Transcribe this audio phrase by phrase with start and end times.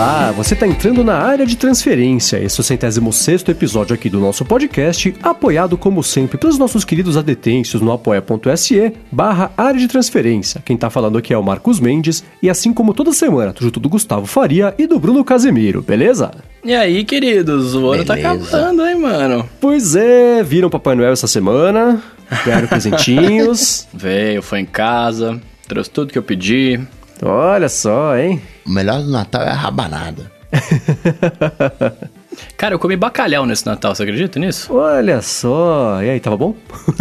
[0.00, 2.42] Olá, você está entrando na área de transferência.
[2.42, 6.86] Esse é o centésimo sexto episódio aqui do nosso podcast, apoiado como sempre pelos nossos
[6.86, 10.62] queridos adetêncios no apoia.se barra área de transferência.
[10.64, 13.90] Quem está falando aqui é o Marcos Mendes e assim como toda semana, junto do
[13.90, 16.30] Gustavo Faria e do Bruno Casemiro, beleza?
[16.64, 19.46] E aí, queridos, o ano tá acabando, hein, mano?
[19.60, 22.02] Pois é, viram Papai Noel essa semana,
[22.46, 23.86] ganharam presentinhos.
[23.92, 26.80] Veio, foi em casa, trouxe tudo que eu pedi.
[27.22, 28.40] Olha só, hein?
[28.66, 30.30] O melhor do Natal é a rabanada.
[32.56, 34.74] Cara, eu comi bacalhau nesse Natal, você acredita nisso?
[34.74, 36.02] Olha só.
[36.02, 36.54] E aí, tava bom?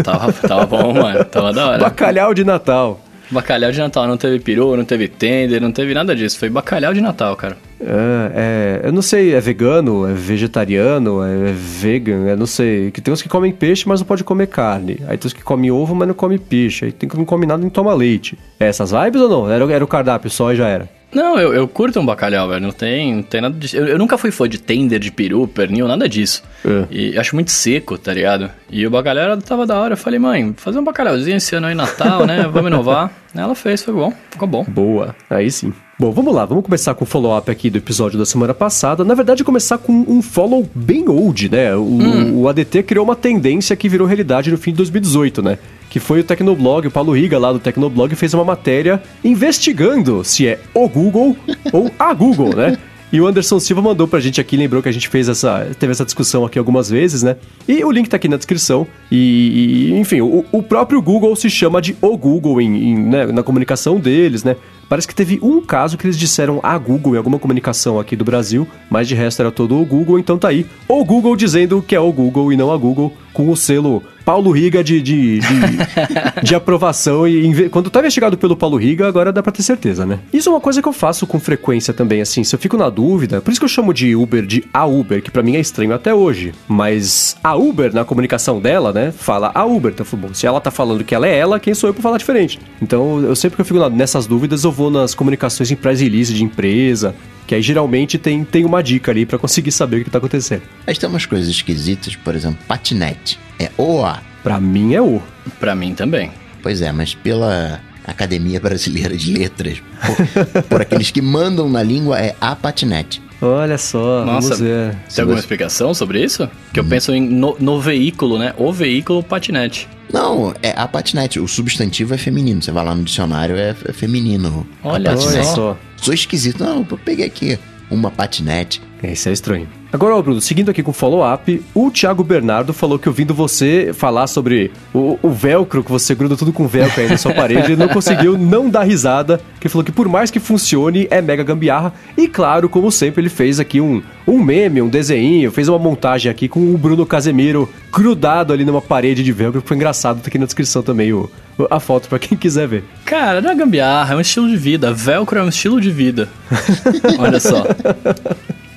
[0.04, 1.24] Tava, tava bom, mano.
[1.26, 1.78] Tava da hora.
[1.80, 3.00] Bacalhau de Natal.
[3.32, 4.08] Bacalhau de Natal.
[4.08, 6.40] Não teve peru, não teve tender, não teve nada disso.
[6.40, 7.58] Foi bacalhau de Natal, cara.
[7.82, 12.92] É, é, eu não sei, é vegano, é vegetariano, é vegan, eu não sei.
[12.92, 15.00] Que tem uns que comem peixe, mas não pode comer carne.
[15.08, 16.86] Aí tem uns que comem ovo, mas não come peixe.
[16.86, 18.38] Aí tem que não come nada e toma leite.
[18.60, 19.50] É essas vibes ou não?
[19.50, 20.99] Era, era o cardápio só e já era.
[21.12, 22.62] Não, eu, eu curto um bacalhau, velho.
[22.62, 23.76] Não tem, não tem nada disso.
[23.76, 26.44] Eu, eu nunca fui fã de tender, de peru, pernil, nada disso.
[26.66, 26.86] É.
[26.90, 28.50] E acho muito seco, tá ligado?
[28.70, 29.94] E o bacalhau tava da hora.
[29.94, 32.48] Eu falei, mãe, fazer um bacalhauzinho esse ano aí, Natal, né?
[32.52, 33.12] Vamos inovar.
[33.36, 34.14] Ela fez, foi bom.
[34.30, 34.64] Ficou bom.
[34.64, 35.74] Boa, aí sim.
[36.00, 39.04] Bom, vamos lá, vamos começar com o follow-up aqui do episódio da semana passada.
[39.04, 41.76] Na verdade, começar com um follow bem old, né?
[41.76, 42.40] O, Hum.
[42.40, 45.58] o ADT criou uma tendência que virou realidade no fim de 2018, né?
[45.90, 50.48] Que foi o Tecnoblog, o Paulo Riga lá do Tecnoblog fez uma matéria investigando se
[50.48, 51.36] é o Google
[51.74, 52.78] ou a Google, né?
[53.12, 55.68] E o Anderson Silva mandou pra gente aqui, lembrou que a gente fez essa.
[55.80, 57.38] teve essa discussão aqui algumas vezes, né?
[57.68, 58.86] E o link tá aqui na descrição.
[59.12, 63.26] E, e, enfim, o, o próprio Google se chama de o Google em, em, né,
[63.28, 64.56] na comunicação deles, né?
[64.88, 68.26] Parece que teve um caso que eles disseram a Google em alguma comunicação aqui do
[68.26, 70.66] Brasil, mas de resto era todo o Google, então tá aí.
[70.88, 74.52] O Google dizendo que é o Google e não a Google, com o selo Paulo
[74.52, 75.48] Riga de, de, de,
[76.46, 77.28] de aprovação.
[77.28, 80.20] E quando tá investigado pelo Paulo Riga, agora dá pra ter certeza, né?
[80.32, 82.44] Isso é uma coisa que eu faço com frequência também, assim.
[82.44, 85.20] Se eu fico na dúvida, por isso que eu chamo de Uber de a Uber,
[85.24, 86.54] que pra mim é estranho até hoje.
[86.68, 89.94] Mas a Uber, na comunicação dela, né, fala a Uber.
[89.94, 92.20] Então, bom, se ela tá falando que ela é ela, quem sou eu pra falar
[92.20, 92.60] diferente?
[92.80, 96.32] Então, eu sempre que eu fico nessas dúvidas, eu vou nas comunicações em press release
[96.32, 97.16] de empresa.
[97.50, 100.62] Que aí geralmente tem, tem uma dica ali pra conseguir saber o que tá acontecendo.
[100.86, 103.40] Mas tem umas coisas esquisitas, por exemplo, patinete.
[103.58, 104.22] É OA.
[104.44, 105.20] Pra mim é o.
[105.60, 106.32] Pra mim também.
[106.62, 112.20] Pois é, mas pela Academia Brasileira de Letras, por, por aqueles que mandam na língua,
[112.20, 113.20] é a patinete.
[113.42, 114.96] Olha só, Nossa, vamos ver.
[115.14, 116.50] Tem alguma explicação sobre isso?
[116.74, 118.54] Que eu penso em no, no veículo, né?
[118.58, 119.88] O veículo patinete.
[120.12, 121.40] Não, é a patinete.
[121.40, 122.62] O substantivo é feminino.
[122.62, 124.68] Você vai lá no dicionário, é, é feminino.
[124.84, 125.78] Olha só.
[125.98, 126.64] Sou esquisito.
[126.64, 127.58] Não, eu peguei aqui
[127.90, 128.82] uma patinete.
[129.04, 129.68] Isso é estranho.
[129.92, 134.28] Agora, Bruno, seguindo aqui com o follow-up, o Thiago Bernardo falou que ouvindo você falar
[134.28, 137.76] sobre o, o velcro, que você gruda tudo com velcro aí na sua parede, ele
[137.76, 141.94] não conseguiu não dar risada, que falou que por mais que funcione, é mega gambiarra.
[142.16, 146.32] E claro, como sempre, ele fez aqui um, um meme, um desenho, fez uma montagem
[146.32, 150.28] aqui com o Bruno Casemiro grudado ali numa parede de velcro, que foi engraçado, tá
[150.28, 151.28] aqui na descrição também o,
[151.72, 152.84] a foto pra quem quiser ver.
[153.06, 154.94] Cara, não é gambiarra, é um estilo de vida.
[154.94, 156.30] Velcro é um estilo de vida.
[157.18, 157.66] Olha só.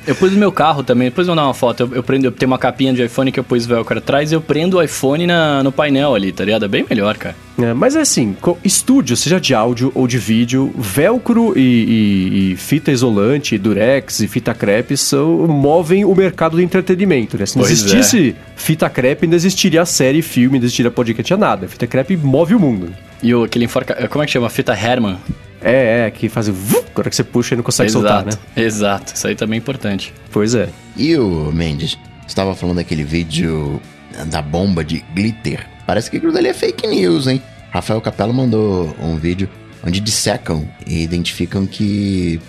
[0.07, 1.85] Eu pus no meu carro também, depois eu vou dar uma foto.
[1.85, 4.35] Eu, eu prendo, eu tenho uma capinha de iPhone que eu pus velcro atrás e
[4.35, 6.65] eu prendo o iPhone na, no painel ali, tá ligado?
[6.65, 7.37] É bem melhor, cara.
[7.61, 12.57] É, mas é assim, estúdio, seja de áudio ou de vídeo, velcro e, e- e
[12.57, 17.39] fita isolante, durex e fita crepe são, movem o mercado do entretenimento.
[17.39, 17.47] Né?
[17.47, 21.69] Se não Pois existisse fita crepe, não existiria série, filme, não existiria podcast, tinha nada.
[21.69, 22.93] Fita crepe move o mundo.
[23.23, 24.09] E o, aquele enforca...
[24.09, 24.49] Como é que chama?
[24.51, 25.17] Fita Herman.
[25.63, 26.55] É, é, que faz o
[26.91, 28.33] agora que você puxa e não consegue soltar, né?
[28.57, 30.13] Exato, isso aí também é importante.
[30.31, 30.69] Pois é.
[30.97, 31.97] E o Mendes?
[32.23, 33.81] Você estava falando daquele vídeo
[34.27, 35.67] da bomba de glitter.
[35.87, 37.43] Parece que aquilo dali é fake news, hein?
[37.71, 39.49] Rafael Capello mandou um vídeo
[39.85, 42.41] onde dissecam e identificam que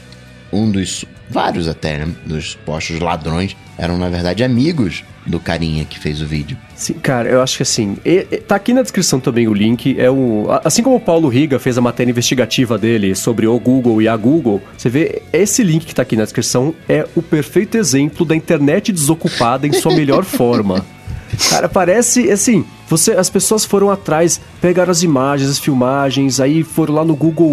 [0.51, 5.97] um dos vários até, né, dos postos ladrões eram na verdade amigos do carinha que
[5.97, 6.57] fez o vídeo.
[6.75, 9.95] Sim, cara, eu acho que assim, e- e- tá aqui na descrição também o link,
[9.99, 13.57] é o a- assim como o Paulo Riga fez a matéria investigativa dele sobre o
[13.59, 17.21] Google e a Google, você vê esse link que tá aqui na descrição é o
[17.21, 20.85] perfeito exemplo da internet desocupada em sua melhor forma.
[21.49, 26.93] Cara, parece assim, você as pessoas foram atrás, pegaram as imagens, as filmagens, aí foram
[26.95, 27.49] lá no Google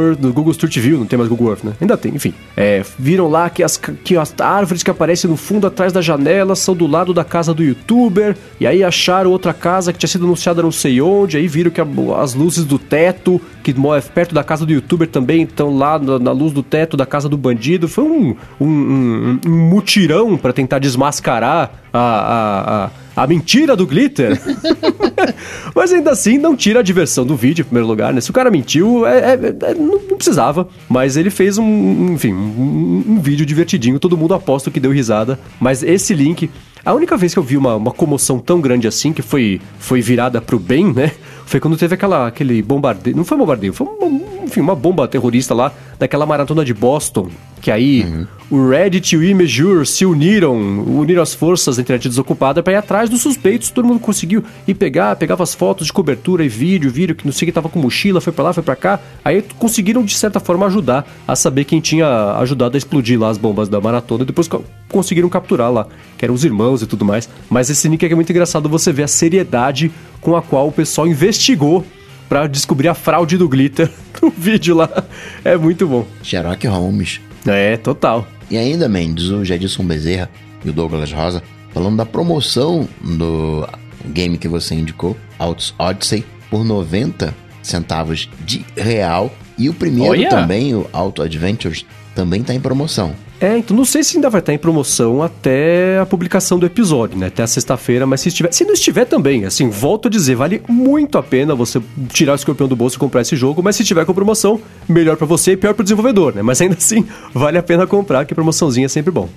[0.00, 1.72] Earth, no Google Street View, não tem mais Google Earth, né?
[1.80, 2.32] Ainda tem, enfim.
[2.56, 6.54] É, viram lá que as, que as árvores que aparecem no fundo atrás da janela
[6.54, 10.24] são do lado da casa do youtuber, e aí acharam outra casa que tinha sido
[10.24, 11.86] anunciada não sei onde, aí viram que a-
[12.22, 15.98] as luzes do teto, que mo- é perto da casa do youtuber também, estão lá
[15.98, 17.88] na, na luz do teto da casa do bandido.
[17.88, 23.86] Foi um, um, um- um mutirão pra tentar desmascarar a- a- a a mentira do
[23.86, 24.40] glitter.
[25.74, 28.20] Mas ainda assim, não tira a diversão do vídeo, em primeiro lugar, né?
[28.20, 30.68] Se o cara mentiu, é, é, é, não, não, precisava.
[30.88, 33.98] Mas ele fez um, enfim, um, um vídeo divertidinho.
[33.98, 35.38] Todo mundo aposta que deu risada.
[35.60, 36.50] Mas esse link
[36.84, 40.02] a única vez que eu vi uma, uma comoção tão grande assim, que foi, foi
[40.02, 41.12] virada pro bem, né?
[41.46, 43.16] Foi quando teve aquela, aquele bombardeio.
[43.16, 47.30] Não foi bombardeio, foi uma, enfim, uma bomba terrorista lá, daquela maratona de Boston.
[47.64, 48.26] Que aí uhum.
[48.50, 52.76] o Reddit e o Imejure se uniram, uniram as forças entre a desocupada para ir
[52.76, 53.70] atrás dos suspeitos.
[53.70, 57.32] Todo mundo conseguiu ir pegar, pegava as fotos de cobertura e vídeo, vídeo que não
[57.32, 59.00] sei que tava com mochila, foi para lá, foi para cá.
[59.24, 63.38] Aí conseguiram de certa forma ajudar a saber quem tinha ajudado a explodir lá as
[63.38, 64.46] bombas da maratona e depois
[64.90, 65.86] conseguiram capturar lá,
[66.18, 67.26] que eram os irmãos e tudo mais.
[67.48, 69.90] Mas esse nick é muito engraçado você ver a seriedade
[70.20, 71.82] com a qual o pessoal investigou
[72.28, 73.90] para descobrir a fraude do glitter
[74.20, 75.02] no vídeo lá.
[75.42, 76.06] É muito bom.
[76.22, 77.22] Sherlock Holmes.
[77.46, 78.26] É, total.
[78.50, 80.30] E ainda, Mendes, o Jadson Bezerra
[80.64, 81.42] e o Douglas Rosa
[81.74, 83.68] falando da promoção do
[84.06, 89.34] game que você indicou, Autos Odyssey, por 90 centavos de real.
[89.58, 90.28] E o primeiro Olha.
[90.28, 93.14] também, o Auto Adventures, também está em promoção.
[93.40, 97.18] É, então não sei se ainda vai estar em promoção até a publicação do episódio,
[97.18, 97.26] né?
[97.26, 98.52] Até a sexta-feira, mas se estiver.
[98.52, 102.36] Se não estiver também, assim, volto a dizer, vale muito a pena você tirar o
[102.36, 105.52] escorpião do bolso e comprar esse jogo, mas se tiver com promoção, melhor para você
[105.52, 106.42] e pior pro desenvolvedor, né?
[106.42, 107.04] Mas ainda assim,
[107.34, 109.28] vale a pena comprar, que promoçãozinha é sempre bom.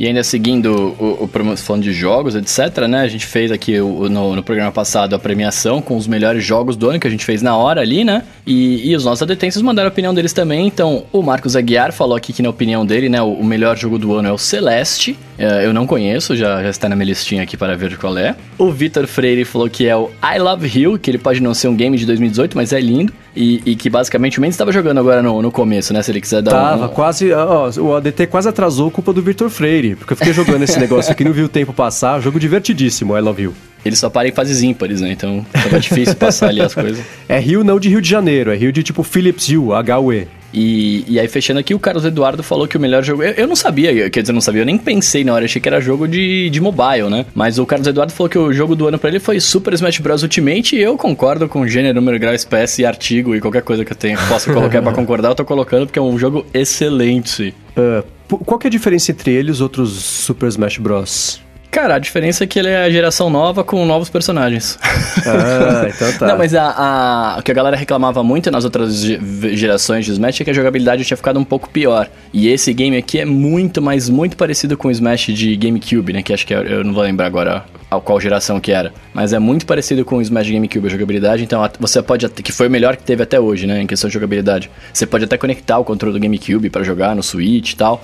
[0.00, 3.02] E ainda seguindo o, o falando de jogos, etc, né?
[3.02, 6.74] A gente fez aqui o, no, no, programa passado a premiação com os melhores jogos
[6.74, 8.22] do ano que a gente fez na hora ali, né?
[8.46, 10.66] E, e os nossos adetêncios mandaram a opinião deles também.
[10.66, 13.98] Então, o Marcos Aguiar falou aqui que na opinião dele, né, o, o melhor jogo
[13.98, 15.18] do ano é o Celeste.
[15.36, 18.34] É, eu não conheço, já, já está na minha listinha aqui para ver qual é.
[18.56, 21.68] O Vitor Freire falou que é o I Love Hill, que ele pode não ser
[21.68, 23.12] um game de 2018, mas é lindo.
[23.34, 26.02] E, e, que basicamente o Mendes estava jogando agora no, no começo, né?
[26.02, 26.88] Se ele quiser dar Tava, um...
[26.88, 27.32] quase.
[27.32, 29.89] Ó, o ADT quase atrasou culpa do Victor Freire.
[29.96, 32.20] Porque eu fiquei jogando esse negócio aqui, não vi o tempo passar.
[32.20, 33.54] Jogo divertidíssimo, I Love You.
[33.84, 35.12] Ele só para em fases ímpares, né?
[35.12, 37.04] Então tava difícil passar ali as coisas.
[37.28, 40.28] É Rio não de Rio de Janeiro, é Rio de tipo Philips Hill, H-U-E.
[40.52, 43.22] E, e aí, fechando aqui, o Carlos Eduardo falou que o melhor jogo.
[43.22, 45.68] Eu, eu não sabia, quer dizer, não sabia, eu nem pensei na hora, achei que
[45.68, 47.24] era jogo de, de mobile, né?
[47.34, 49.98] Mas o Carlos Eduardo falou que o jogo do ano para ele foi Super Smash
[49.98, 50.22] Bros.
[50.22, 53.96] Ultimate e eu concordo com gênero, número, grau, espécie, artigo e qualquer coisa que eu
[53.96, 57.54] tenha, possa colocar para concordar, eu tô colocando porque é um jogo excelente.
[57.80, 61.40] Uh, qual que é a diferença entre ele e os outros Super Smash Bros?
[61.70, 64.78] Cara, a diferença é que ele é a geração nova com novos personagens.
[65.26, 66.28] Ah, então tá.
[66.28, 70.40] Não, mas a, a, o que a galera reclamava muito nas outras gerações de Smash
[70.40, 72.08] é que a jogabilidade tinha ficado um pouco pior.
[72.32, 76.22] E esse game aqui é muito, mas muito parecido com o Smash de GameCube, né?
[76.22, 78.94] Que acho que é, eu não vou lembrar agora a qual geração que era.
[79.12, 82.68] Mas é muito parecido com o Smash GameCube a jogabilidade, então você pode que foi
[82.68, 84.70] o melhor que teve até hoje, né, em questão de jogabilidade.
[84.92, 88.00] Você pode até conectar o controle do GameCube para jogar no Switch e tal.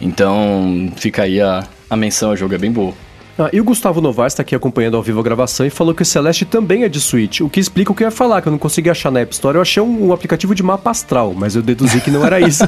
[0.00, 3.05] Então, fica aí a, a menção ao jogo, é bem boa.
[3.38, 6.02] Ah, e o Gustavo Novaes está aqui acompanhando ao vivo a gravação e falou que
[6.02, 8.48] o Celeste também é de Switch, o que explica o que eu ia falar, que
[8.48, 9.56] eu não consegui achar na App Store.
[9.56, 12.64] Eu achei um, um aplicativo de mapa astral, mas eu deduzi que não era isso.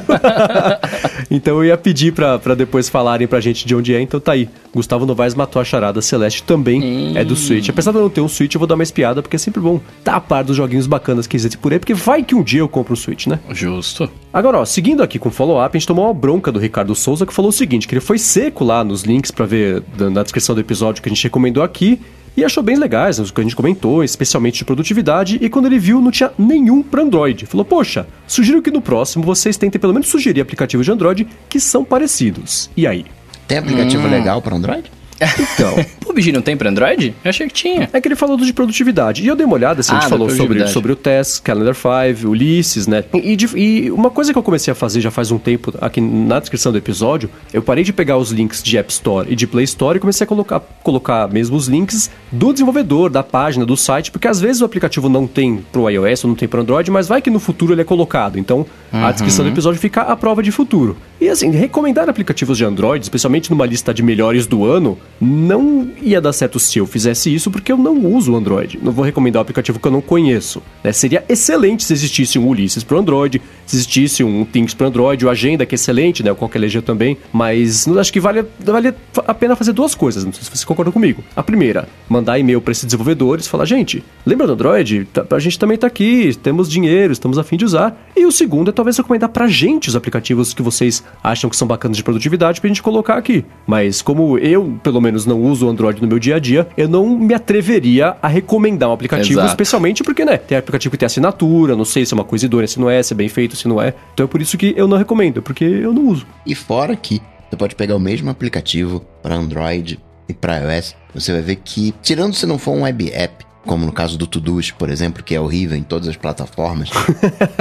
[1.29, 4.47] então eu ia pedir para depois falarem pra gente de onde é, então tá aí.
[4.73, 7.13] Gustavo Novaes matou a charada, Celeste também hum.
[7.15, 7.69] é do Switch.
[7.69, 9.59] Apesar de eu não ter um Switch, eu vou dar uma espiada, porque é sempre
[9.59, 12.43] bom estar a par dos joguinhos bacanas que existem por aí, porque vai que um
[12.43, 13.39] dia eu compro um Switch, né?
[13.49, 14.09] Justo.
[14.31, 17.25] Agora, ó, seguindo aqui com o follow-up, a gente tomou uma bronca do Ricardo Souza
[17.25, 20.53] que falou o seguinte, que ele foi seco lá nos links para ver na descrição
[20.53, 21.99] do episódio que a gente recomendou aqui
[22.37, 25.79] e achou bem legais os que a gente comentou, especialmente de produtividade, e quando ele
[25.79, 27.47] viu não tinha nenhum para Android.
[27.47, 31.59] Falou: "Poxa, sugiro que no próximo vocês tentem pelo menos sugerir aplicativos de Android que
[31.59, 32.69] são parecidos".
[32.77, 33.05] E aí?
[33.47, 34.11] Tem aplicativo hum.
[34.11, 34.91] legal para Android?
[35.19, 35.73] Então.
[36.01, 37.13] o PUBG não tem pra Android?
[37.23, 37.89] Eu achei que tinha.
[37.91, 39.23] É que ele falou de produtividade.
[39.23, 41.41] E eu dei uma olhada, assim, ah, a gente ah, falou sobre, sobre o Test,
[41.41, 43.03] Calendar 5, Ulisses, né?
[43.13, 46.39] E, e, uma coisa que eu comecei a fazer já faz um tempo, aqui na
[46.39, 49.65] descrição do episódio, eu parei de pegar os links de App Store e de Play
[49.65, 54.11] Store e comecei a colocar, colocar mesmo os links do desenvolvedor, da página, do site,
[54.11, 57.07] porque às vezes o aplicativo não tem pro iOS ou não tem pro Android, mas
[57.07, 58.37] vai que no futuro ele é colocado.
[58.37, 59.05] Então, uhum.
[59.05, 60.97] a descrição do episódio fica a prova de futuro.
[61.19, 66.21] E assim, recomendar aplicativos de Android, especialmente numa lista de melhores do ano, não ia
[66.21, 68.79] dar certo se eu fizesse isso, porque eu não uso o Android.
[68.81, 70.61] Não vou recomendar um aplicativo que eu não conheço.
[70.83, 70.91] Né?
[70.91, 75.29] Seria excelente se existisse um Ulisses para Android, se existisse um Things para Android, o
[75.29, 76.31] Agenda, que é excelente, né?
[76.31, 77.17] o Qualquer Legia também.
[77.31, 78.93] Mas acho que vale, vale
[79.27, 81.23] a pena fazer duas coisas, não sei se você concorda comigo.
[81.35, 85.05] A primeira, mandar e-mail para esses desenvolvedores falar, gente, lembra do Android?
[85.13, 88.09] Tá, a gente também está aqui, temos dinheiro, estamos a fim de usar.
[88.15, 91.67] E o segundo é talvez recomendar pra gente os aplicativos que vocês acham que são
[91.67, 93.45] bacanas de produtividade pra gente colocar aqui.
[93.67, 96.87] Mas como eu, pelo menos, não uso o Android no meu dia a dia, eu
[96.87, 99.47] não me atreveria a recomendar um aplicativo, Exato.
[99.47, 102.67] especialmente porque, né, tem aplicativo que tem assinatura, não sei se é uma coisa idônea,
[102.67, 103.93] se não é, se é bem feito, se não é.
[104.13, 106.25] Então é por isso que eu não recomendo, porque eu não uso.
[106.45, 111.31] E fora que você pode pegar o mesmo aplicativo para Android e para iOS, você
[111.31, 114.73] vai ver que, tirando se não for um web app, como no caso do Todoist,
[114.75, 116.89] por exemplo, que é horrível em todas as plataformas,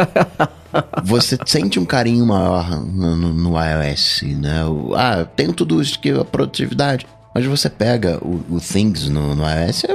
[1.05, 4.65] você sente um carinho maior no, no, no iOS, né?
[4.65, 7.07] O, ah, tem o Todoist que é a produtividade,
[7.39, 9.93] mas você pega o, o Things no, no iOS, é,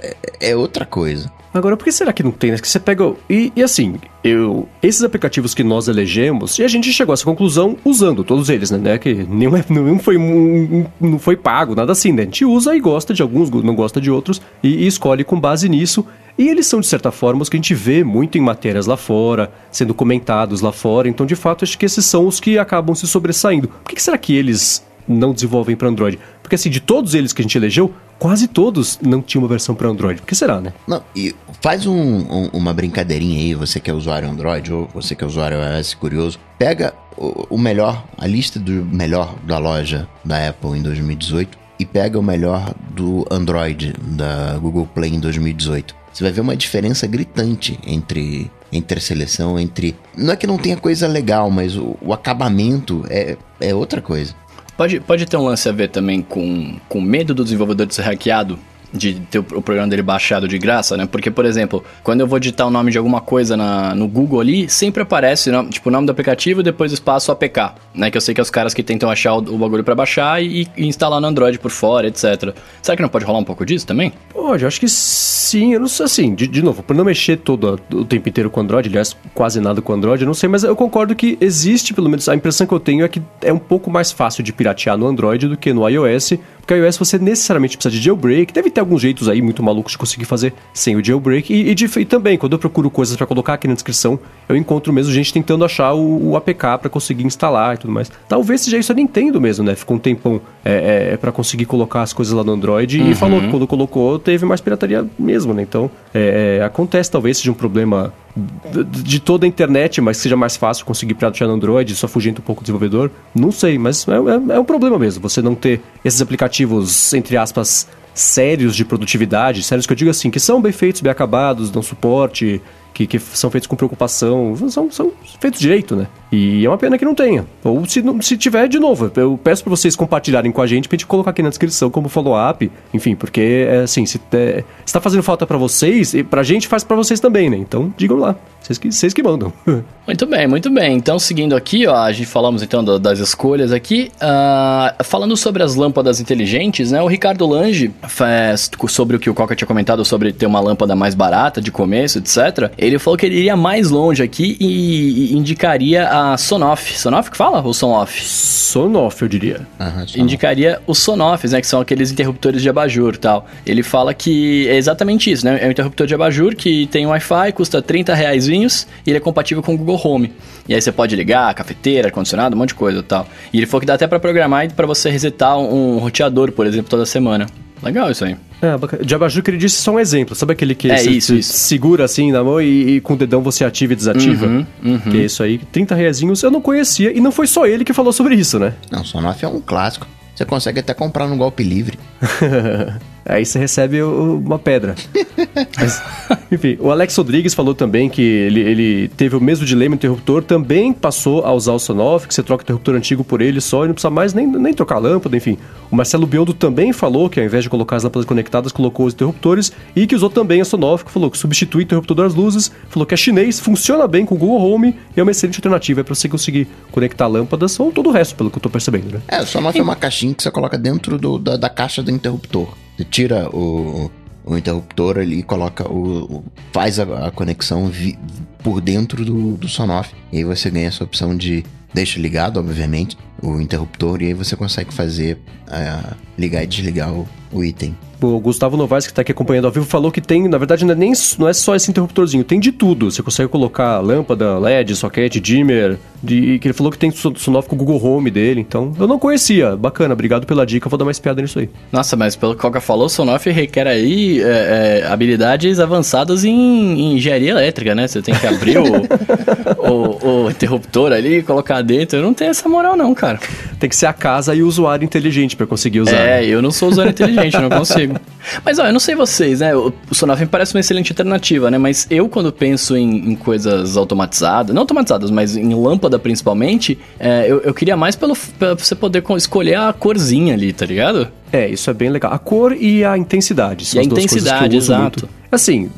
[0.00, 1.28] é, é outra coisa.
[1.52, 2.52] Agora, por que será que não tem?
[2.52, 2.58] Né?
[2.58, 3.12] Que você pega.
[3.28, 4.68] E, e, assim, eu.
[4.80, 8.70] Esses aplicativos que nós elegemos, e a gente chegou a essa conclusão usando todos eles,
[8.70, 8.78] né?
[8.78, 8.96] né?
[8.96, 12.22] Que nenhum, nenhum foi, um, não foi pago, nada assim, né?
[12.22, 15.40] A gente usa e gosta de alguns, não gosta de outros, e, e escolhe com
[15.40, 16.06] base nisso.
[16.38, 18.96] E eles são, de certa forma, os que a gente vê muito em matérias lá
[18.96, 21.08] fora, sendo comentados lá fora.
[21.08, 23.66] Então, de fato, acho que esses são os que acabam se sobressaindo.
[23.66, 26.18] Por que, que será que eles não desenvolvem para Android?
[26.52, 29.74] Porque, assim, de todos eles que a gente elegeu, quase todos não tinham uma versão
[29.74, 30.20] para Android.
[30.20, 30.74] Por que será, né?
[30.86, 35.14] Não, e faz um, um, uma brincadeirinha aí, você que é usuário Android ou você
[35.14, 40.06] que é usuário iOS curioso, pega o, o melhor, a lista do melhor da loja
[40.22, 45.96] da Apple em 2018 e pega o melhor do Android da Google Play em 2018.
[46.12, 49.94] Você vai ver uma diferença gritante entre entre a seleção, entre.
[50.16, 54.34] Não é que não tenha coisa legal, mas o, o acabamento é, é outra coisa.
[54.76, 58.02] Pode, pode ter um lance a ver também com, com medo do desenvolvedor de ser
[58.02, 58.58] hackeado
[58.92, 61.06] de ter o, programa dele baixado de graça, né?
[61.06, 64.40] Porque, por exemplo, quando eu vou digitar o nome de alguma coisa na, no Google
[64.40, 68.10] ali, sempre aparece, tipo, o nome do aplicativo e depois espaço APK, né?
[68.10, 70.42] Que eu sei que é os caras que tentam achar o, o bagulho para baixar
[70.42, 72.54] e, e, instalar no Android por fora, etc.
[72.82, 74.12] Será que não pode rolar um pouco disso também?
[74.32, 75.72] Pode, acho que sim.
[75.72, 78.60] Eu não sei, assim, de, de novo, por não mexer todo o tempo inteiro com
[78.60, 82.08] Android, aliás, quase nada com Android, eu não sei, mas eu concordo que existe, pelo
[82.08, 84.96] menos, a impressão que eu tenho é que é um pouco mais fácil de piratear
[84.96, 88.80] no Android do que no iOS, porque iOS você necessariamente precisa de jailbreak, deve ter
[88.80, 91.52] alguns jeitos aí muito malucos de conseguir fazer sem o jailbreak.
[91.52, 94.56] E, e, de, e também, quando eu procuro coisas para colocar aqui na descrição, eu
[94.56, 98.10] encontro mesmo gente tentando achar o, o APK para conseguir instalar e tudo mais.
[98.28, 99.74] Talvez seja isso a Nintendo mesmo, né?
[99.74, 103.10] Ficou um tempão é, é, para conseguir colocar as coisas lá no Android uhum.
[103.10, 105.62] e falou que quando colocou teve mais pirataria mesmo, né?
[105.62, 110.56] Então, é, é acontece talvez seja um problema de toda a internet, mas seja mais
[110.56, 113.10] fácil conseguir piratear no Android, só fugindo um pouco do desenvolvedor.
[113.34, 115.22] Não sei, mas é, é, é, um problema mesmo.
[115.22, 120.30] Você não ter esses aplicativos, entre aspas, sérios de produtividade, sérios que eu digo assim,
[120.30, 122.60] que são bem feitos, bem acabados, dão suporte,
[122.92, 126.06] que, que são feitos com preocupação, são, são feitos direito, né?
[126.30, 127.46] E é uma pena que não tenha.
[127.62, 130.96] Ou se, se tiver, de novo, eu peço para vocês compartilharem com a gente pra
[130.96, 135.00] gente colocar aqui na descrição como follow-up, enfim, porque, é, assim, se, é, se tá
[135.00, 137.56] fazendo falta para vocês, e pra gente faz para vocês também, né?
[137.56, 138.36] Então, digam lá.
[138.62, 139.52] Vocês que, vocês que mandam.
[140.06, 140.96] muito bem, muito bem.
[140.96, 144.10] Então, seguindo aqui, ó, a gente falamos então do, das escolhas aqui.
[144.16, 147.02] Uh, falando sobre as lâmpadas inteligentes, né?
[147.02, 150.94] O Ricardo Lange, faz, sobre o que o Coca tinha comentado sobre ter uma lâmpada
[150.94, 152.72] mais barata de começo, etc.
[152.86, 156.98] Ele falou que ele iria mais longe aqui e, e indicaria a Sonoff.
[156.98, 157.62] Sonoff que fala?
[157.62, 158.22] Ou Sonoff?
[158.22, 159.66] Sonoff, eu diria.
[159.78, 161.60] Uhum, indicaria os Sonoffs, né?
[161.60, 163.46] Que são aqueles interruptores de abajur tal.
[163.66, 165.58] Ele fala que é exatamente isso, né?
[165.62, 169.62] É um interruptor de abajur que tem Wi-Fi, custa 30 reais e ele é compatível
[169.62, 170.32] com o Google Home.
[170.68, 173.26] E aí você pode ligar, cafeteira, ar-condicionado, um monte de coisa e tal.
[173.52, 176.88] E ele falou que dá até para programar para você resetar um roteador, por exemplo,
[176.88, 177.46] toda semana.
[177.82, 178.36] Legal isso aí.
[178.62, 179.04] É, bacana.
[179.04, 180.36] De abajur que ele disse só um exemplo.
[180.36, 181.52] Sabe aquele que é isso, isso.
[181.52, 184.46] segura assim na mão e, e, com o dedão você ativa e desativa?
[184.46, 184.98] Uhum, uhum.
[185.00, 185.58] Que é isso aí.
[185.58, 188.74] 30 reazinhos eu não conhecia e não foi só ele que falou sobre isso, né?
[188.88, 190.06] Não, Sonoff é um clássico.
[190.34, 191.98] Você consegue até comprar no golpe livre.
[193.24, 194.94] Aí você recebe uma pedra.
[195.78, 196.02] Mas,
[196.50, 200.92] enfim, o Alex Rodrigues falou também que ele, ele teve o mesmo dilema interruptor, também
[200.92, 203.88] passou a usar o Sonoff, que você troca o interruptor antigo por ele só e
[203.88, 205.56] não precisa mais nem, nem trocar a lâmpada, enfim.
[205.90, 209.14] O Marcelo Biondo também falou que ao invés de colocar as lâmpadas conectadas, colocou os
[209.14, 212.72] interruptores e que usou também a Sonoff, que falou que substitui o interruptor das luzes,
[212.88, 216.02] falou que é chinês, funciona bem com o Google Home e é uma excelente alternativa
[216.02, 219.20] para você conseguir conectar lâmpadas ou todo o resto, pelo que eu tô percebendo, né?
[219.28, 222.10] É, o Sonoff é uma caixinha que você coloca dentro do, da, da caixa do
[222.10, 222.81] interruptor.
[223.02, 224.10] Você tira o,
[224.44, 228.16] o interruptor ali e coloca o, o faz a, a conexão vi,
[228.62, 230.14] por dentro do, do Sonoff.
[230.30, 234.54] E aí você ganha essa opção de deixa ligado, obviamente, o interruptor e aí você
[234.54, 239.32] consegue fazer uh, ligar e desligar o, o item o Gustavo Novaes, que está aqui
[239.32, 241.90] acompanhando ao vivo, falou que tem, na verdade, não é, nem, não é só esse
[241.90, 243.10] interruptorzinho, tem de tudo.
[243.10, 247.74] Você consegue colocar lâmpada, LED, socket, dimmer, de, que ele falou que tem Sonoff com
[247.74, 249.76] o Google Home dele, então eu não conhecia.
[249.76, 251.68] Bacana, obrigado pela dica, vou dar mais piada nisso aí.
[251.90, 256.44] Nossa, mas pelo que o Coca falou, o Sonoff requer aí é, é, habilidades avançadas
[256.44, 258.06] em, em, engenharia elétrica, né?
[258.06, 258.84] Você tem que abrir o,
[259.90, 262.18] o, o, interruptor ali e colocar dentro.
[262.18, 263.40] Eu não tenho essa moral não, cara.
[263.80, 266.16] Tem que ser a casa e o usuário inteligente para conseguir usar.
[266.16, 268.16] É, eu não sou usuário inteligente, não consigo.
[268.64, 269.74] Mas, ó, eu não sei vocês, né?
[269.74, 269.92] O,
[270.38, 271.78] me parece uma excelente alternativa, né?
[271.78, 277.50] Mas eu, quando penso em, em coisas automatizadas, não automatizadas, mas em lâmpada principalmente, é,
[277.50, 281.28] eu, eu, queria mais pelo, pra você poder escolher a corzinha ali, tá ligado?
[281.52, 282.32] É, isso é bem legal.
[282.32, 283.84] A cor e a intensidade.
[283.84, 285.26] São E a intensidade, exato.
[285.26, 285.28] muito.
[285.52, 285.90] Assim,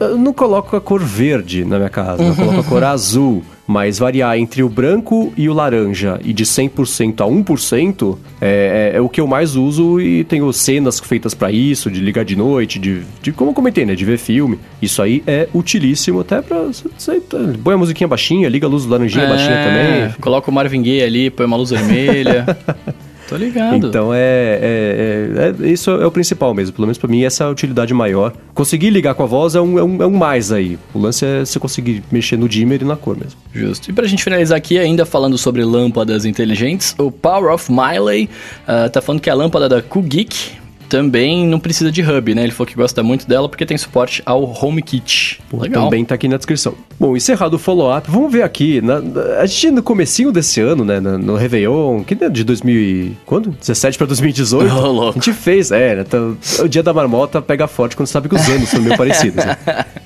[0.00, 3.42] eu- não coloco a cor verde na minha casa, eu coloco a cor azul.
[3.70, 8.96] Mas variar entre o branco e o laranja e de 100% a 1% é, é,
[8.96, 12.34] é o que eu mais uso e tenho cenas feitas pra isso, de ligar de
[12.34, 14.58] noite, de, de como eu comentei, né, de ver filme.
[14.80, 16.62] Isso aí é utilíssimo até pra...
[16.62, 17.20] Você,
[17.62, 19.64] põe a musiquinha baixinha, liga a luz laranjinha baixinha É,
[20.06, 20.14] também.
[20.18, 22.46] Coloca o Marvin Gaye ali, põe uma luz vermelha.
[23.28, 23.86] Tô ligado.
[23.88, 26.74] Então é, é- é- é- Isso é o principal mesmo.
[26.74, 28.32] Pelo menos pra mim, essa é a utilidade maior.
[28.54, 30.78] Conseguir ligar com a voz é um, é um, é um mais aí.
[30.94, 33.38] O lance é você conseguir mexer no dimmer e na cor mesmo.
[33.52, 33.90] Justo.
[33.90, 38.28] E pra gente finalizar aqui, ainda falando sobre lâmpadas inteligentes, o Power of Miley
[38.66, 40.52] ah, tá falando que a lâmpada da QGeek
[40.88, 42.42] também não precisa de hub, né?
[42.42, 45.40] Ele falou que gosta muito dela porque tem suporte ao HomeKit.
[45.52, 45.84] Legal.
[45.84, 46.74] Também tá aqui na descrição.
[46.98, 48.80] Bom, encerrado o follow-up, vamos ver aqui.
[48.80, 49.00] na-
[49.40, 53.12] a gente no comecinho desse ano, né, no, no Réveillon, que de 2000 e...
[53.24, 53.50] Quando?
[53.50, 54.74] 17 pra 2018.
[54.74, 55.10] Ô, louco.
[55.18, 56.18] A gente fez, é, né, tá-
[56.62, 59.56] o dia da marmota pega forte quando sabe que os anos são meio parecidos, né?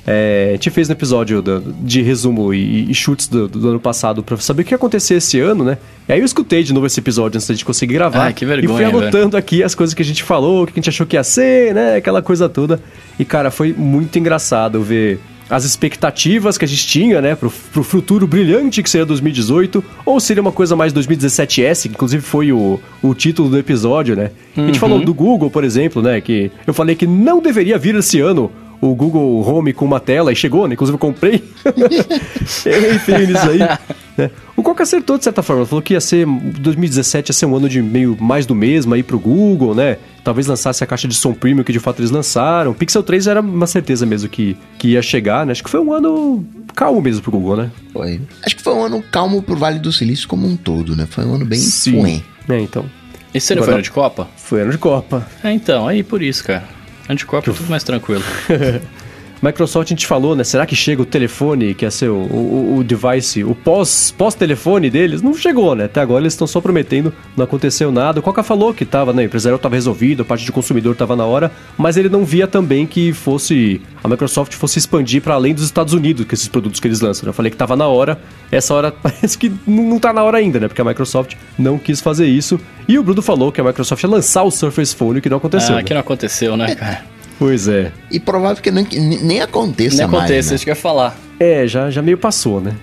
[0.06, 3.78] É, a gente fez no episódio do- de resumo e, e chutes do, do ano
[3.78, 5.78] passado pra saber o que ia acontecer esse ano, né?
[6.08, 8.24] E aí eu escutei de novo esse episódio antes da gente conseguir gravar.
[8.24, 10.72] Ai, que vergonha, E fui anotando aqui as coisas que a gente falou, o que
[10.72, 11.94] a gente achou que ia ser, né?
[11.96, 12.80] Aquela coisa toda.
[13.16, 17.82] E, cara, foi muito engraçado ver as expectativas que a gente tinha, né, pro, pro
[17.84, 22.80] futuro brilhante que seria 2018, ou seria uma coisa mais 2017S, que inclusive foi o,
[23.02, 24.30] o título do episódio, né?
[24.56, 27.94] A gente falou do Google, por exemplo, né, que eu falei que não deveria vir
[27.96, 28.50] esse ano
[28.82, 30.74] o Google Home com uma tela, e chegou, né?
[30.74, 31.38] Inclusive eu comprei.
[32.44, 33.58] Feio nisso aí.
[34.18, 34.30] né?
[34.56, 37.68] O Coca acertou de certa forma, falou que ia ser 2017 ia ser um ano
[37.68, 39.98] de meio mais do mesmo aí pro Google, né?
[40.24, 42.74] Talvez lançasse a caixa de som premium que de fato eles lançaram.
[42.74, 45.52] Pixel 3 era uma certeza mesmo que, que ia chegar, né?
[45.52, 47.70] Acho que foi um ano calmo mesmo pro Google, né?
[47.92, 48.20] Foi.
[48.44, 51.06] Acho que foi um ano calmo pro Vale do Silício como um todo, né?
[51.08, 52.22] Foi um ano bem fuem.
[52.48, 52.84] É, então.
[53.32, 54.28] Esse ano Agora- foi ano de Copa?
[54.36, 55.26] Foi ano de Copa.
[55.44, 56.81] É, então, aí por isso, cara.
[57.26, 58.22] Copa é tudo mais tranquilo.
[59.42, 60.44] Microsoft, a gente falou, né?
[60.44, 64.88] Será que chega o telefone, que ia ser o, o, o device, o pós- pós-telefone
[64.88, 65.20] deles?
[65.20, 65.84] Não chegou, né?
[65.86, 68.20] Até agora eles estão só prometendo, não aconteceu nada.
[68.20, 69.22] O Coca falou que tava, né?
[69.22, 72.46] O empresarial tava resolvido, a parte de consumidor tava na hora, mas ele não via
[72.46, 73.80] também que fosse.
[74.04, 77.24] A Microsoft fosse expandir para além dos Estados Unidos com esses produtos que eles lançam.
[77.24, 77.30] né?
[77.30, 80.38] Eu falei que tava na hora, essa hora parece que não, não tá na hora
[80.38, 80.68] ainda, né?
[80.68, 82.60] Porque a Microsoft não quis fazer isso.
[82.88, 85.74] E o Bruno falou que a Microsoft ia lançar o Surface Phone, que não aconteceu.
[85.74, 85.82] ah, né?
[85.82, 87.04] que não aconteceu, né, cara?
[87.38, 87.92] Pois é.
[88.10, 88.86] E provável que nem,
[89.22, 90.54] nem aconteça Não mais, acontece, né?
[90.56, 91.16] isso que eu ia falar.
[91.40, 92.74] É, já, já meio passou, né?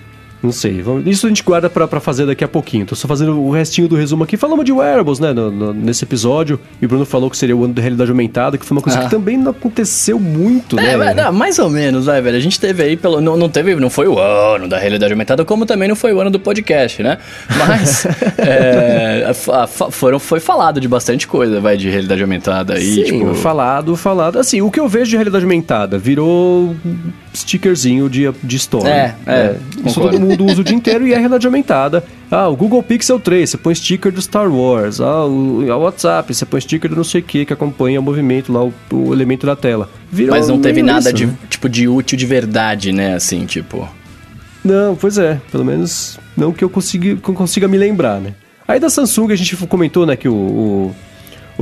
[0.42, 0.82] Não sei.
[1.06, 2.86] Isso a gente guarda pra, pra fazer daqui a pouquinho.
[2.86, 4.36] Tô só fazendo o restinho do resumo aqui.
[4.36, 5.32] Falamos de wearables, né?
[5.34, 6.58] no- no- nesse episódio.
[6.80, 8.98] E o Bruno falou que seria o ano da realidade aumentada, que foi uma coisa
[9.00, 9.02] Ah.
[9.04, 11.14] que também não aconteceu muito, É, né?
[11.14, 12.36] não, mais ou menos, vai, velho.
[12.36, 13.20] A gente teve aí pelo.
[13.20, 13.74] Não, não teve.
[13.76, 17.02] Não foi o ano da realidade aumentada, como também não foi o ano do podcast,
[17.02, 17.18] né?
[17.58, 18.06] Mas
[18.38, 19.30] é,
[19.90, 23.34] foram, foi falado de bastante coisa, vai, de realidade aumentada aí, Sim, tipo.
[23.34, 24.38] falado, falado.
[24.38, 26.74] Assim, o que eu vejo de realidade aumentada virou
[27.34, 28.88] stickerzinho de, de store.
[28.88, 30.10] É, é, Isso concordo.
[30.10, 32.04] todo mundo usa o dia inteiro e é realidade aumentada.
[32.30, 35.00] Ah, o Google Pixel 3, você põe sticker do Star Wars.
[35.00, 38.02] Ah, o, o WhatsApp, você põe sticker do não sei o que, que acompanha o
[38.02, 39.88] movimento lá, o, o elemento da tela.
[40.12, 41.34] Virou Mas não teve nada isso, de, né?
[41.48, 43.14] tipo, de útil de verdade, né?
[43.14, 43.88] Assim, tipo.
[44.64, 45.40] Não, pois é.
[45.50, 48.34] Pelo menos não que eu consiga, que eu consiga me lembrar, né?
[48.68, 50.94] Aí da Samsung a gente comentou, né, que o- o-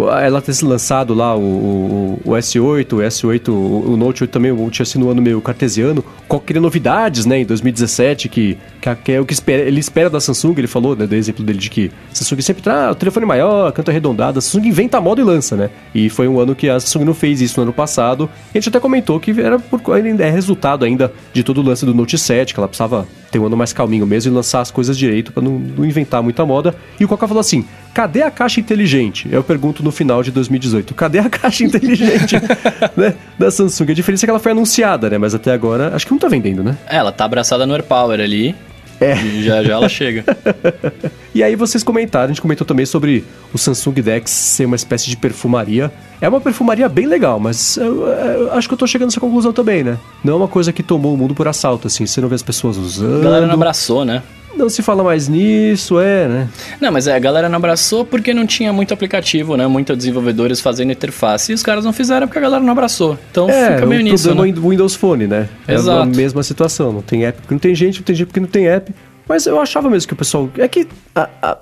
[0.06, 4.30] ela ter se lançado lá o, o, o S8, o S8, o, o Note 8
[4.30, 6.04] também tinha sido um ano meio cartesiano.
[6.26, 10.10] Qual queria novidades, né, em 2017, que, que, que é o que espera- ele espera
[10.10, 10.54] da Samsung.
[10.58, 13.90] Ele falou, né, do exemplo dele de que Samsung sempre traz o telefone maior, canto
[13.90, 14.38] arredondado.
[14.38, 15.70] A Samsung inventa a moda e lança, né?
[15.94, 18.28] E foi um ano que a Samsung não fez isso no ano passado.
[18.54, 21.94] A gente até comentou que era por, é resultado ainda de todo o lance do
[21.94, 24.96] Note 7, que ela precisava ter um ano mais calminho mesmo e lançar as coisas
[24.96, 26.74] direito pra não, não inventar muita moda.
[26.98, 29.28] E o Coca falou assim: cadê a caixa inteligente?
[29.30, 32.36] Eu pergunto no final de 2018: cadê a caixa inteligente
[32.96, 33.90] né, da Samsung?
[33.90, 35.18] A diferença é que ela foi anunciada, né?
[35.18, 36.76] Mas até agora acho que não tá vendendo, né?
[36.86, 38.54] É, ela tá abraçada no AirPower ali.
[39.00, 39.14] É.
[39.42, 40.24] Já já ela chega.
[41.34, 43.22] E aí vocês comentaram, a gente comentou também sobre
[43.54, 45.92] o Samsung Dex ser uma espécie de perfumaria.
[46.20, 49.20] É uma perfumaria bem legal, mas eu, eu acho que eu tô chegando a essa
[49.20, 49.98] conclusão também, né?
[50.24, 52.06] Não é uma coisa que tomou o mundo por assalto, assim.
[52.06, 53.22] Você não vê as pessoas A usando.
[53.22, 54.20] galera não abraçou, né?
[54.58, 56.48] Não se fala mais nisso, é, né?
[56.80, 59.66] Não, mas é, a galera não abraçou porque não tinha muito aplicativo, né?
[59.68, 61.52] Muitos desenvolvedores fazendo interface.
[61.52, 63.16] E os caras não fizeram porque a galera não abraçou.
[63.30, 64.52] Então É, fica meio o nisso, problema né?
[64.60, 65.48] do Windows Phone, né?
[65.66, 66.08] É a Exato.
[66.08, 66.92] mesma situação.
[66.92, 68.92] Não tem app porque não tem gente, não tem gente porque não tem app.
[69.28, 70.48] Mas eu achava mesmo que o pessoal.
[70.58, 71.58] É que a- a-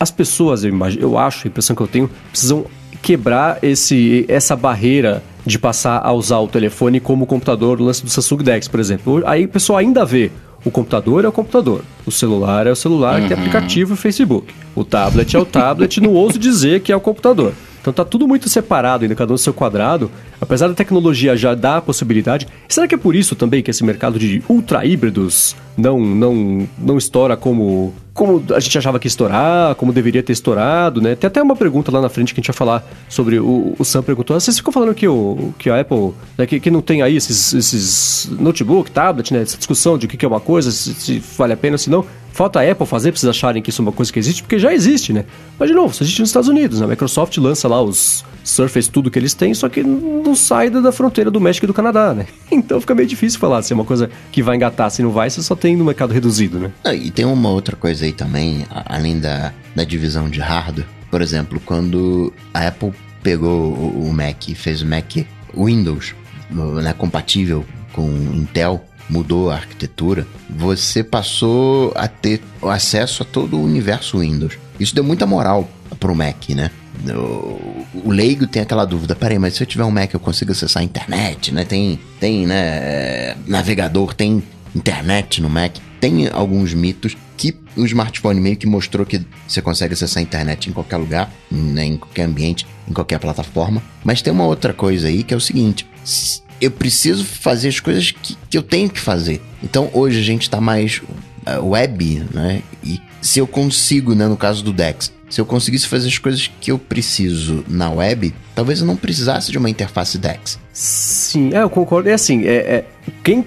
[0.00, 2.64] as pessoas, eu, imagino, eu acho, a impressão que eu tenho, precisam
[3.02, 8.10] quebrar esse, essa barreira de passar a usar o telefone como computador no lance do
[8.10, 9.22] Samsung Dex, por exemplo.
[9.26, 10.30] Aí o pessoal ainda vê.
[10.68, 14.52] O computador é o computador, o celular é o celular que tem aplicativo e Facebook.
[14.74, 17.54] O tablet é o tablet, não ouso dizer que é o computador.
[17.88, 20.10] Então tá tudo muito separado ainda, cada um no seu quadrado.
[20.40, 22.46] Apesar da tecnologia já dar a possibilidade.
[22.68, 26.98] Será que é por isso também que esse mercado de ultra híbridos não, não, não
[26.98, 31.14] estoura como como a gente achava que ia estourar, como deveria ter estourado, né?
[31.14, 33.38] Tem até uma pergunta lá na frente que a gente vai falar sobre.
[33.38, 36.58] O, o Sam perguntou: ah, vocês ficam falando que, o, que a Apple, né, que,
[36.58, 39.42] que não tem aí esses, esses notebook, tablet, né?
[39.42, 41.88] Essa discussão de o que, que é uma coisa, se, se vale a pena, se
[41.88, 42.04] não.
[42.38, 44.60] Falta a Apple fazer pra vocês acharem que isso é uma coisa que existe, porque
[44.60, 45.24] já existe, né?
[45.58, 46.86] Mas, de novo, isso existe nos Estados Unidos, né?
[46.86, 50.92] A Microsoft lança lá os Surface, tudo que eles têm, só que não sai da
[50.92, 52.26] fronteira do México e do Canadá, né?
[52.52, 55.28] Então fica meio difícil falar se é uma coisa que vai engatar, se não vai,
[55.28, 56.70] você só tem no mercado reduzido, né?
[56.84, 60.86] Ah, e tem uma outra coisa aí também, além da, da divisão de hardware.
[61.10, 66.14] Por exemplo, quando a Apple pegou o Mac e fez o Mac Windows,
[66.84, 73.64] né, compatível com Intel, mudou a arquitetura, você passou a ter acesso a todo o
[73.64, 74.58] universo Windows.
[74.78, 75.68] Isso deu muita moral
[75.98, 76.70] pro Mac, né?
[77.06, 80.82] O, leigo tem aquela dúvida, peraí, mas se eu tiver um Mac eu consigo acessar
[80.82, 81.64] a internet, né?
[81.64, 84.42] Tem, tem, né, navegador, tem
[84.74, 85.76] internet no Mac.
[86.00, 90.68] Tem alguns mitos que o smartphone meio que mostrou que você consegue acessar a internet
[90.68, 93.82] em qualquer lugar, né, em qualquer ambiente, em qualquer plataforma.
[94.04, 95.86] Mas tem uma outra coisa aí que é o seguinte:
[96.60, 99.40] eu preciso fazer as coisas que, que eu tenho que fazer.
[99.62, 101.00] Então hoje a gente está mais
[101.46, 102.62] uh, web, né?
[102.84, 106.50] E se eu consigo, né, no caso do Dex, se eu conseguisse fazer as coisas
[106.60, 110.58] que eu preciso na web, talvez eu não precisasse de uma interface DeX.
[110.72, 112.08] Sim, é, eu concordo.
[112.08, 112.84] É assim, é, é,
[113.22, 113.44] quem,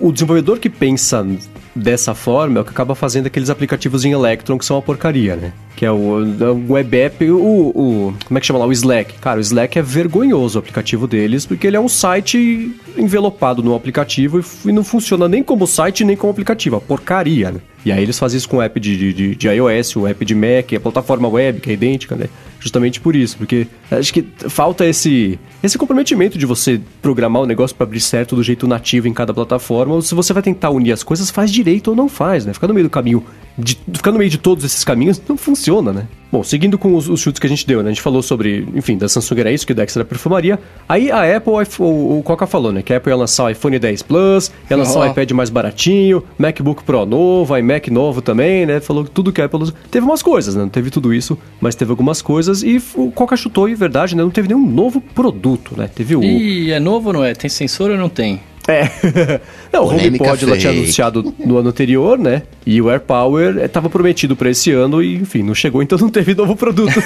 [0.00, 1.26] o desenvolvedor que pensa
[1.74, 5.34] dessa forma é o que acaba fazendo aqueles aplicativos em Electron que são uma porcaria,
[5.34, 5.52] né?
[5.76, 8.66] Que é o, o web app, o, o, Como é que chama lá?
[8.66, 9.14] O Slack.
[9.18, 13.74] Cara, o Slack é vergonhoso o aplicativo deles, porque ele é um site envelopado no
[13.74, 16.76] aplicativo e, e não funciona nem como site nem como aplicativo.
[16.76, 17.60] É porcaria, né?
[17.84, 20.34] E aí eles fazem isso com o app de, de, de, iOS, o app de
[20.34, 22.28] Mac, a plataforma web, que é idêntica, né?
[22.58, 27.76] Justamente por isso, porque acho que falta esse, esse comprometimento de você programar o negócio
[27.76, 30.92] para abrir certo do jeito nativo em cada plataforma, ou se você vai tentar unir
[30.92, 32.54] as coisas, faz direito ou não faz, né?
[32.54, 33.22] Ficar no meio do caminho,
[33.58, 36.06] de, ficar no meio de todos esses caminhos não funciona, né?
[36.30, 37.90] Bom, seguindo com os, os, chutes que a gente deu, né?
[37.90, 40.58] A gente falou sobre, enfim, da Samsung era isso, que o Dex era perfumaria.
[40.88, 42.82] Aí a Apple, o, o Coca falou, né?
[42.82, 45.02] Que a Apple ia lançar o iPhone 10 Plus, ia lançar oh.
[45.02, 48.80] o iPad mais baratinho, MacBook Pro novo, iMac novo também, né?
[48.80, 49.72] Falou que tudo que a Apple...
[49.90, 50.62] Teve umas coisas, né?
[50.62, 52.64] Não teve tudo isso, mas teve algumas coisas.
[52.64, 54.22] E o Coca chutou, e verdade, né?
[54.22, 55.88] Não teve nenhum novo produto, né?
[55.94, 56.22] Teve o...
[56.24, 57.32] E é novo ou não é?
[57.32, 58.40] Tem sensor ou não tem?
[58.66, 58.88] É.
[59.72, 62.42] Não, o HomePod ela tinha anunciado no ano anterior, né?
[62.64, 66.34] E o AirPower estava prometido para esse ano e, enfim, não chegou, então não teve
[66.34, 67.02] novo produto.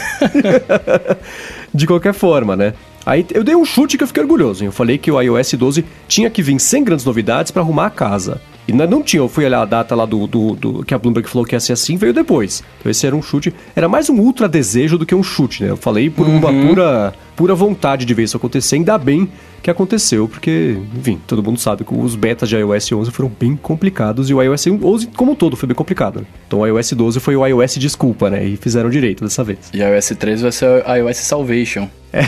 [1.74, 2.74] de qualquer forma, né?
[3.04, 4.62] Aí eu dei um chute que eu fiquei orgulhoso.
[4.62, 4.66] Hein?
[4.66, 7.90] Eu falei que o iOS 12 tinha que vir sem grandes novidades para arrumar a
[7.90, 8.40] casa.
[8.68, 11.26] E não tinha, eu fui olhar a data lá do, do, do, que a Bloomberg
[11.26, 12.62] falou que ia ser assim, veio depois.
[12.78, 15.70] Então esse era um chute, era mais um ultra desejo do que um chute, né?
[15.70, 16.36] Eu falei por uhum.
[16.36, 19.26] uma pura, pura vontade de ver isso acontecer, ainda bem
[19.62, 23.56] que aconteceu, porque, enfim, todo mundo sabe que os betas de iOS 11 foram bem
[23.56, 26.20] complicados e o iOS 11 como um todo foi bem complicado.
[26.20, 26.26] Né?
[26.46, 28.44] Então o iOS 12 foi o iOS desculpa, né?
[28.44, 29.70] E fizeram direito dessa vez.
[29.72, 31.88] E o iOS 13 vai ser o iOS Salvation.
[32.12, 32.20] É.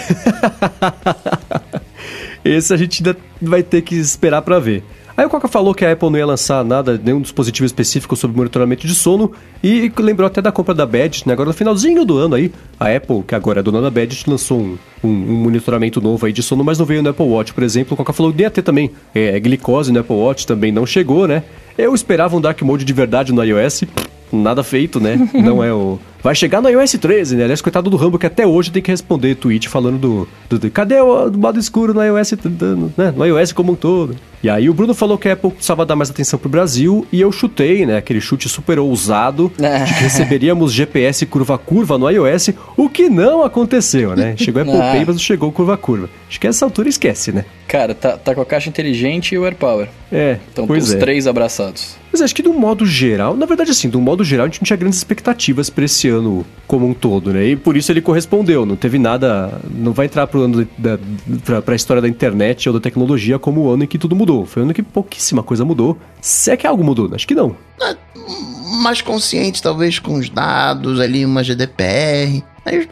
[2.42, 4.82] Esse a gente ainda vai ter que esperar para ver.
[5.20, 8.34] Aí o Coca falou que a Apple não ia lançar nada, nenhum dispositivo específico sobre
[8.34, 11.34] monitoramento de sono e lembrou até da compra da Badget, né?
[11.34, 14.58] Agora no finalzinho do ano aí, a Apple, que agora é dona da Badget, lançou
[14.58, 17.62] um, um, um, monitoramento novo aí de sono, mas não veio no Apple Watch, por
[17.62, 17.92] exemplo.
[17.92, 21.28] O Coca falou que ia ter também é, glicose no Apple Watch, também não chegou,
[21.28, 21.42] né?
[21.76, 23.82] Eu esperava um Dark Mode de verdade no iOS,
[24.32, 25.18] nada feito, né?
[25.34, 27.44] não é o Vai chegar no iOS 13, né?
[27.44, 30.28] Aliás, coitado do Rambo que até hoje tem que responder tweet falando do.
[30.48, 32.32] do, do cadê o do modo escuro no iOS,
[32.96, 33.12] né?
[33.16, 34.14] no iOS como um todo?
[34.42, 37.20] E aí o Bruno falou que a Apple precisava dar mais atenção pro Brasil e
[37.20, 37.96] eu chutei, né?
[37.96, 44.14] Aquele chute super ousado de que receberíamos GPS curva-curva no iOS, o que não aconteceu,
[44.14, 44.34] né?
[44.36, 46.10] Chegou a Apple Pay, mas não chegou curva-curva.
[46.28, 47.44] Acho que essa altura esquece, né?
[47.66, 49.88] Cara, tá, tá com a caixa inteligente e o AirPower.
[50.12, 50.98] É, Então, os é.
[50.98, 51.99] três abraçados.
[52.12, 54.66] Mas acho que do modo geral, na verdade assim, do modo geral a gente não
[54.66, 57.46] tinha grandes expectativas para esse ano como um todo, né?
[57.46, 60.66] E por isso ele correspondeu, não teve nada, não vai entrar pro ano
[61.44, 64.44] pra, pra história da internet ou da tecnologia como o ano em que tudo mudou.
[64.44, 65.96] Foi um ano que pouquíssima coisa mudou.
[66.20, 67.56] Se é que algo mudou, acho que não.
[67.80, 67.96] É,
[68.82, 72.42] mais consciente, talvez, com os dados ali, uma GDPR.
[72.64, 72.88] Mas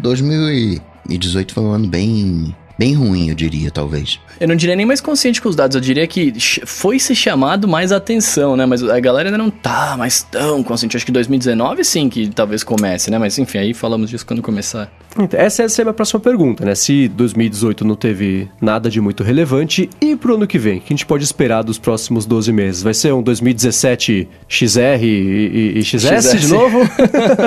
[0.00, 4.18] 2018 foi um ano bem bem ruim, eu diria, talvez.
[4.40, 6.32] Eu não diria nem mais consciente com os dados, eu diria que
[6.64, 8.64] foi se chamado mais atenção, né?
[8.64, 10.96] Mas a galera ainda não tá mais tão consciente.
[10.96, 13.18] Acho que 2019 sim que talvez comece, né?
[13.18, 14.90] Mas enfim, aí falamos disso quando começar.
[15.18, 16.74] Então, essa, é a minha próxima pergunta, né?
[16.74, 20.78] Se 2018 não teve nada de muito relevante, e pro ano que vem?
[20.78, 22.82] O que a gente pode esperar dos próximos 12 meses?
[22.82, 26.78] Vai ser um 2017 XR e, e, e XS, XS, de novo?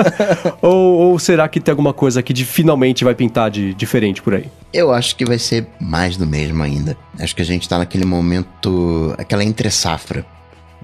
[0.60, 4.34] ou, ou, será que tem alguma coisa que de, finalmente vai pintar de diferente por
[4.34, 4.46] aí?
[4.72, 6.96] Eu acho que vai ser mais do mesmo ainda.
[7.18, 10.26] Acho que a gente tá naquele momento, aquela entre-safra,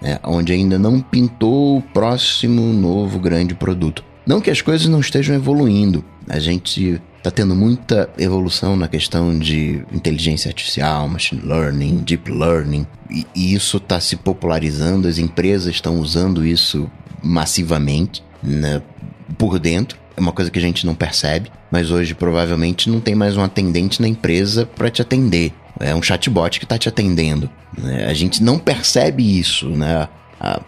[0.00, 0.18] né?
[0.24, 4.04] onde ainda não pintou o próximo novo grande produto.
[4.26, 9.36] Não que as coisas não estejam evoluindo, a gente está tendo muita evolução na questão
[9.38, 15.74] de inteligência artificial, machine learning, deep learning, e, e isso está se popularizando, as empresas
[15.74, 16.90] estão usando isso
[17.22, 18.80] massivamente né,
[19.36, 19.98] por dentro.
[20.16, 23.42] É uma coisa que a gente não percebe, mas hoje provavelmente não tem mais um
[23.42, 25.52] atendente na empresa para te atender.
[25.78, 27.50] É um chatbot que está te atendendo.
[27.76, 28.06] Né?
[28.06, 30.08] A gente não percebe isso, né?
[30.38, 30.60] A,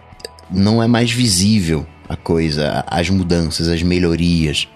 [0.51, 4.67] não é mais visível a coisa, as mudanças, as melhorias.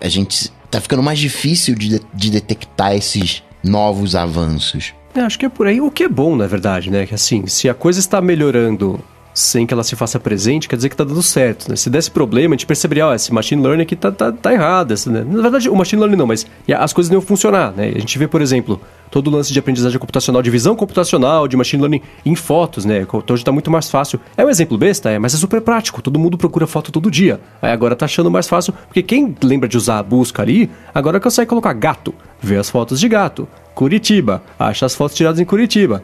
[0.00, 4.94] A gente tá ficando mais difícil de, de detectar esses novos avanços.
[5.14, 7.06] É, acho que é por aí o que é bom, na verdade, né?
[7.06, 9.00] Que assim, se a coisa está melhorando
[9.34, 11.76] sem que ela se faça presente, quer dizer que tá dando certo, né?
[11.76, 14.94] Se desse problema, a gente perceberia, ó, esse machine learning aqui tá, tá, tá errado.
[15.06, 15.24] Né?
[15.26, 17.92] Na verdade, o machine learning não, mas as coisas não iam funcionar, né?
[17.94, 21.56] A gente vê, por exemplo, todo o lance de aprendizagem computacional, de visão computacional, de
[21.56, 23.06] machine learning em fotos, né?
[23.30, 24.20] Hoje tá muito mais fácil.
[24.36, 26.02] É um exemplo besta, é, mas é super prático.
[26.02, 27.40] Todo mundo procura foto todo dia.
[27.62, 31.20] Aí agora tá achando mais fácil, porque quem lembra de usar a busca ali, agora
[31.20, 33.48] consegue colocar gato, ver as fotos de gato.
[33.74, 36.02] Curitiba, acha as fotos tiradas em Curitiba.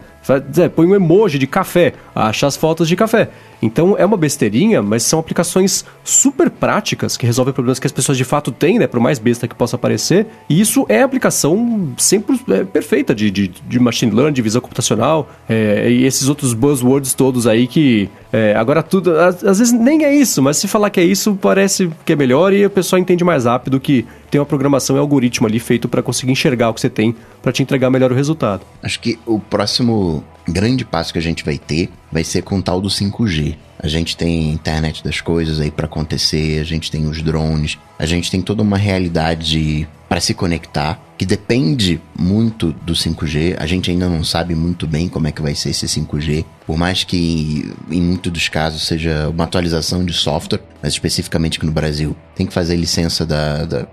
[0.58, 3.30] É, põe um emoji de café, acha as fotos de café.
[3.64, 8.18] Então é uma besteirinha, mas são aplicações super práticas que resolvem problemas que as pessoas
[8.18, 8.86] de fato têm, né?
[8.86, 10.26] Por mais besta que possa parecer.
[10.50, 15.30] E isso é aplicação sempre é, perfeita de, de, de, machine learning, de visão computacional
[15.48, 19.18] é, e esses outros buzzwords todos aí que é, agora tudo.
[19.18, 22.16] Às, às, vezes nem é isso, mas se falar que é isso, parece que é
[22.16, 25.88] melhor e a pessoa entende mais rápido que tem uma programação e algoritmo ali feito
[25.88, 28.60] para conseguir enxergar o que você tem para te entregar melhor o resultado.
[28.82, 30.13] Acho que o próximo
[30.46, 33.56] grande passo que a gente vai ter vai ser com o tal do 5G.
[33.78, 38.06] A gente tem internet das coisas aí para acontecer, a gente tem os drones, a
[38.06, 43.56] gente tem toda uma realidade para se conectar que depende muito do 5G.
[43.58, 46.76] A gente ainda não sabe muito bem como é que vai ser esse 5G, por
[46.76, 51.72] mais que em muitos dos casos seja uma atualização de software, mas especificamente aqui no
[51.72, 53.86] Brasil tem que fazer licença da, da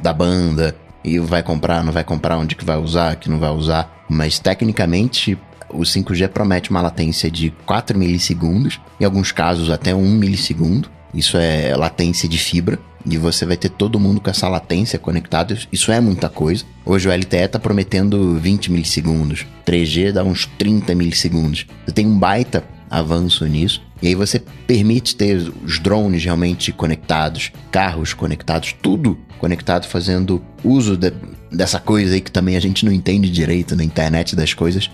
[0.00, 0.74] da banda
[1.08, 4.04] e vai comprar, não vai comprar, onde que vai usar, que não vai usar.
[4.08, 5.38] Mas tecnicamente
[5.70, 10.90] o 5G promete uma latência de 4 milissegundos, em alguns casos até 1 milissegundo.
[11.12, 12.78] Isso é latência de fibra.
[13.06, 15.56] E você vai ter todo mundo com essa latência conectado.
[15.72, 16.64] Isso é muita coisa.
[16.84, 19.46] Hoje o LTE está prometendo 20 milissegundos.
[19.64, 21.66] 3G dá uns 30 milissegundos.
[21.86, 23.82] Você tem um baita avanço nisso.
[24.00, 30.96] E aí você permite ter os drones realmente conectados, carros conectados, tudo conectado, fazendo uso
[30.96, 31.12] de,
[31.50, 34.90] dessa coisa aí que também a gente não entende direito na internet das coisas,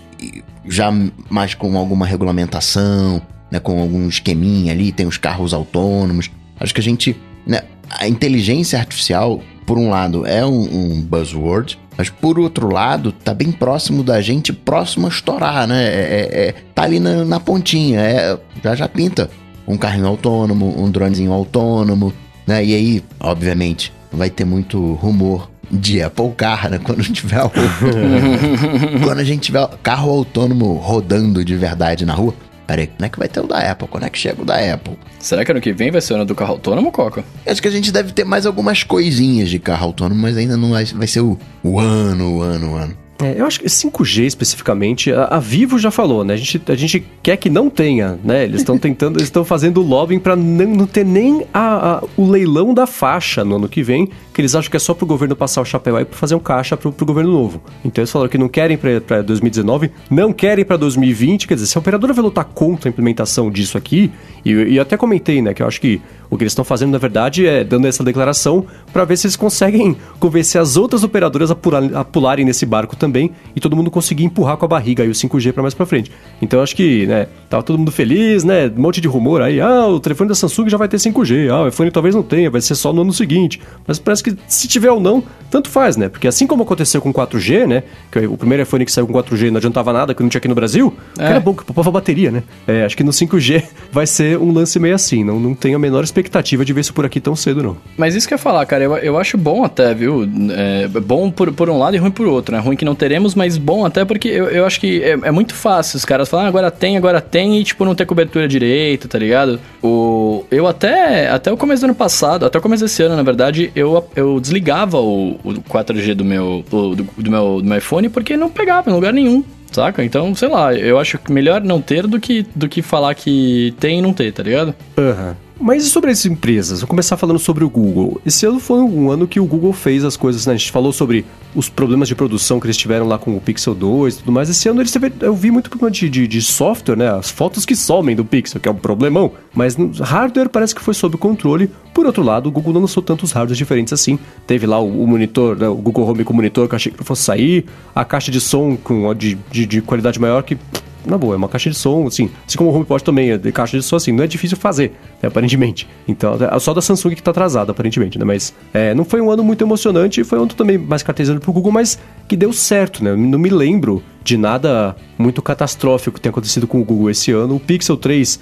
[0.67, 0.91] já
[1.29, 6.29] mais com alguma regulamentação, né, com algum esqueminha ali, tem os carros autônomos.
[6.59, 7.15] Acho que a gente,
[7.45, 13.11] né, a inteligência artificial, por um lado, é um, um buzzword, mas por outro lado,
[13.11, 15.83] tá bem próximo da gente, próximo a estourar, né?
[15.83, 19.29] É, é, é tá ali na, na pontinha, é, já já pinta
[19.67, 22.13] um carrinho autônomo, um dronezinho autônomo,
[22.45, 22.63] né?
[22.63, 26.79] E aí, obviamente, vai ter muito rumor de Apple Car, né?
[26.79, 27.51] Quando tiver o...
[29.03, 32.33] quando a gente tiver carro autônomo rodando de verdade na rua.
[32.67, 33.87] Peraí, quando é que vai ter o da Apple?
[33.87, 34.97] Quando é que chega o da Apple?
[35.19, 37.23] Será que ano que vem vai ser o ano do carro autônomo, Coca?
[37.45, 40.71] Acho que a gente deve ter mais algumas coisinhas de carro autônomo, mas ainda não
[40.71, 43.04] vai, vai ser o, o ano, o ano, o ano.
[43.17, 46.33] É, eu acho que 5G especificamente, a, a, Vivo já falou, né?
[46.33, 48.43] A gente, a gente quer que não tenha, né?
[48.43, 52.29] Eles estão tentando, eles estão fazendo lobbying para não, não, ter nem a, a, o
[52.29, 55.33] leilão da faixa no ano que vem, que eles acham que é só pro governo
[55.33, 57.63] passar o chapéu aí para fazer um caixa pro, pro governo novo.
[57.85, 61.77] Então eles falaram que não querem para 2019, não querem para 2020, quer dizer, se
[61.77, 64.11] a operadora vai lutar contra a implementação disso aqui,
[64.43, 66.97] e, e até comentei, né, que eu acho que o que eles estão fazendo, na
[66.97, 71.55] verdade, é dando essa declaração para ver se eles conseguem convencer as outras operadoras a,
[71.55, 75.03] pular, a pularem nesse barco também também e todo mundo conseguia empurrar com a barriga
[75.03, 76.11] aí o 5G para mais para frente.
[76.41, 78.71] Então acho que, né, tava todo mundo feliz, né?
[78.75, 81.63] Um monte de rumor aí, ah, o telefone da Samsung já vai ter 5G, ah,
[81.63, 83.61] o iPhone talvez não tenha, vai ser só no ano seguinte.
[83.85, 86.09] Mas parece que se tiver ou não, tanto faz, né?
[86.09, 87.83] Porque assim como aconteceu com 4G, né?
[88.11, 90.47] Que o primeiro iPhone que saiu com 4G não adiantava nada, que não tinha aqui
[90.47, 91.25] no Brasil, é.
[91.25, 92.43] era bom que poupava bateria, né?
[92.67, 95.79] É, acho que no 5G vai ser um lance meio assim, não, não tenho a
[95.79, 97.77] menor expectativa de ver isso por aqui tão cedo, não.
[97.97, 100.27] Mas isso que eu ia falar, cara, eu, eu acho bom até, viu?
[100.51, 102.61] É bom por, por um lado e ruim por outro, né?
[102.61, 105.53] Ruim que não teremos, mas bom até porque eu, eu acho que é, é muito
[105.53, 109.07] fácil os caras falar, ah, agora tem, agora tem, e tipo, não ter cobertura direita,
[109.07, 109.59] tá ligado?
[109.83, 113.23] O, eu até, até o começo do ano passado, até o começo desse ano, na
[113.23, 118.09] verdade, eu, eu desligava o, o 4G do meu, do, do, meu, do meu iPhone
[118.09, 119.43] porque não pegava em lugar nenhum.
[119.71, 120.05] Saca?
[120.05, 123.99] Então, sei lá, eu acho melhor não ter do que, do que falar que tem
[123.99, 124.73] e não ter, tá ligado?
[124.97, 125.29] Aham.
[125.29, 125.44] Uhum.
[125.59, 126.81] Mas e sobre as empresas?
[126.81, 128.19] Vou começar falando sobre o Google.
[128.25, 130.53] Esse ano foi um ano que o Google fez as coisas, né?
[130.53, 133.73] A gente falou sobre os problemas de produção que eles tiveram lá com o Pixel
[133.73, 134.49] 2 e tudo mais.
[134.49, 137.09] Esse ano eles teve, eu vi muito problema de, de, de, software, né?
[137.09, 139.31] As fotos que somem do Pixel, que é um problemão.
[139.53, 141.71] Mas no hardware parece que foi sob controle.
[141.93, 144.19] Por outro lado, o Google não lançou tantos hardwares diferentes assim.
[144.45, 145.69] Teve lá o, o monitor, né?
[145.69, 147.65] o Google Home com monitor que eu achei que fosse sair.
[147.95, 150.57] A caixa de som com de, de, de qualidade maior que
[151.05, 153.51] na boa, é uma caixa de som, assim, assim como o HomePod também é de
[153.51, 154.91] caixa de som, assim, não é difícil fazer,
[155.21, 155.87] né, aparentemente.
[156.07, 159.29] Então, é só da Samsung que tá atrasada, aparentemente, né, mas é, não foi um
[159.29, 163.03] ano muito emocionante, foi um ano também mais cartesiano pro Google, mas que deu certo,
[163.03, 167.31] né, não me lembro de nada muito catastrófico que tenha acontecido com o Google esse
[167.31, 167.55] ano.
[167.55, 168.39] O Pixel 3,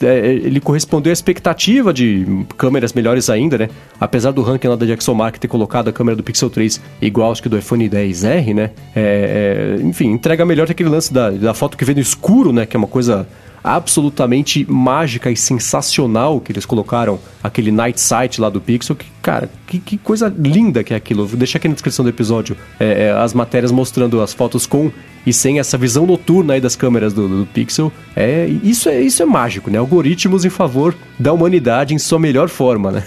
[0.00, 2.24] é, ele correspondeu à expectativa de
[2.56, 3.68] câmeras melhores ainda, né?
[4.00, 7.42] Apesar do ranking lá da DxOMark ter colocado a câmera do Pixel 3 igual acho
[7.42, 8.70] que do iPhone 10R, né?
[8.94, 12.52] É, é, enfim, entrega melhor que aquele lance da, da foto que vem no escuro,
[12.52, 12.64] né?
[12.66, 13.26] Que é uma coisa
[13.64, 18.94] absolutamente mágica e sensacional que eles colocaram aquele Night Sight lá do Pixel.
[18.94, 21.26] Que, cara, que, que coisa linda que é aquilo.
[21.26, 24.92] Vou deixar aqui na descrição do episódio é, é, as matérias mostrando as fotos com
[25.26, 27.90] e sem essa visão noturna aí das câmeras do, do, Pixel.
[28.14, 29.78] É, isso, é, isso é mágico, né?
[29.78, 33.04] Algoritmos em favor da humanidade em sua melhor forma, né?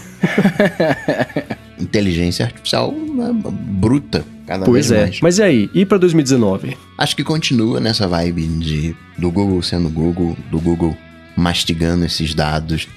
[1.79, 5.01] Inteligência artificial né, bruta Cada pois é.
[5.03, 5.19] Mais.
[5.21, 5.69] Mas e aí?
[5.73, 6.77] E para 2019?
[6.97, 10.97] Acho que continua nessa vibe de do Google sendo Google, do Google
[11.35, 12.87] mastigando esses dados,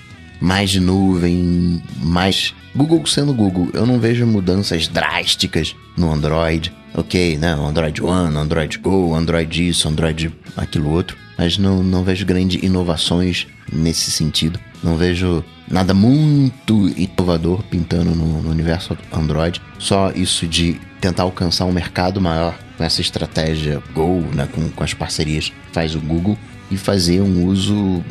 [0.40, 3.68] mais nuvem, mais Google sendo Google.
[3.74, 6.72] Eu não vejo mudanças drásticas no Android.
[6.94, 7.52] Ok, né?
[7.52, 11.16] Android One, Android Go, Android isso, Android aquilo outro.
[11.36, 14.58] Mas não, não vejo grandes inovações nesse sentido.
[14.82, 19.60] Não vejo nada muito inovador pintando no, no universo Android.
[19.78, 24.84] Só isso de tentar alcançar um mercado maior com essa estratégia Go, né, com, com
[24.84, 26.38] as parcerias que faz o Google
[26.70, 28.02] e fazer um uso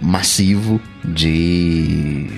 [0.00, 2.28] massivo de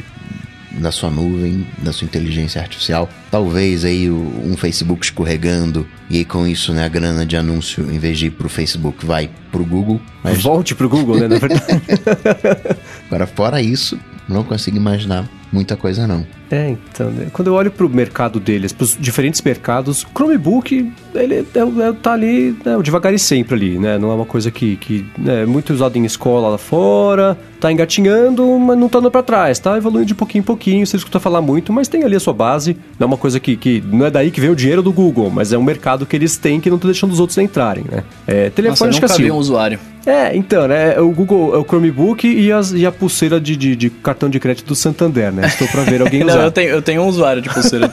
[0.73, 3.09] da sua nuvem, da sua inteligência artificial.
[3.31, 8.18] Talvez aí um Facebook escorregando e com isso, né, a grana de anúncio, em vez
[8.18, 10.01] de ir pro Facebook, vai pro Google.
[10.23, 10.42] Mas...
[10.42, 11.64] Volte pro Google, né, na verdade.
[13.07, 16.27] Agora, fora isso, não consigo imaginar muita coisa não.
[16.51, 17.29] É, então, né?
[17.33, 22.13] quando eu olho pro mercado deles, pros diferentes mercados, o Chromebook, ele é, é, tá
[22.13, 23.99] ali né, devagar e sempre ali, né?
[23.99, 27.71] Não é uma coisa que, que né, é muito usado em escola lá fora, tá
[27.71, 31.21] engatinhando, mas não tá andando pra trás, tá evoluindo de pouquinho em pouquinho, você escuta
[31.21, 34.07] falar muito, mas tem ali a sua base, não é uma coisa que, que não
[34.07, 36.61] é daí que vem o dinheiro do Google, mas é um mercado que eles têm
[36.61, 38.05] que não tá deixando os outros entrarem, né?
[38.27, 39.79] É, telefone Nossa, eu nunca assim, vi um usuário.
[40.09, 40.95] É, então, né?
[40.95, 44.31] É o Google, é o Chromebook e, as, e a pulseira de, de, de, cartão
[44.31, 45.38] de crédito do Santander, né?
[45.46, 46.37] Estou pra ver alguém usar.
[46.37, 47.90] não, eu tenho, eu tenho um usuário de pulseira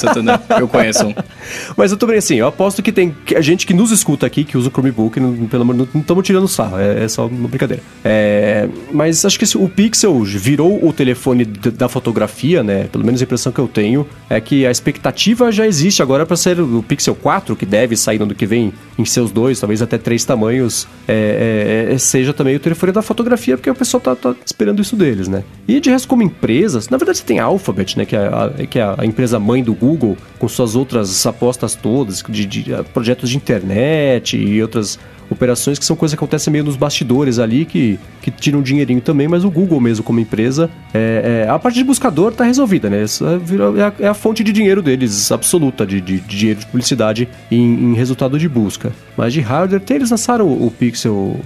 [0.59, 1.13] eu conheço um.
[1.75, 4.43] Mas eu tô bem assim, eu aposto que tem a gente que nos escuta aqui,
[4.43, 7.47] que usa o Chromebook, não, pelo amor, não estamos tirando sarro, é, é, só uma
[7.47, 7.81] brincadeira.
[8.03, 12.87] É, mas acho que o Pixel virou o telefone da fotografia, né?
[12.91, 16.35] Pelo menos a impressão que eu tenho é que a expectativa já existe agora para
[16.35, 19.81] ser o Pixel 4, que deve sair no ano que vem em seus dois, talvez
[19.81, 24.01] até três tamanhos, é, é, é seja também o telefone da fotografia, porque o pessoal
[24.01, 25.43] tá, tá, esperando isso deles, né?
[25.67, 28.05] E de resto, como empresas, na verdade você tem a Alphabet, né?
[28.05, 32.23] Que é a, que é a empresa mãe do Google, com suas outras apostas todas,
[32.27, 36.63] de, de, de projetos de internet e outras operações que são coisas que acontecem meio
[36.63, 41.45] nos bastidores ali, que, que tiram dinheirinho também, mas o Google mesmo como empresa, é,
[41.45, 43.03] é a parte de buscador está resolvida, né?
[43.03, 46.65] Essa é a, é a, fonte de dinheiro deles, absoluta, de, de, de dinheiro de
[46.67, 48.91] publicidade em, em, resultado de busca.
[49.17, 51.39] Mas de hardware, tem, eles lançaram o, o Pixel,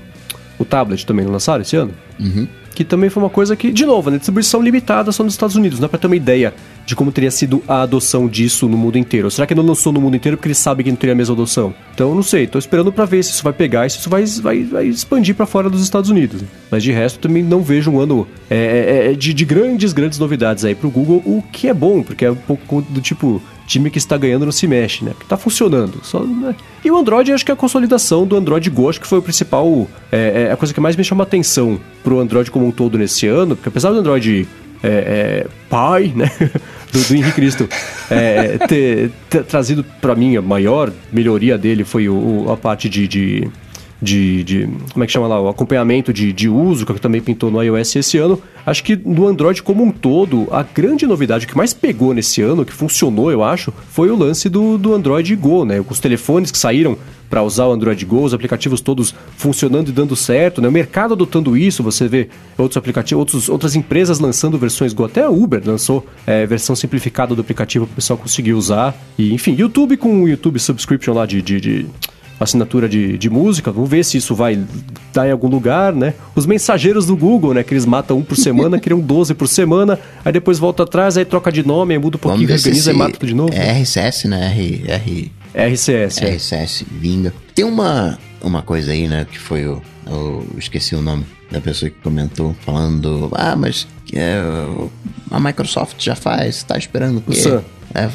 [0.60, 1.94] o tablet também, não lançaram esse ano?
[2.20, 2.48] Uhum
[2.80, 5.80] que também foi uma coisa que, de novo, né, distribuição limitada só nos Estados Unidos,
[5.80, 6.54] não é para ter uma ideia
[6.86, 9.28] de como teria sido a adoção disso no mundo inteiro.
[9.28, 11.16] Ou será que não lançou no mundo inteiro porque ele sabe que não teria a
[11.16, 11.74] mesma adoção?
[11.94, 14.24] Então, não sei, tô esperando para ver se isso vai pegar e se isso vai,
[14.26, 16.42] vai, vai expandir para fora dos Estados Unidos.
[16.72, 20.18] Mas de resto, também não vejo um ano é, é, é, de, de grandes, grandes
[20.18, 23.90] novidades aí pro Google, o que é bom, porque é um pouco do tipo time
[23.92, 25.12] que está ganhando não se mexe, né?
[25.12, 26.00] Porque tá funcionando.
[26.04, 26.56] Só, né?
[26.84, 29.22] E o Android, acho que é a consolidação do Android Go, acho que foi o
[29.22, 32.98] principal, é, é a coisa que mais me chama atenção pro Android como um todo
[32.98, 34.48] nesse ano, porque apesar do Android
[34.82, 36.32] é, é, pai, né?
[36.92, 37.70] do, do Henrique Cristo
[38.10, 42.16] é, ter, ter, trazido para mim a maior melhoria dele foi o,
[42.46, 43.48] o, a parte de, de
[44.02, 47.52] de, de, como é que chama lá, o acompanhamento de, de uso, que também pintou
[47.52, 48.42] no iOS esse ano.
[48.66, 52.66] Acho que no Android como um todo, a grande novidade que mais pegou nesse ano,
[52.66, 55.84] que funcionou, eu acho, foi o lance do, do Android Go, né?
[55.88, 56.98] Os telefones que saíram
[57.30, 60.68] para usar o Android Go, os aplicativos todos funcionando e dando certo, né?
[60.68, 65.24] O mercado adotando isso, você vê outros aplicativos, outros, outras empresas lançando versões Go, até
[65.24, 68.96] a Uber lançou é, versão simplificada do aplicativo para o pessoal conseguir usar.
[69.18, 71.86] E enfim, YouTube com o YouTube Subscription lá de, de, de
[72.40, 73.72] assinatura de, de música.
[73.72, 74.60] Vamos ver se isso vai
[75.14, 76.14] dar em algum lugar, né?
[76.36, 77.64] Os mensageiros do Google, né?
[77.64, 81.26] Que eles matam um por semana, criam 12 por semana, aí depois volta atrás, aí
[81.26, 83.54] troca de nome, aí muda um pouquinho, organiza e mata tudo de novo.
[83.54, 84.54] É RCS, né?
[84.56, 85.32] R, R...
[85.54, 86.22] RCS.
[86.22, 86.36] É.
[86.36, 87.34] RCS, vinga.
[87.56, 89.26] Tem uma, uma coisa aí, né?
[89.30, 89.82] Que foi o.
[90.08, 94.42] Eu esqueci o nome da pessoa que comentou, falando: Ah, mas é,
[95.30, 97.40] a Microsoft já faz, tá esperando o quê?
[97.94, 98.10] É,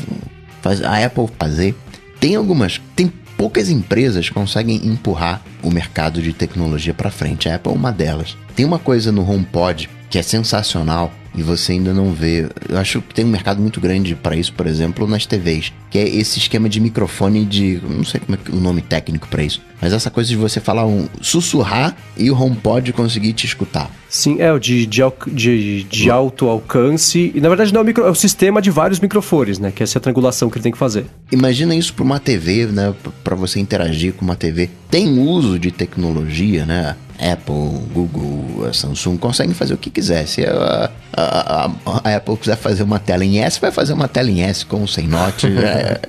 [0.63, 1.75] faz, a Apple fazer.
[2.21, 2.81] Tem algumas.
[2.97, 7.49] Tem poucas empresas conseguem empurrar o mercado de tecnologia para frente.
[7.49, 8.37] A Apple é uma delas.
[8.55, 12.49] Tem uma coisa no HomePod que é sensacional e você ainda não vê.
[12.69, 15.99] Eu acho que tem um mercado muito grande para isso, por exemplo, nas TVs, que
[15.99, 19.61] é esse esquema de microfone de, não sei como é o nome técnico para isso,
[19.81, 23.91] mas essa coisa de você falar um sussurrar e o HomePod conseguir te escutar.
[24.09, 27.33] Sim, é o de, de, de, de alto alcance.
[27.35, 29.73] E na verdade não é o, micro, é o sistema de vários microfones, né?
[29.73, 31.05] Que é essa triangulação que ele tem que fazer.
[31.33, 32.95] Imagina isso para uma TV, né?
[33.25, 34.71] Para você interagir com uma TV.
[34.89, 36.95] Tem uso de tecnologia, né?
[37.19, 40.27] Apple, Google, Samsung conseguem fazer o que quiser.
[40.27, 41.71] Se a, a, a,
[42.05, 44.87] a, Apple quiser fazer uma tela em S, vai fazer uma tela em S com
[44.87, 45.47] sem note.
[45.59, 46.01] é,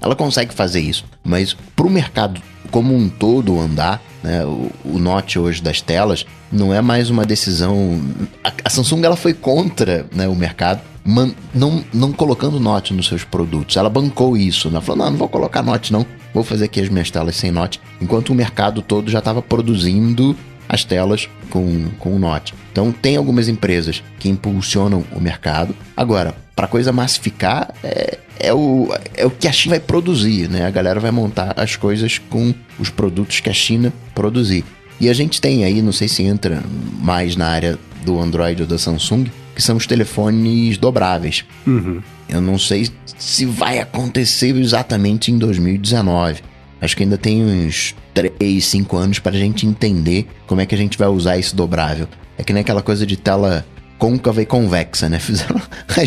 [0.00, 1.04] ela consegue fazer isso.
[1.24, 2.40] Mas para o mercado
[2.70, 7.24] como um todo andar, né, o, o Note hoje das telas não é mais uma
[7.24, 8.00] decisão.
[8.42, 13.06] A, a Samsung ela foi contra né, o mercado, man, não, não colocando Note nos
[13.06, 13.76] seus produtos.
[13.76, 14.80] Ela bancou isso, né?
[14.80, 17.80] Falou: não, não vou colocar Note não, vou fazer aqui as minhas telas sem Note.
[18.00, 20.36] Enquanto o mercado todo já estava produzindo
[20.72, 22.54] as telas com, com o Note.
[22.72, 25.76] Então, tem algumas empresas que impulsionam o mercado.
[25.94, 30.48] Agora, para a coisa massificar, é, é, o, é o que a China vai produzir,
[30.48, 30.64] né?
[30.64, 34.64] A galera vai montar as coisas com os produtos que a China produzir.
[34.98, 36.62] E a gente tem aí, não sei se entra
[36.98, 41.44] mais na área do Android ou da Samsung, que são os telefones dobráveis.
[41.66, 42.00] Uhum.
[42.28, 46.42] Eu não sei se vai acontecer exatamente em 2019.
[46.82, 50.74] Acho que ainda tem uns 3, 5 anos para a gente entender como é que
[50.74, 52.08] a gente vai usar esse dobrável.
[52.36, 53.64] É que nem aquela coisa de tela
[53.98, 55.18] côncava e convexa, né?
[55.20, 55.60] Fizeram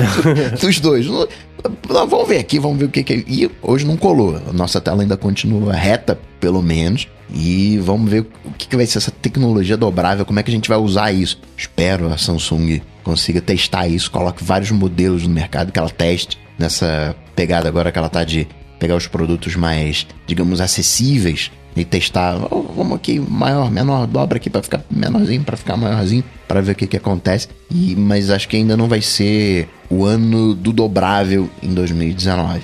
[0.60, 1.06] dos dois.
[1.88, 3.24] Vamos ver aqui, vamos ver o que, que é.
[3.26, 4.36] E hoje não colou.
[4.48, 7.08] A nossa tela ainda continua reta, pelo menos.
[7.34, 10.54] E vamos ver o que, que vai ser essa tecnologia dobrável, como é que a
[10.54, 11.40] gente vai usar isso.
[11.58, 17.16] Espero a Samsung consiga testar isso, coloque vários modelos no mercado que ela teste nessa
[17.36, 18.48] pegada agora que ela tá de
[18.80, 22.38] pegar os produtos mais, digamos, acessíveis e testar.
[22.52, 26.72] Oh, vamos aqui, maior, menor, dobra aqui para ficar menorzinho, para ficar maiorzinho, para ver
[26.72, 27.50] o que, que acontece.
[27.70, 32.62] E, mas acho que ainda não vai ser o ano do dobrável em 2019.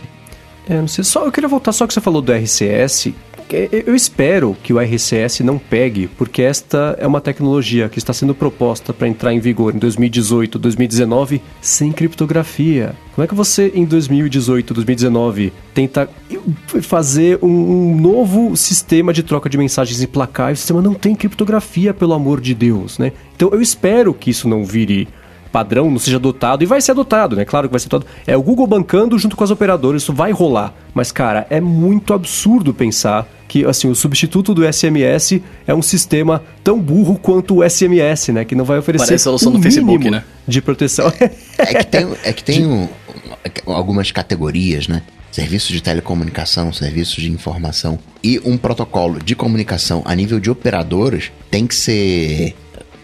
[0.70, 3.10] É, não sei, só eu queria voltar só que você falou do RCS.
[3.56, 8.34] Eu espero que o RCS não pegue, porque esta é uma tecnologia que está sendo
[8.34, 12.96] proposta para entrar em vigor em 2018, 2019 sem criptografia.
[13.14, 16.10] Como é que você, em 2018, 2019, tenta
[16.82, 21.94] fazer um, novo sistema de troca de mensagens placar e o sistema não tem criptografia,
[21.94, 23.12] pelo amor de Deus, né?
[23.36, 25.08] Então eu espero que isso não vire
[25.52, 27.46] padrão não seja adotado, e vai ser adotado, né?
[27.46, 28.12] Claro que vai ser adotado.
[28.26, 30.74] É o Google bancando junto com as operadoras, isso vai rolar.
[30.94, 36.42] Mas, cara, é muito absurdo pensar que, assim, o substituto do SMS é um sistema
[36.64, 38.46] tão burro quanto o SMS, né?
[38.46, 40.24] Que não vai oferecer Parece a solução um do Facebook, né?
[40.48, 41.12] De proteção.
[41.58, 42.88] É que tem, é que tem um,
[43.66, 45.02] algumas categorias, né?
[45.32, 51.32] serviços de telecomunicação, serviços de informação e um protocolo de comunicação a nível de operadoras
[51.50, 52.54] tem que ser.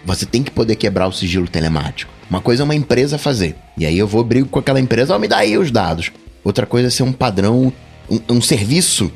[0.05, 2.16] Você tem que poder quebrar o sigilo telemático.
[2.29, 3.55] Uma coisa é uma empresa fazer.
[3.77, 6.11] E aí eu vou brigo com aquela empresa, oh, me dá aí os dados.
[6.43, 7.71] Outra coisa é ser um padrão,
[8.09, 9.11] um, um serviço.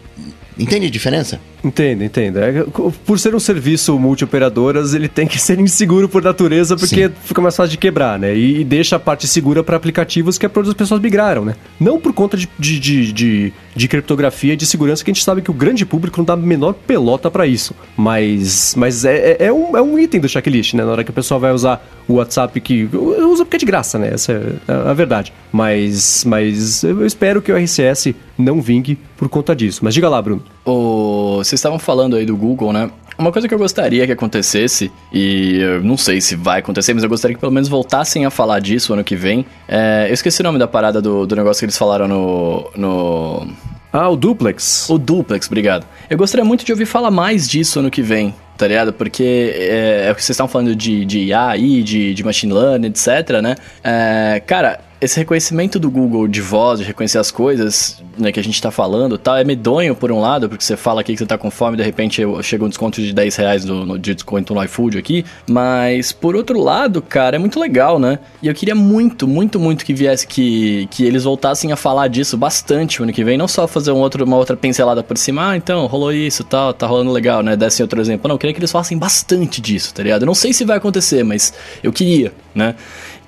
[0.57, 1.39] Entende a diferença?
[1.63, 2.39] Entendo, entendo.
[2.39, 2.63] É,
[3.05, 7.13] por ser um serviço multioperadoras, ele tem que ser inseguro por natureza, porque Sim.
[7.23, 8.35] fica mais fácil de quebrar, né?
[8.35, 11.45] E, e deixa a parte segura para aplicativos que é para onde as pessoas migraram,
[11.45, 11.55] né?
[11.79, 15.23] Não por conta de, de, de, de, de criptografia e de segurança, que a gente
[15.23, 17.75] sabe que o grande público não dá a menor pelota para isso.
[17.95, 20.83] Mas, mas é, é, é, um, é um item do checklist, né?
[20.83, 23.99] Na hora que a pessoa vai usar o WhatsApp, que usa porque é de graça,
[23.99, 24.11] né?
[24.13, 24.33] Essa
[24.67, 25.31] é a verdade.
[25.51, 29.81] Mas, mas eu espero que o RCS não vingue por conta disso.
[29.83, 30.43] Mas diga lá, Bruno.
[30.65, 31.41] O...
[31.51, 32.89] Vocês estavam falando aí do Google, né?
[33.17, 37.03] Uma coisa que eu gostaria que acontecesse, e eu não sei se vai acontecer, mas
[37.03, 39.45] eu gostaria que pelo menos voltassem a falar disso ano que vem.
[39.67, 40.05] É...
[40.07, 42.71] eu esqueci o nome da parada do, do negócio que eles falaram no.
[42.73, 43.47] no...
[43.91, 44.89] Ah, o Duplex.
[44.89, 45.85] O Duplex, obrigado.
[46.09, 48.93] Eu gostaria muito de ouvir falar mais disso ano que vem, tá ligado?
[48.93, 52.87] Porque é, é o que vocês estão falando de, de AI, de, de machine learning,
[52.87, 53.55] etc, né?
[53.83, 58.43] É, cara, esse reconhecimento do Google de voz, de reconhecer as coisas né, que a
[58.43, 61.25] gente tá falando tal, é medonho por um lado, porque você fala aqui que você
[61.25, 64.53] tá com fome, de repente chega um desconto de 10 reais no, no, de desconto
[64.53, 65.25] no iFood aqui.
[65.49, 68.19] Mas por outro lado, cara, é muito legal, né?
[68.43, 72.37] E eu queria muito, muito, muito que viesse que, que eles voltassem a falar disso
[72.37, 75.49] bastante o ano que vem, não só fazer um outro, uma outra pincelada por cima,
[75.49, 77.55] ah, então, rolou isso tal, tá rolando legal, né?
[77.55, 78.27] Dessem outro exemplo.
[78.27, 80.21] Não, eu queria que eles falassem bastante disso, tá ligado?
[80.21, 82.75] Eu não sei se vai acontecer, mas eu queria, né?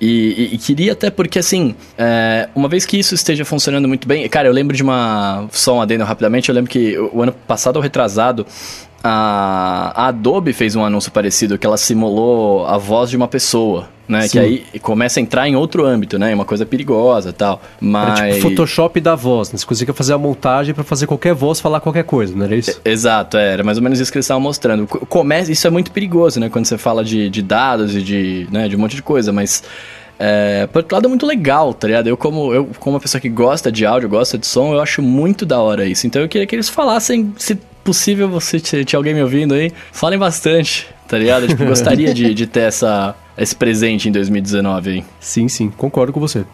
[0.03, 4.05] E, e, e, queria até porque, assim, é, uma vez que isso esteja funcionando muito
[4.05, 4.27] bem...
[4.27, 5.47] Cara, eu lembro de uma...
[5.49, 6.49] Só um adendo rapidamente.
[6.49, 8.45] Eu lembro que o ano passado ou retrasado...
[9.01, 14.23] A, Adobe fez um anúncio parecido, que ela simulou a voz de uma pessoa, né?
[14.23, 14.29] Sim.
[14.29, 16.33] Que aí começa a entrar em outro âmbito, né?
[16.33, 17.61] Uma coisa perigosa e tal.
[17.79, 18.19] Mas...
[18.19, 19.57] Era tipo Photoshop da voz, né?
[19.57, 22.81] Você conseguia fazer a montagem para fazer qualquer voz falar qualquer coisa, não era isso?
[22.83, 24.85] exato, é, era mais ou menos isso que eles estavam mostrando.
[24.87, 26.49] Começa, isso é muito perigoso, né?
[26.49, 29.63] Quando você fala de, de dados e de, né, de um monte de coisa, mas...
[30.19, 32.07] É, por outro lado, é muito legal, tá ligado?
[32.07, 35.01] Eu como, eu, como uma pessoa que gosta de áudio, gosta de som, eu acho
[35.01, 36.05] muito da hora isso.
[36.05, 40.17] Então eu queria que eles falassem, se possível, você tinha alguém me ouvindo aí, falem
[40.17, 41.47] bastante, tá ligado?
[41.47, 45.05] Tipo, gostaria de, de ter essa, esse presente em 2019 aí.
[45.19, 46.45] Sim, sim, concordo com você.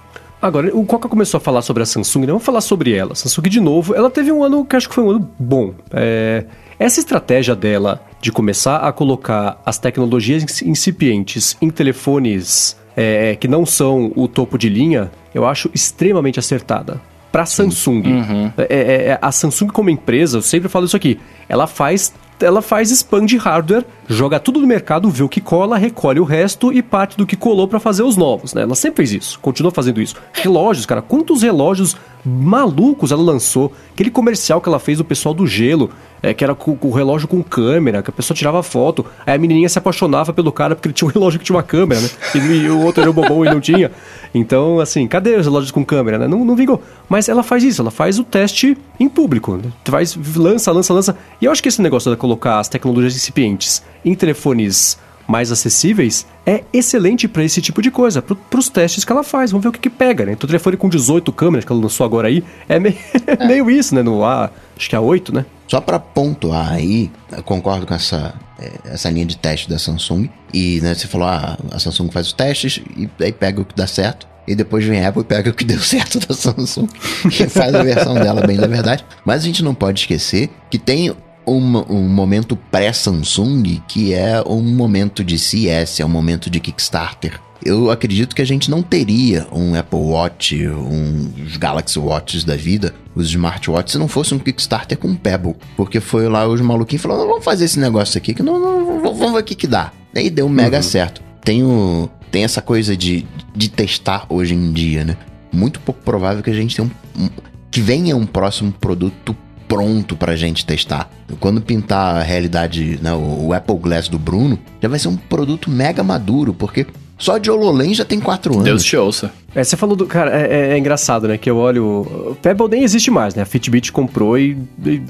[0.41, 2.27] Agora, o Coca começou a falar sobre a Samsung, né?
[2.27, 3.13] Vamos falar sobre ela.
[3.13, 5.73] Samsung, de novo, ela teve um ano que acho que foi um ano bom.
[5.91, 6.45] É...
[6.79, 13.65] Essa estratégia dela de começar a colocar as tecnologias incipientes em telefones é, que não
[13.65, 17.01] são o topo de linha, eu acho extremamente acertada.
[17.31, 18.51] Para Samsung, uhum.
[18.57, 22.61] É, é, é, a Samsung como empresa, eu sempre falo isso aqui, ela faz ela
[22.61, 26.73] faz spam de hardware, joga tudo no mercado, vê o que cola, recolhe o resto
[26.73, 28.63] e parte do que colou para fazer os novos, né?
[28.63, 30.15] Ela sempre fez isso, continua fazendo isso.
[30.33, 31.95] Relógios, cara, quantos relógios
[32.25, 33.71] malucos ela lançou?
[33.93, 35.91] Aquele comercial que ela fez do pessoal do gelo,
[36.23, 39.37] é, que era com, o relógio com câmera, que a pessoa tirava foto, aí a
[39.37, 42.09] menininha se apaixonava pelo cara porque ele tinha um relógio que tinha uma câmera, né?
[42.33, 43.91] E, e o outro era o bobão e não tinha.
[44.33, 46.27] Então, assim, cadê os relógios com câmera, né?
[46.27, 46.81] Não, não vingou.
[47.07, 49.55] Mas ela faz isso, ela faz o teste em público.
[49.55, 49.71] Né?
[49.85, 51.17] Faz, lança, lança, lança.
[51.41, 54.97] E eu acho que esse negócio de colocar as tecnologias incipientes em telefones
[55.29, 59.51] mais acessíveis, é excelente para esse tipo de coisa, para os testes que ela faz.
[59.51, 60.31] Vamos ver o que, que pega, né?
[60.31, 62.97] Então, o telefone com 18 câmeras que ela lançou agora aí, é meio,
[63.27, 63.45] é.
[63.45, 64.01] meio isso, né?
[64.01, 65.45] No A, acho que é A8, né?
[65.67, 70.27] Só para pontuar aí, eu concordo com essa, é, essa linha de teste da Samsung.
[70.51, 73.75] E né, você falou, ah, a Samsung faz os testes e aí pega o que
[73.75, 74.27] dá certo.
[74.47, 76.87] E depois vem a Apple e pega o que deu certo da Samsung
[77.27, 79.05] e faz a versão dela bem da verdade.
[79.23, 81.15] Mas a gente não pode esquecer que tem
[81.49, 87.39] um, um momento pré-Samsung que é um momento de CS, é um momento de Kickstarter.
[87.63, 92.55] Eu acredito que a gente não teria um Apple Watch, um, os Galaxy Watches da
[92.55, 95.55] vida, os smartwatches, se não fosse um Kickstarter com um Pebble.
[95.75, 99.33] Porque foi lá os maluquinhos falando, vamos fazer esse negócio aqui, que não, não vamos
[99.33, 99.91] ver o que que dá.
[100.15, 100.83] E deu mega uhum.
[100.83, 101.21] certo.
[101.43, 105.17] Tem, o, tem essa coisa de, de testar hoje em dia, né?
[105.51, 107.29] Muito pouco provável que a gente tenha um, um
[107.71, 109.35] que venha um próximo produto
[109.69, 111.09] pronto pra gente testar.
[111.39, 115.69] Quando pintar a realidade, né, o, Apple Glass do Bruno, já vai ser um produto
[115.69, 118.65] mega maduro, porque só de HoloLens já tem quatro anos.
[118.65, 119.31] Deus te ouça.
[119.53, 120.05] É, você falou do.
[120.05, 121.37] Cara, é, é, é, engraçado, né?
[121.37, 122.31] Que eu olho.
[122.31, 123.43] O Pebble nem existe mais, né?
[123.43, 124.57] A Fitbit comprou e.
[124.85, 125.01] e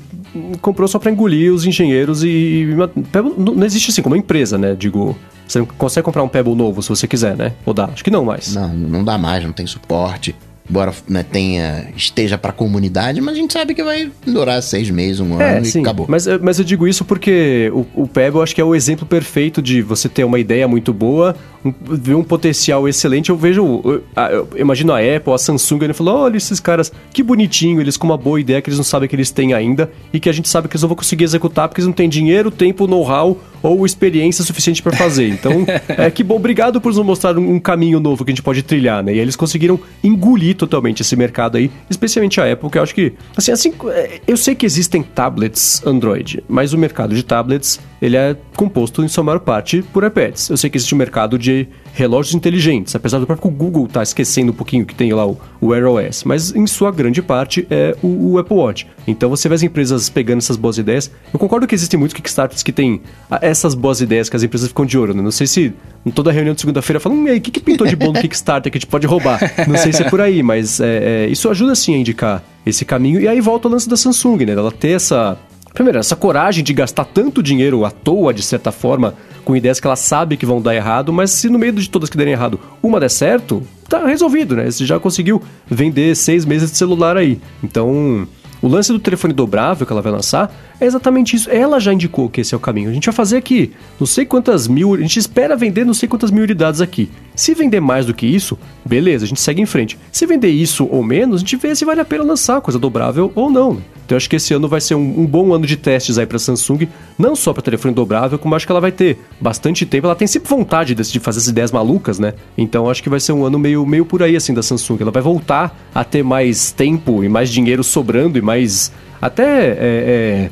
[0.59, 2.67] comprou só pra engolir os engenheiros e.
[3.11, 4.75] Pebble não existe assim como empresa, né?
[4.75, 5.15] Digo.
[5.47, 7.53] Você consegue comprar um Pebble novo se você quiser, né?
[7.65, 7.85] Ou dá?
[7.85, 8.53] Acho que não mais.
[8.53, 10.35] Não, não dá mais, não tem suporte
[10.69, 14.89] embora né, tenha, esteja para a comunidade, mas a gente sabe que vai durar seis
[14.89, 16.05] meses, um é, ano sim, e acabou.
[16.07, 19.61] Mas, mas eu digo isso porque o, o Pebble acho que é o exemplo perfeito
[19.61, 23.29] de você ter uma ideia muito boa, um, ver um potencial excelente.
[23.29, 27.23] Eu vejo, eu, eu imagino a Apple, a Samsung, ele falou: olha esses caras, que
[27.23, 30.19] bonitinho, eles com uma boa ideia que eles não sabem que eles têm ainda e
[30.19, 32.51] que a gente sabe que eles não vão conseguir executar porque eles não têm dinheiro,
[32.51, 35.27] tempo, know-how ou experiência suficiente para fazer.
[35.27, 38.43] Então, é que bom, obrigado por nos mostrar um, um, caminho novo que a gente
[38.43, 39.13] pode trilhar, né?
[39.13, 43.13] E eles conseguiram engolir totalmente esse mercado aí, especialmente a Apple, que eu acho que,
[43.35, 48.17] assim, assim, é, eu sei que existem tablets Android, mas o mercado de tablets, ele
[48.17, 50.49] é composto em sua maior parte por iPads.
[50.49, 54.03] Eu sei que existe um mercado de relógios inteligentes, apesar do próprio Google estar tá
[54.03, 57.65] esquecendo um pouquinho que tem lá o, o Wear OS, mas em sua grande parte
[57.69, 58.87] é o, o, Apple Watch.
[59.07, 61.11] Então você vê as empresas pegando essas boas ideias.
[61.33, 63.01] Eu concordo que existem muitos Kickstarters que têm
[63.41, 65.21] essas boas ideias que as empresas ficam de ouro, né?
[65.21, 65.73] Não sei se
[66.05, 68.13] em toda reunião de segunda-feira falam, hum, e aí, o que, que pintou de bom
[68.13, 69.39] no Kickstarter que a gente pode roubar?
[69.67, 72.83] Não sei se é por aí, mas é, é, isso ajuda sim a indicar esse
[72.83, 73.21] caminho.
[73.21, 74.53] E aí volta o lance da Samsung, né?
[74.53, 75.37] Ela ter essa.
[75.75, 79.13] Primeiro, essa coragem de gastar tanto dinheiro à toa, de certa forma,
[79.45, 82.09] com ideias que ela sabe que vão dar errado, mas se no meio de todas
[82.09, 84.69] que derem errado, uma der certo, tá resolvido, né?
[84.71, 87.39] Você já conseguiu vender seis meses de celular aí.
[87.63, 88.27] Então,
[88.59, 91.49] o lance do telefone dobrável que ela vai lançar é exatamente isso.
[91.49, 92.89] Ela já indicou que esse é o caminho.
[92.89, 94.93] A gente vai fazer aqui não sei quantas mil.
[94.93, 97.09] A gente espera vender não sei quantas mil unidades aqui.
[97.35, 99.97] Se vender mais do que isso, beleza, a gente segue em frente.
[100.11, 103.31] Se vender isso ou menos, a gente vê se vale a pena lançar coisa dobrável
[103.35, 103.73] ou não.
[103.75, 103.81] Né?
[104.05, 106.25] Então eu acho que esse ano vai ser um, um bom ano de testes aí
[106.25, 110.07] para Samsung, não só para telefone dobrável, como acho que ela vai ter bastante tempo.
[110.07, 112.33] Ela tem sempre vontade de, fazer essas ideias malucas, né?
[112.57, 114.97] Então acho que vai ser um ano meio, meio por aí assim da Samsung.
[115.01, 119.77] Ela vai voltar a ter mais tempo e mais dinheiro sobrando e mais até é,
[119.79, 120.51] é,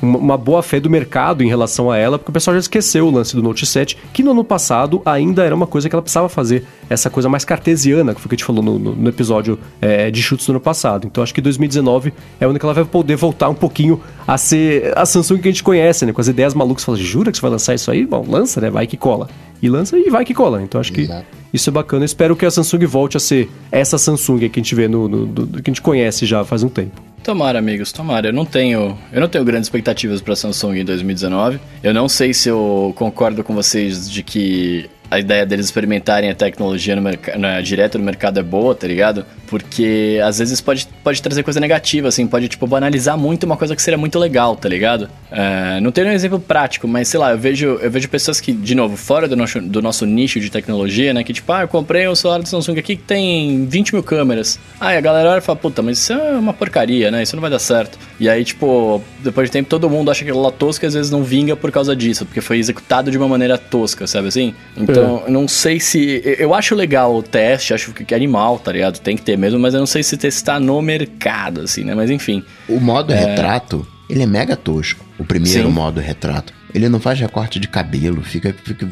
[0.00, 3.10] uma boa fé do mercado em relação a ela, porque o pessoal já esqueceu o
[3.10, 6.28] lance do Note 7, que no ano passado ainda era uma coisa que ela precisava
[6.28, 9.58] fazer, essa coisa mais cartesiana, que foi o que a gente falou no, no episódio
[9.80, 11.06] é, de chutes do ano passado.
[11.06, 15.06] Então acho que 2019 é onde ela vai poder voltar um pouquinho a ser a
[15.06, 16.12] Samsung que a gente conhece, né?
[16.12, 16.84] Com as ideias malucas.
[16.84, 18.06] Fala, jura que você vai lançar isso aí?
[18.06, 18.70] Bom, lança, né?
[18.70, 19.28] Vai que cola.
[19.62, 20.62] E lança e vai que cola.
[20.62, 21.26] Então acho que Exato.
[21.52, 22.04] isso é bacana.
[22.04, 25.26] Espero que a Samsung volte a ser essa Samsung que a gente vê no, no,
[25.26, 27.00] no que a gente conhece já faz um tempo.
[27.26, 28.28] Tomara, amigos, tomara.
[28.28, 31.58] Eu não tenho, eu não tenho grandes expectativas para Samsung em 2019.
[31.82, 36.34] Eu não sei se eu concordo com vocês de que a ideia deles experimentarem a
[36.34, 39.24] tecnologia no mercado, direto no mercado é boa, tá ligado?
[39.46, 43.76] Porque às vezes pode, pode trazer coisa negativa, assim, pode, tipo, banalizar muito uma coisa
[43.76, 45.08] que seria muito legal, tá ligado?
[45.30, 48.52] É, não tenho um exemplo prático, mas sei lá, eu vejo, eu vejo pessoas que,
[48.52, 51.22] de novo, fora do nosso, do nosso nicho de tecnologia, né?
[51.22, 54.58] Que tipo, ah, eu comprei um celular do Samsung aqui que tem 20 mil câmeras.
[54.80, 57.22] Aí a galera olha e fala, puta, mas isso é uma porcaria, né?
[57.22, 57.98] Isso não vai dar certo.
[58.18, 60.94] E aí, tipo, depois de tempo todo mundo acha que aquilo lá tosco e às
[60.94, 64.54] vezes não vinga por causa disso, porque foi executado de uma maneira tosca, sabe assim?
[64.76, 65.30] Então, é.
[65.30, 66.22] não sei se.
[66.38, 68.98] Eu acho legal o teste, acho que é animal, tá ligado?
[69.00, 71.94] Tem que ter mesmo, mas eu não sei se testar no mercado, assim, né?
[71.94, 72.44] Mas enfim.
[72.68, 73.16] O modo é...
[73.16, 75.04] retrato, ele é mega tosco.
[75.18, 75.74] O primeiro Sim.
[75.74, 76.52] modo retrato.
[76.74, 78.86] Ele não faz recorte de cabelo, fica, fica.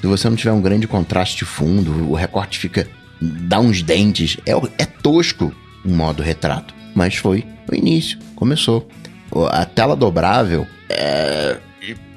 [0.00, 2.86] Se você não tiver um grande contraste de fundo, o recorte fica.
[3.20, 4.38] dá uns dentes.
[4.46, 6.74] É, é tosco o modo retrato.
[6.94, 8.88] Mas foi o início, começou.
[9.50, 11.58] A tela dobrável é,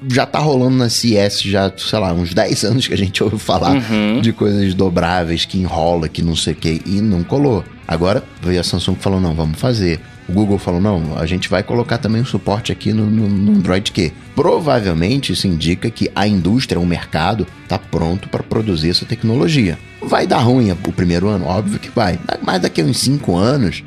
[0.08, 3.38] já tá rolando na CS já, sei lá, uns 10 anos que a gente ouve
[3.38, 4.20] falar uhum.
[4.20, 7.64] de coisas dobráveis que enrola, que não sei o que, e não colou.
[7.86, 10.00] Agora veio a Samsung falou: não, vamos fazer.
[10.28, 13.52] O Google falou: não, a gente vai colocar também o suporte aqui no, no, no
[13.52, 14.12] Android Q.
[14.34, 19.78] Provavelmente isso indica que a indústria, o mercado, está pronto para produzir essa tecnologia.
[20.02, 21.46] Vai dar ruim o primeiro ano?
[21.46, 22.18] Óbvio que vai.
[22.42, 23.82] Mas daqui a uns 5 anos,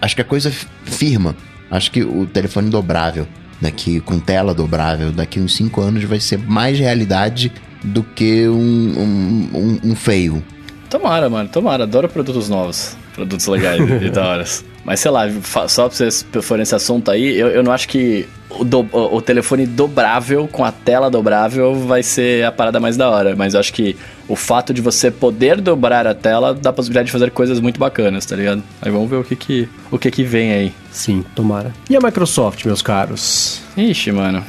[0.00, 0.52] acho que a coisa
[0.84, 1.36] firma.
[1.70, 3.26] Acho que o telefone dobrável,
[3.60, 7.52] daqui com tela dobrável, daqui uns 5 anos vai ser mais realidade
[7.82, 10.42] do que um, um, um, um feio.
[10.88, 11.84] Tomara, mano, tomara.
[11.84, 12.96] Adoro produtos novos.
[13.14, 14.64] Produtos legais e da horas.
[14.88, 15.28] Mas sei lá,
[15.68, 19.20] só pra vocês forem esse assunto aí, eu, eu não acho que o, do, o,
[19.20, 23.36] telefone dobrável com a tela dobrável vai ser a parada mais da hora.
[23.36, 23.94] Mas eu acho que
[24.26, 27.78] o fato de você poder dobrar a tela dá a possibilidade de fazer coisas muito
[27.78, 28.62] bacanas, tá ligado?
[28.80, 30.74] Aí vamos ver o que que, o que, que vem aí.
[30.90, 31.70] Sim, tomara.
[31.90, 33.60] E a Microsoft, meus caros?
[33.76, 34.42] Ixi, mano.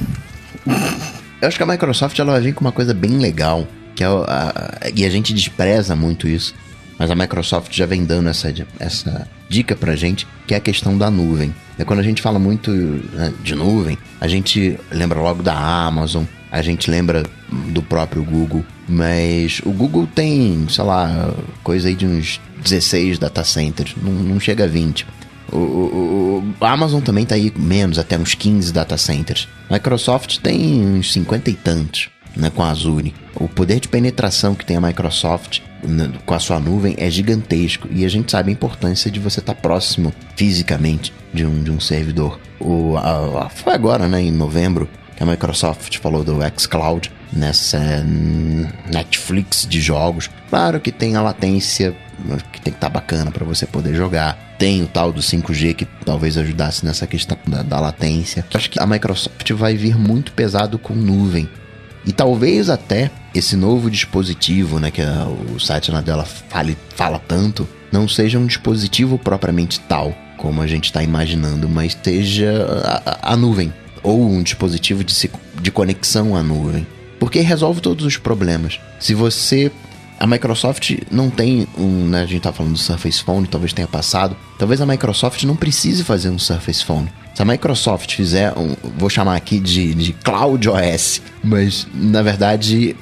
[1.42, 4.06] Eu acho que a Microsoft ela vai vir com uma coisa bem legal, que é
[4.06, 6.54] a, a, e a gente despreza muito isso,
[7.00, 10.98] mas a Microsoft já vem dando essa, essa dica pra gente, que é a questão
[10.98, 11.54] da nuvem.
[11.78, 16.24] É quando a gente fala muito né, de nuvem, a gente lembra logo da Amazon,
[16.52, 17.22] a gente lembra
[17.72, 21.32] do próprio Google, mas o Google tem, sei lá,
[21.64, 25.06] coisa aí de uns 16 data centers, não, não chega a 20.
[25.50, 29.48] O, o, o, Amazon também tá aí menos, até uns 15 data centers.
[29.70, 33.14] Microsoft tem uns 50 e tantos né, com a Azure.
[33.34, 35.62] O poder de penetração que tem a Microsoft
[36.24, 39.54] com a sua nuvem é gigantesco e a gente sabe a importância de você estar
[39.54, 42.38] tá próximo fisicamente de um, de um servidor.
[42.58, 48.04] O, a, a, foi agora, né, em novembro, que a Microsoft falou do xCloud nessa
[48.90, 50.28] Netflix de jogos.
[50.48, 51.96] Claro que tem a latência
[52.52, 54.56] que tem que estar tá bacana para você poder jogar.
[54.58, 58.44] Tem o tal do 5G que talvez ajudasse nessa questão da, da latência.
[58.52, 61.48] Acho que a Microsoft vai vir muito pesado com nuvem
[62.04, 65.02] E talvez até esse novo dispositivo, né, que
[65.54, 70.86] o site dela fale, fala tanto, não seja um dispositivo propriamente tal, como a gente
[70.86, 72.66] está imaginando, mas seja
[73.04, 73.72] a, a, nuvem
[74.02, 75.30] ou um dispositivo de,
[75.60, 76.86] de conexão à nuvem.
[77.18, 78.80] Porque resolve todos os problemas.
[78.98, 79.70] Se você
[80.18, 82.08] a Microsoft não tem um.
[82.08, 84.36] Né, a gente tá falando do Surface Phone, talvez tenha passado.
[84.58, 87.10] Talvez a Microsoft não precise fazer um Surface Phone.
[87.34, 88.74] Se a Microsoft fizer um.
[88.98, 92.96] Vou chamar aqui de, de Cloud OS, mas na verdade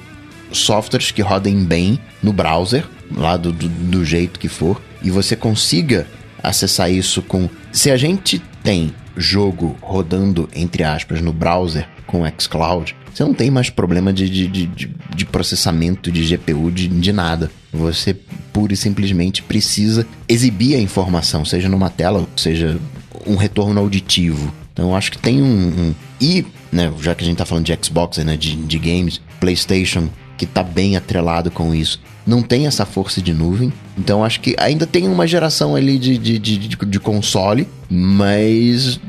[0.52, 5.36] softwares que rodem bem no browser, lá do, do, do jeito que for, e você
[5.36, 6.06] consiga
[6.42, 7.48] acessar isso com.
[7.72, 13.50] Se a gente tem jogo rodando, entre aspas, no browser com xCloud, você não tem
[13.50, 17.50] mais problema de, de, de, de processamento de GPU, de, de nada.
[17.72, 18.14] Você
[18.52, 22.78] pura e simplesmente precisa exibir a informação, seja numa tela, seja
[23.26, 24.52] um retorno auditivo.
[24.72, 25.46] Então eu acho que tem um.
[25.46, 29.20] um e, né, já que a gente tá falando de Xbox, né, de, de games,
[29.40, 33.72] PlayStation, que tá bem atrelado com isso, não tem essa força de nuvem.
[33.96, 39.00] Então acho que ainda tem uma geração ali de, de, de, de, console, mas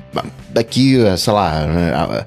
[0.52, 2.26] daqui, sei lá,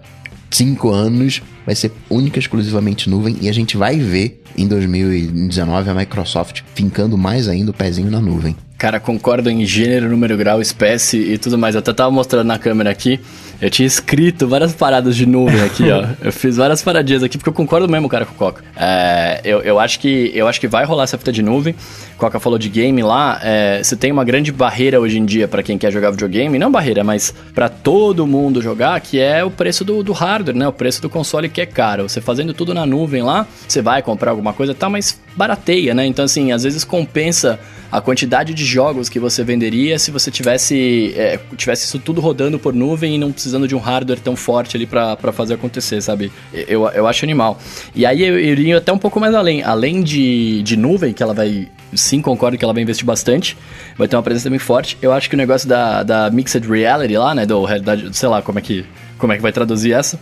[0.50, 5.94] cinco anos vai ser única exclusivamente nuvem e a gente vai ver em 2019 a
[5.94, 8.56] Microsoft fincando mais ainda o pezinho na nuvem.
[8.82, 11.76] Cara, concordo em gênero, número, grau, espécie e tudo mais.
[11.76, 13.20] Eu até tava mostrando na câmera aqui.
[13.60, 16.04] Eu tinha escrito várias paradas de nuvem aqui, ó.
[16.20, 18.64] Eu fiz várias paradinhas aqui, porque eu concordo mesmo, cara, com o Coca.
[18.74, 21.76] É, eu, eu, acho que, eu acho que vai rolar essa fita de nuvem.
[22.18, 23.40] Coca falou de game lá.
[23.40, 26.58] É, você tem uma grande barreira hoje em dia para quem quer jogar videogame.
[26.58, 30.66] Não barreira, mas para todo mundo jogar, que é o preço do, do hardware, né?
[30.66, 32.08] O preço do console que é caro.
[32.08, 35.94] Você fazendo tudo na nuvem lá, você vai comprar alguma coisa e tá, mas barateia,
[35.94, 36.04] né?
[36.04, 37.60] Então, assim, às vezes compensa
[37.93, 42.59] a quantidade de jogos que você venderia se você tivesse, é, tivesse isso tudo rodando
[42.59, 46.32] por nuvem e não precisando de um hardware tão forte ali para fazer acontecer, sabe?
[46.55, 47.61] Eu, eu acho animal.
[47.95, 49.62] E aí eu, iria até um pouco mais além.
[49.62, 53.55] Além de, de nuvem, que ela vai sim concordo que ela vai investir bastante,
[53.99, 54.97] vai ter uma presença bem forte.
[55.03, 58.40] Eu acho que o negócio da, da Mixed Reality lá, né, do realidade, sei lá
[58.40, 58.86] como é que
[59.18, 60.18] como é que vai traduzir essa,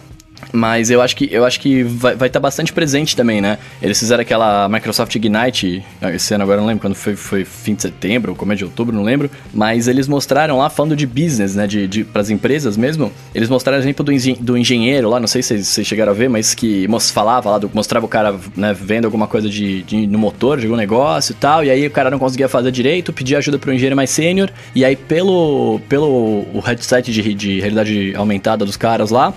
[0.52, 3.58] mas eu acho que eu acho que vai estar tá bastante presente também, né?
[3.80, 5.84] Eles fizeram aquela Microsoft Ignite,
[6.14, 8.94] esse ano agora não lembro quando foi, foi fim de setembro ou começo de outubro,
[8.94, 9.30] não lembro.
[9.52, 11.66] Mas eles mostraram lá, falando de business, né?
[11.66, 13.12] De, de, para as empresas mesmo.
[13.34, 16.28] Eles mostraram o exemplo do, do engenheiro lá, não sei se vocês chegaram a ver,
[16.28, 20.18] mas que falava lá, do, mostrava o cara né, vendo alguma coisa de, de, no
[20.18, 21.64] motor de algum negócio e tal.
[21.64, 24.50] E aí o cara não conseguia fazer direito, pedia ajuda para um engenheiro mais sênior.
[24.74, 29.32] E aí pelo, pelo o headset de, de realidade aumentada dos caras lá.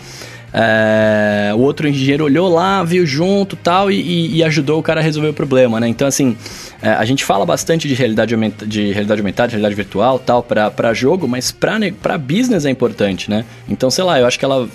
[0.54, 5.04] É, o outro engenheiro olhou lá, viu junto tal e, e, ajudou o cara a
[5.04, 5.88] resolver o problema, né?
[5.88, 6.38] Então, assim,
[6.80, 10.44] é, a gente fala bastante de realidade, aumenta, de realidade aumentada, de realidade virtual tal,
[10.44, 13.46] para jogo, mas para business é importante, né?
[13.68, 14.70] Então, sei lá, eu acho que ela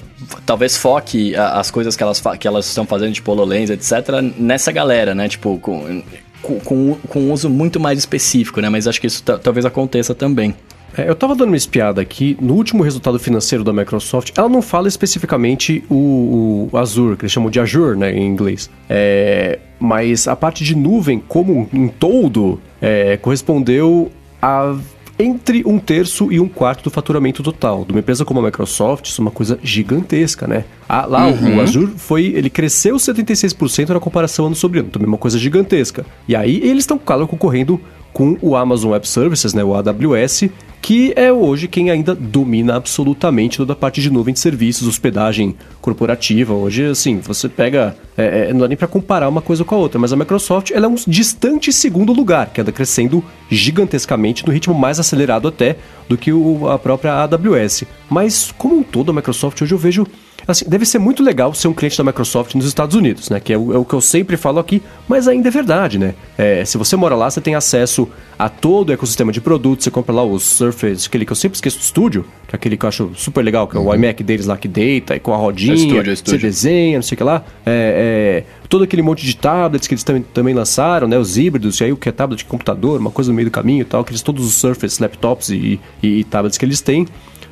[0.44, 5.14] talvez foque as coisas que elas, que elas estão fazendo, tipo HoloLens, etc., nessa galera,
[5.14, 5.28] né?
[5.28, 6.02] Tipo, com,
[6.42, 8.68] com, com um uso muito mais específico, né?
[8.68, 10.56] Mas acho que isso talvez aconteça também.
[10.98, 14.60] É, eu tava dando uma espiada aqui, no último resultado financeiro da Microsoft, ela não
[14.60, 18.68] fala especificamente o, o Azure, que eles chamam de Azure, né, em inglês.
[18.90, 24.10] É, mas a parte de nuvem, como um todo, é, correspondeu
[24.42, 24.76] a
[25.20, 27.84] entre um terço e um quarto do faturamento total.
[27.84, 30.64] De uma empresa como a Microsoft, isso é uma coisa gigantesca, né?
[30.88, 31.56] Ah, lá uhum.
[31.56, 32.26] o Azure foi.
[32.26, 36.06] Ele cresceu 76% na comparação ano sobre ano, também uma coisa gigantesca.
[36.28, 37.80] E aí eles estão, claro, concorrendo
[38.12, 40.48] com o Amazon Web Services, né, o AWS,
[40.80, 45.54] que é hoje quem ainda domina absolutamente toda a parte de nuvem de serviços, hospedagem
[45.80, 46.54] corporativa.
[46.54, 47.96] Hoje, assim, você pega.
[48.16, 50.70] É, é, não dá nem para comparar uma coisa com a outra, mas a Microsoft
[50.70, 55.76] ela é um distante segundo lugar, que anda crescendo gigantescamente, no ritmo mais acelerado até
[56.08, 57.84] do que o, a própria AWS.
[58.08, 60.06] Mas, como um todo, a Microsoft hoje eu vejo
[60.48, 63.38] Assim, deve ser muito legal ser um cliente da Microsoft nos Estados Unidos, né?
[63.38, 66.14] Que é o, é o que eu sempre falo aqui, mas ainda é verdade, né?
[66.38, 69.90] É, se você mora lá, você tem acesso a todo o ecossistema de produtos, você
[69.90, 72.86] compra lá o Surface, aquele que eu sempre esqueço do estúdio, que é aquele que
[72.86, 73.94] eu acho super legal, que é o uhum.
[73.94, 76.40] iMac deles lá que deita e com a rodinha, é estúdio, é estúdio.
[76.40, 77.44] você desenha, não sei o que lá.
[77.66, 81.18] É, é, todo aquele monte de tablets que eles também, também lançaram, né?
[81.18, 83.52] Os híbridos, e aí o que é tablet de computador, uma coisa no meio do
[83.52, 87.06] caminho e tal, aqueles todos os Surface laptops e, e, e tablets que eles têm.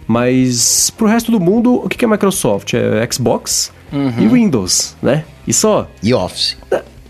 [0.06, 2.74] Mas pro resto do mundo, o que é Microsoft?
[2.74, 4.12] É Xbox uhum.
[4.18, 5.24] e Windows, né?
[5.46, 5.88] E só.
[6.02, 6.56] E Office.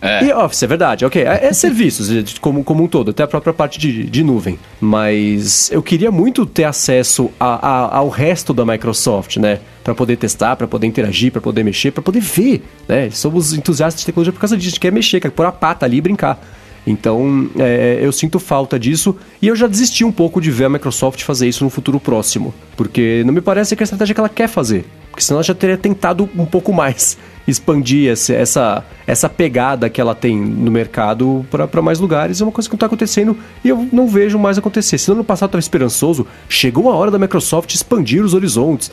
[0.00, 0.24] É.
[0.24, 1.22] E Office, é verdade, ok.
[1.22, 4.58] É, é serviços como, como um todo, até a própria parte de, de nuvem.
[4.80, 9.60] Mas eu queria muito ter acesso a, a, ao resto da Microsoft, né?
[9.82, 13.10] Para poder testar, para poder interagir, para poder mexer, para poder ver, né?
[13.10, 15.86] Somos entusiastas de tecnologia por causa disso, a gente quer mexer, quer pôr a pata
[15.86, 16.40] ali e brincar.
[16.86, 20.68] Então, é, eu sinto falta disso e eu já desisti um pouco de ver a
[20.68, 24.20] Microsoft fazer isso no futuro próximo, porque não me parece que é a estratégia que
[24.20, 27.18] ela quer fazer, porque senão ela já teria tentado um pouco mais.
[27.46, 32.40] Expandir esse, essa, essa pegada que ela tem no mercado para mais lugares.
[32.40, 34.98] É uma coisa que não está acontecendo e eu não vejo mais acontecer.
[34.98, 38.90] Se no ano passado estava esperançoso, chegou a hora da Microsoft expandir os horizontes,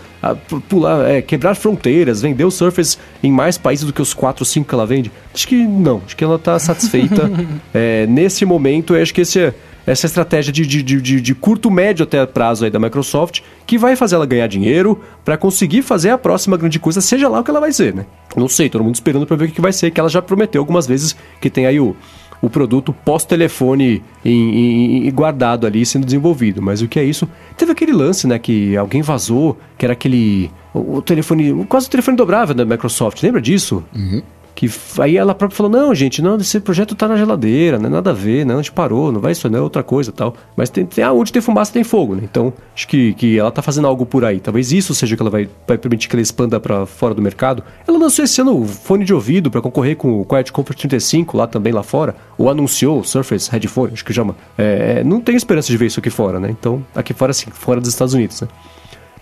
[0.70, 4.46] pular, é, quebrar fronteiras, vender o Surface em mais países do que os 4 ou
[4.46, 5.12] 5 que ela vende.
[5.34, 7.32] Acho que não, acho que ela está satisfeita.
[7.74, 9.54] é, nesse momento, eu acho que esse é
[9.86, 13.96] essa estratégia de, de, de, de, curto, médio até prazo aí da Microsoft, que vai
[13.96, 17.52] fazer ela ganhar dinheiro para conseguir fazer a próxima grande coisa, seja lá o que
[17.52, 18.06] ela vai ser, né?
[18.36, 20.62] Não sei, todo mundo esperando para ver o que vai ser, que ela já prometeu
[20.62, 21.96] algumas vezes que tem aí o,
[22.44, 24.04] o produto pós-telefone
[25.14, 26.62] guardado ali sendo desenvolvido.
[26.62, 27.28] Mas o que é isso?
[27.56, 30.52] Teve aquele lance, né, que alguém vazou, que era aquele.
[30.74, 31.66] O, o telefone.
[31.70, 33.82] Quase o telefone dobrável da Microsoft, lembra disso?
[33.96, 34.22] Uhum.
[34.64, 37.90] Que aí ela própria falou: não, gente, não, esse projeto tá na geladeira, não é
[37.90, 40.34] nada a ver, não, a gente parou, não vai isso, não é outra coisa tal.
[40.56, 42.22] Mas tem, tem, onde tem fumaça tem fogo, né?
[42.24, 44.40] Então, acho que, que ela tá fazendo algo por aí.
[44.40, 47.62] Talvez isso seja que ela vai, vai permitir que ela expanda para fora do mercado.
[47.86, 51.46] Ela lançou esse ano fone de ouvido para concorrer com o Quiet Comfort 35 lá
[51.46, 52.16] também lá fora.
[52.38, 54.34] Ou anunciou o Surface Headphone, acho que chama.
[54.58, 56.50] É, não tem esperança de ver isso aqui fora, né?
[56.50, 58.48] Então, aqui fora sim, fora dos Estados Unidos, né?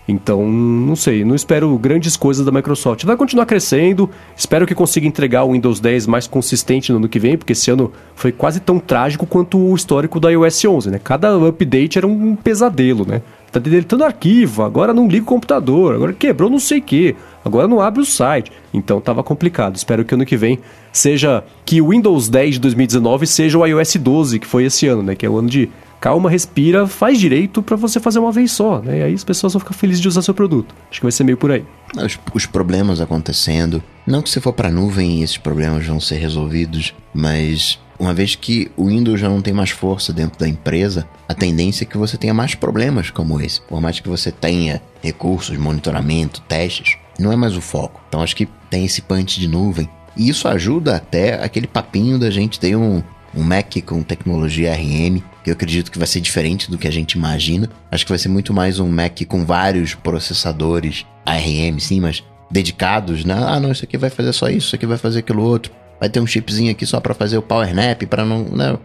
[0.06, 3.04] Então, não sei, não espero grandes coisas da Microsoft.
[3.04, 7.20] Vai continuar crescendo, espero que consiga entregar o Windows 10 mais consistente no ano que
[7.20, 11.00] vem, porque esse ano foi quase tão trágico quanto o histórico da iOS 11, né?
[11.02, 13.22] Cada update era um pesadelo, né?
[13.52, 17.68] Tá deletando arquivo, agora não liga o computador, agora quebrou não sei o que, agora
[17.68, 18.50] não abre o site.
[18.72, 19.76] Então tava complicado.
[19.76, 20.58] Espero que ano que vem
[20.90, 25.02] seja que o Windows 10 de 2019 seja o iOS 12, que foi esse ano,
[25.02, 25.14] né?
[25.14, 25.68] Que é o ano de
[26.02, 28.98] calma, respira, faz direito para você fazer uma vez só, né?
[28.98, 30.74] E aí as pessoas vão ficar felizes de usar seu produto.
[30.90, 31.64] Acho que vai ser meio por aí.
[31.96, 33.80] Os, os problemas acontecendo.
[34.04, 38.68] Não que se for para nuvem esses problemas vão ser resolvidos, mas uma vez que
[38.76, 42.16] o Windows já não tem mais força dentro da empresa, a tendência é que você
[42.16, 43.60] tenha mais problemas como esse.
[43.60, 48.02] Por mais que você tenha recursos, monitoramento, testes, não é mais o foco.
[48.08, 49.88] Então acho que tem esse punch de nuvem.
[50.16, 55.22] E isso ajuda até aquele papinho da gente ter um, um Mac com tecnologia RM,
[55.42, 57.68] que eu acredito que vai ser diferente do que a gente imagina.
[57.90, 63.24] Acho que vai ser muito mais um Mac com vários processadores ARM, sim, mas dedicados,
[63.24, 63.34] né?
[63.34, 65.72] Ah, não, isso aqui vai fazer só isso, isso aqui vai fazer aquilo outro.
[65.98, 68.78] Vai ter um chipzinho aqui só para fazer o power nap, para não né,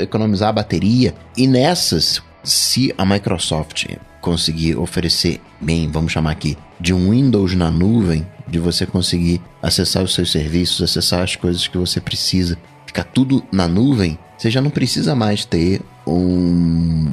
[0.00, 1.14] economizar a bateria.
[1.36, 3.86] E nessas, se a Microsoft
[4.20, 10.02] conseguir oferecer, bem, vamos chamar aqui, de um Windows na nuvem, de você conseguir acessar
[10.02, 14.60] os seus serviços, acessar as coisas que você precisa ficar tudo na nuvem, você já
[14.60, 15.80] não precisa mais ter
[16.12, 17.06] um,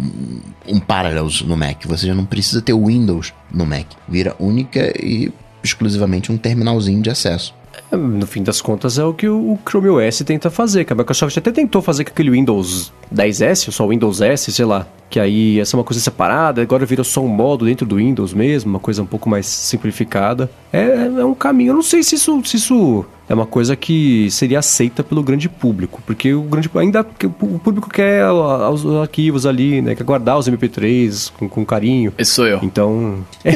[0.67, 1.85] um Parallels no Mac.
[1.85, 3.87] Você já não precisa ter o Windows no Mac.
[4.07, 5.31] Vira única e
[5.63, 7.53] exclusivamente um terminalzinho de acesso.
[7.91, 10.85] É, no fim das contas, é o que o Chrome OS tenta fazer.
[10.89, 14.87] A Microsoft até tentou fazer com aquele Windows 10S, ou só Windows S, sei lá.
[15.09, 18.33] Que aí essa é uma coisa separada, agora virou só um modo dentro do Windows
[18.33, 20.49] mesmo, uma coisa um pouco mais simplificada.
[20.71, 21.71] É, é um caminho.
[21.71, 25.49] Eu não sei se isso, se isso é uma coisa que seria aceita pelo grande
[25.49, 30.47] público, porque o grande ainda o público quer os arquivos ali, né, quer guardar os
[30.47, 32.13] MP3 com, com carinho.
[32.17, 32.59] Esse sou eu.
[32.61, 33.51] Então, eu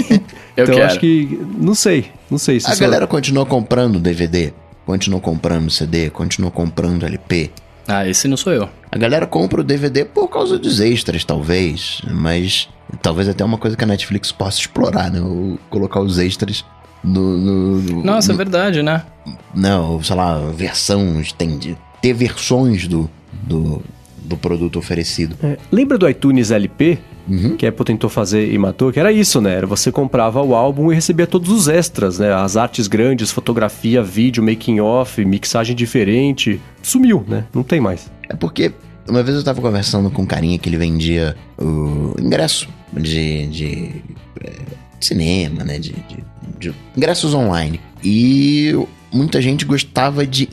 [0.64, 0.84] então quero.
[0.84, 2.60] acho que não sei, não sei.
[2.60, 4.54] Se a galera continua comprando DVD,
[4.86, 7.52] continua comprando CD, continua comprando LP.
[7.88, 8.70] Ah, esse não sou eu.
[8.92, 12.70] A galera compra o DVD por causa dos extras, talvez, mas
[13.02, 15.22] talvez até uma coisa que a Netflix possa explorar, né?
[15.22, 16.64] Ou colocar os extras
[17.04, 19.04] no, no, Nossa, é no, é verdade, né?
[19.54, 21.60] Não, sei lá, versões, tem
[22.02, 23.10] ter versões do,
[23.44, 23.82] do,
[24.24, 25.36] do produto oferecido.
[25.44, 27.00] É, lembra do iTunes LP?
[27.28, 27.56] Uhum.
[27.56, 29.54] Que a Apple tentou fazer e matou, que era isso, né?
[29.54, 32.34] Era você comprava o álbum e recebia todos os extras, né?
[32.34, 36.60] As artes grandes, fotografia, vídeo, making off, mixagem diferente.
[36.82, 37.46] Sumiu, né?
[37.54, 38.10] Não tem mais.
[38.28, 38.74] É porque
[39.08, 44.04] uma vez eu tava conversando com um carinha que ele vendia o ingresso de, de,
[44.42, 45.80] é, de cinema, né?
[45.80, 46.24] De, de,
[46.60, 47.80] de, ingressos online.
[48.04, 48.74] E
[49.12, 50.48] muita gente gostava de,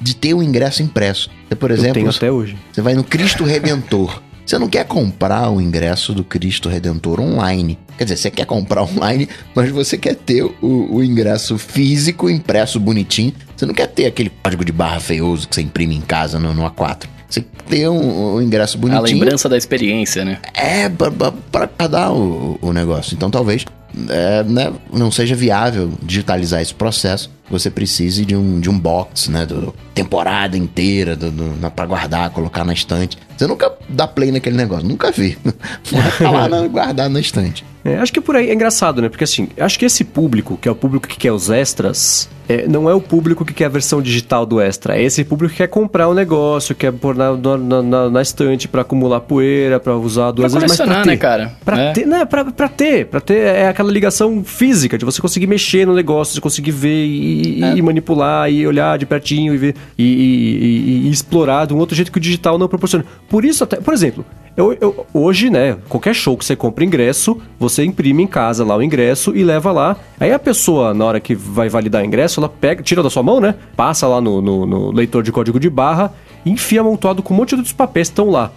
[0.00, 1.30] de ter o ingresso impresso.
[1.48, 2.56] Você, por exemplo, eu tenho até hoje.
[2.72, 4.22] Você vai no Cristo Redentor.
[4.48, 7.78] Você não quer comprar o ingresso do Cristo Redentor online.
[7.98, 12.80] Quer dizer, você quer comprar online, mas você quer ter o, o ingresso físico impresso
[12.80, 13.34] bonitinho.
[13.54, 16.54] Você não quer ter aquele código de barra feioso que você imprime em casa no,
[16.54, 17.04] no A4.
[17.28, 19.02] Você ter um, um, ingresso bonitinho.
[19.02, 20.38] A lembrança da experiência, né?
[20.54, 23.14] É, para dar o, o negócio.
[23.14, 23.66] Então talvez
[24.08, 29.30] é, né, não seja viável digitalizar esse processo, você precise de um, de um box,
[29.30, 33.18] né, do, temporada inteira do, do, para guardar, colocar na estante.
[33.36, 35.38] Você nunca dá play naquele negócio, nunca vi.
[36.18, 37.64] tá lá no, guardado na estante.
[37.84, 39.08] É, acho que por aí é engraçado, né?
[39.08, 42.66] Porque assim, acho que esse público, que é o público que quer os extras, é,
[42.66, 44.96] não é o público que quer a versão digital do extra.
[44.96, 48.22] É esse público que quer comprar o um negócio, quer pôr na, na, na, na
[48.22, 51.06] estante para acumular poeira, para usar duas pra vezes pra ter.
[51.06, 51.52] né, cara?
[51.64, 51.92] Pra é.
[51.92, 52.24] ter, né?
[52.24, 53.06] Pra, pra ter.
[53.06, 57.06] Pra ter é aquela ligação física, de você conseguir mexer no negócio, de conseguir ver
[57.06, 57.76] e, é.
[57.76, 61.94] e manipular, e olhar de pertinho e ver e, e, e, explorar de um outro
[61.94, 63.04] jeito que o digital não proporciona.
[63.28, 64.24] Por isso, até, por exemplo,
[64.56, 68.76] eu, eu, hoje, né, qualquer show que você compra ingresso, você imprime em casa lá
[68.76, 69.96] o ingresso e leva lá.
[70.18, 73.22] Aí a pessoa, na hora que vai validar o ingresso, ela pega, tira da sua
[73.22, 73.54] mão, né?
[73.76, 76.12] Passa lá no, no, no leitor de código de barra
[76.44, 78.50] e enfia amontoado com um monte de outros papéis que estão lá.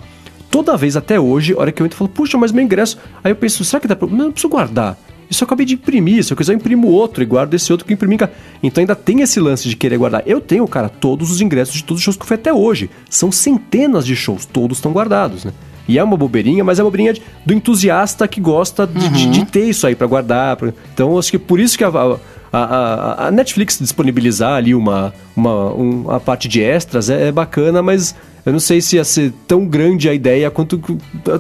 [0.50, 2.98] Toda vez até hoje, a hora que eu entro, eu falo, puxa, mas meu ingresso.
[3.24, 4.08] Aí eu penso, será que dá pra.
[4.08, 4.98] Não, eu preciso guardar.
[5.32, 6.26] Isso eu acabei de imprimir.
[6.26, 8.18] Se eu quiser, eu imprimo outro e guardo esse outro que eu imprimi.
[8.62, 10.22] Então ainda tem esse lance de querer guardar.
[10.26, 12.90] Eu tenho, cara, todos os ingressos de todos os shows que eu fui até hoje.
[13.10, 15.54] São centenas de shows, todos estão guardados, né?
[15.88, 19.12] E é uma bobeirinha, mas é uma bobeirinha de, do entusiasta que gosta de, uhum.
[19.12, 20.58] de, de ter isso aí para guardar.
[20.58, 20.74] Pra...
[20.94, 22.18] Então, acho que por isso que a, a,
[22.52, 28.14] a, a Netflix disponibilizar ali uma, uma, uma parte de extras é, é bacana, mas
[28.46, 30.82] eu não sei se ia ser tão grande a ideia quanto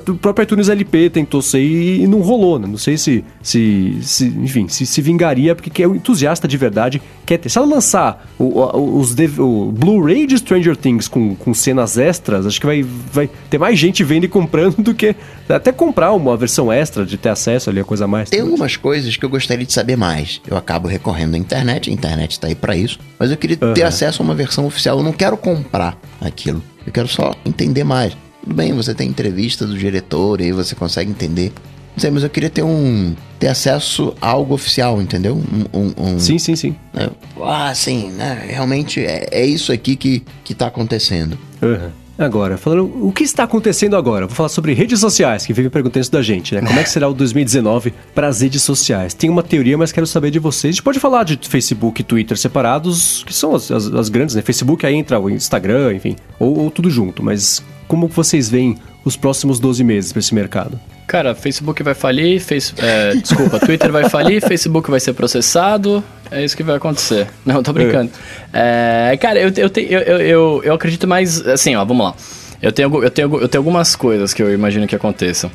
[0.08, 2.68] o próprio iTunes LP tentou ser e, não rolou, né?
[2.68, 7.02] Não sei se, se, se enfim, se, se vingaria, porque é um entusiasta de verdade
[7.26, 7.49] quer ter.
[7.49, 12.45] Se ela lançar o, o, os o Blu-ray de Stranger Things com, com cenas extras,
[12.45, 15.16] acho que vai, vai ter mais gente vendo e comprando do que
[15.49, 18.30] até comprar uma versão extra de ter acesso ali a coisa mais.
[18.30, 20.41] Tem algumas coisas que eu gostaria de saber mais.
[20.47, 23.74] Eu acabo recorrendo à internet, a internet está aí para isso, mas eu queria uhum.
[23.74, 24.97] ter acesso a uma versão oficial.
[24.97, 26.62] Eu não quero comprar aquilo.
[26.86, 28.16] Eu quero só entender mais.
[28.44, 31.52] Tudo bem, você tem entrevista do diretor e aí você consegue entender.
[31.94, 33.14] Não sei, mas eu queria ter um.
[33.38, 35.36] ter acesso a algo oficial, entendeu?
[35.74, 36.76] Um, um, um sim, sim, sim.
[36.94, 37.10] Né?
[37.42, 38.46] Ah, sim, né?
[38.50, 41.38] Realmente é, é isso aqui que, que tá acontecendo.
[41.62, 41.90] Uhum.
[42.18, 44.28] Agora, falando o que está acontecendo agora?
[44.28, 46.62] Vou falar sobre redes sociais, que vive perguntando isso da gente, né?
[46.62, 49.14] Como é que será o 2019 para as redes sociais?
[49.14, 50.72] Tem uma teoria, mas quero saber de vocês.
[50.72, 54.36] A gente pode falar de Facebook e Twitter separados, que são as, as, as grandes,
[54.36, 54.41] né?
[54.41, 59.18] Facebook aí entra o Instagram, enfim, ou, ou tudo junto, mas como vocês veem os
[59.18, 60.80] próximos 12 meses para esse mercado?
[61.12, 66.01] Cara, Facebook vai falir, face, é, desculpa, Twitter vai falir, Facebook vai ser processado,
[66.32, 67.28] é isso que vai acontecer.
[67.45, 68.09] Não, tô brincando.
[68.53, 69.09] É.
[69.12, 72.16] É, cara, eu, eu, eu, eu, eu acredito mais, assim, ó, vamos lá.
[72.62, 75.51] Eu tenho, eu, tenho, eu tenho algumas coisas que eu imagino que aconteçam.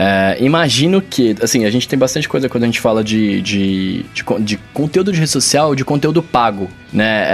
[0.00, 4.04] É, imagino que, assim, a gente tem bastante coisa quando a gente fala de, de,
[4.14, 7.24] de, de conteúdo de rede social, de conteúdo pago, né?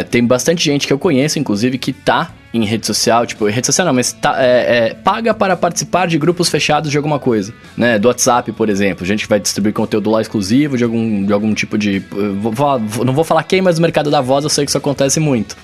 [0.00, 3.66] É, tem bastante gente que eu conheço, inclusive, que tá em rede social, tipo, rede
[3.66, 7.52] social não, mas tá, é, é, paga para participar de grupos fechados de alguma coisa,
[7.76, 7.98] né?
[7.98, 9.04] Do WhatsApp, por exemplo.
[9.04, 11.98] Gente que vai distribuir conteúdo lá exclusivo de algum, de algum tipo de.
[11.98, 15.20] Vou, não vou falar quem, mas no mercado da voz eu sei que isso acontece
[15.20, 15.54] muito.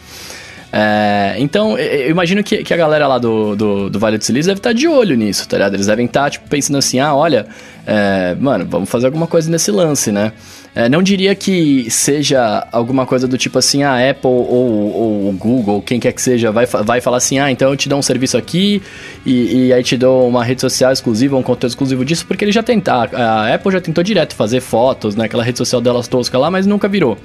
[0.75, 4.49] É, então, eu imagino que, que a galera lá do, do, do, Vale do Silício
[4.49, 5.75] deve estar tá de olho nisso, tá ligado?
[5.75, 7.47] Eles devem estar, tá, tipo, pensando assim, ah, olha,
[7.87, 10.33] é, mano, vamos fazer alguma coisa nesse lance, né?
[10.75, 15.83] É, não diria que seja alguma cosa do tipo assim, a Apple ou, o Google,
[15.83, 18.39] quem quer que seja, vai, vai falar assim, ah, então eu te dou um serviço
[18.39, 18.81] aqui
[19.27, 22.53] e, e aí te dou uma rede social exclusiva, um conteúdo exclusivo disso, porque ele
[22.53, 26.39] já tenta, a Apple já tentou direto fazer fotos, né, aquela rede social delas tosca
[26.39, 27.19] lá, mas nunca virou.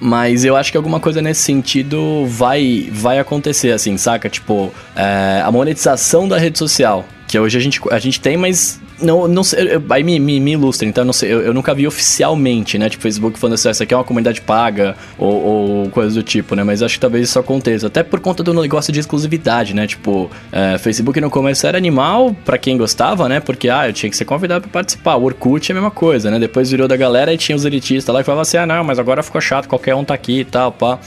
[0.00, 4.30] Mas eu acho que alguma coisa nesse sentido vai, vai acontecer, assim, saca?
[4.30, 7.04] Tipo, é, a monetização da rede social.
[7.28, 10.52] Que hoje a gente, a gente tem, mas não, não sei, aí me, me, me,
[10.52, 12.88] ilustra, então não sei, eu, eu, nunca vi oficialmente, né?
[12.88, 16.22] Tipo, Facebook falando assim, ah, essa aqui é uma comunidade paga, ou, ou coisa do
[16.22, 16.62] tipo, né?
[16.62, 19.86] Mas acho que talvez isso aconteça, até por conta do negócio de exclusividade, né?
[19.86, 23.40] Tipo, é, Facebook no começo era animal para quem gostava, né?
[23.40, 25.16] Porque, ah, eu tinha que ser convidado para participar.
[25.16, 26.38] O Orkut é a mesma coisa, né?
[26.38, 28.98] Depois virou da galera e tinha os elitistas lá que falavam assim, ah, não, mas
[28.98, 30.98] agora ficou chato, qualquer um tá aqui e tal, pá.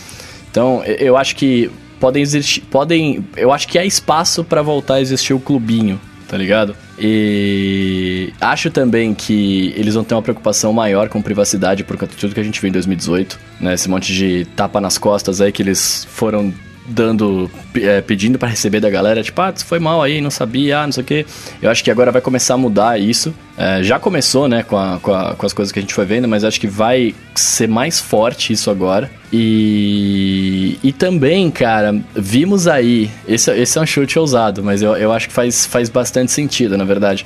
[0.49, 5.01] Então, eu acho que podem existir, podem, eu acho que há espaço para voltar a
[5.01, 5.99] existir o clubinho,
[6.33, 6.75] tá ligado?
[6.97, 12.17] E acho também que eles vão ter uma preocupação maior com privacidade por conta de
[12.17, 13.75] tudo que a gente viu em 2018, né?
[13.75, 16.51] Esse monte de tapa nas costas aí que eles foram
[16.85, 20.85] dando, é, pedindo para receber da galera, tipo, ah, foi mal aí, não sabia, ah,
[20.85, 21.25] não sei o que.
[21.61, 23.33] Eu acho que agora vai começar a mudar isso.
[23.57, 26.05] É, já começou, né, com, a, com, a, com, as coisas que a gente foi
[26.05, 29.09] vendo, mas acho que vai ser mais forte isso agora.
[29.31, 35.11] E, e também, cara, vimos aí, esse, esse é um chute ousado, mas eu, eu
[35.11, 37.25] acho que faz, faz bastante sentido, na verdade.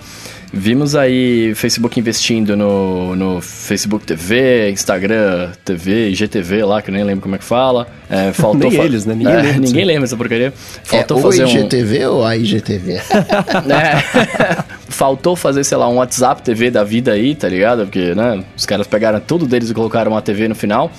[0.52, 7.04] Vimos aí Facebook investindo no, no Facebook TV, Instagram TV, IGTV lá, que eu nem
[7.04, 7.86] lembro como é que fala.
[8.10, 9.14] É, faltou nem eles, né?
[9.14, 10.54] Ninguém, é, lembra, ninguém lembra essa porcaria.
[10.84, 12.12] Faltou é, fazer ou IGTV um...
[12.12, 12.93] ou a IGTV?
[12.95, 14.64] é.
[14.88, 17.84] Faltou fazer, sei lá, um WhatsApp TV da vida aí, tá ligado?
[17.84, 20.89] Porque, né, os caras pegaram tudo deles e colocaram uma TV no final.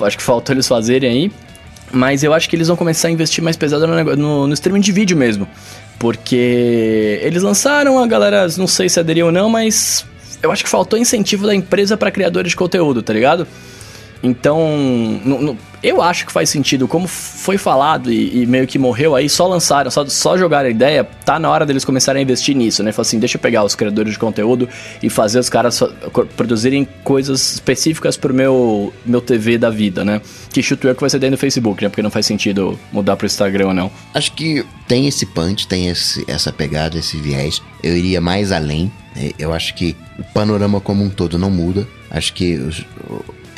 [0.00, 1.32] Acho que faltou eles fazerem aí.
[1.90, 4.80] Mas eu acho que eles vão começar a investir mais pesado no, no, no streaming
[4.80, 5.48] de vídeo mesmo.
[5.98, 10.06] Porque eles lançaram, a galera não sei se aderiu ou não, mas
[10.42, 13.46] eu acho que faltou incentivo da empresa para criadores de conteúdo, tá ligado?
[14.22, 14.58] Então,
[15.24, 16.88] no, no, eu acho que faz sentido.
[16.88, 20.70] Como foi falado e, e, meio que morreu aí, só lançaram, só, só jogaram a
[20.70, 22.92] ideia, tá na hora deles começarem a investir nisso, né?
[22.92, 24.68] Falar assim, deixa eu pegar os criadores de conteúdo
[25.02, 25.80] e fazer os caras
[26.36, 30.20] produzirem coisas específicas pro meu, meu TV da vida, né?
[30.50, 31.88] Que shootwear que vai ser dentro do Facebook, né?
[31.88, 33.90] Porque não faz sentido mudar pro Instagram não.
[34.14, 37.62] Acho que tem esse punch, tem esse, essa pegada, esse viés.
[37.82, 38.90] Eu iria mais além.
[39.14, 39.30] Né?
[39.38, 41.86] Eu acho que o panorama como um todo não muda.
[42.10, 42.84] Acho que os,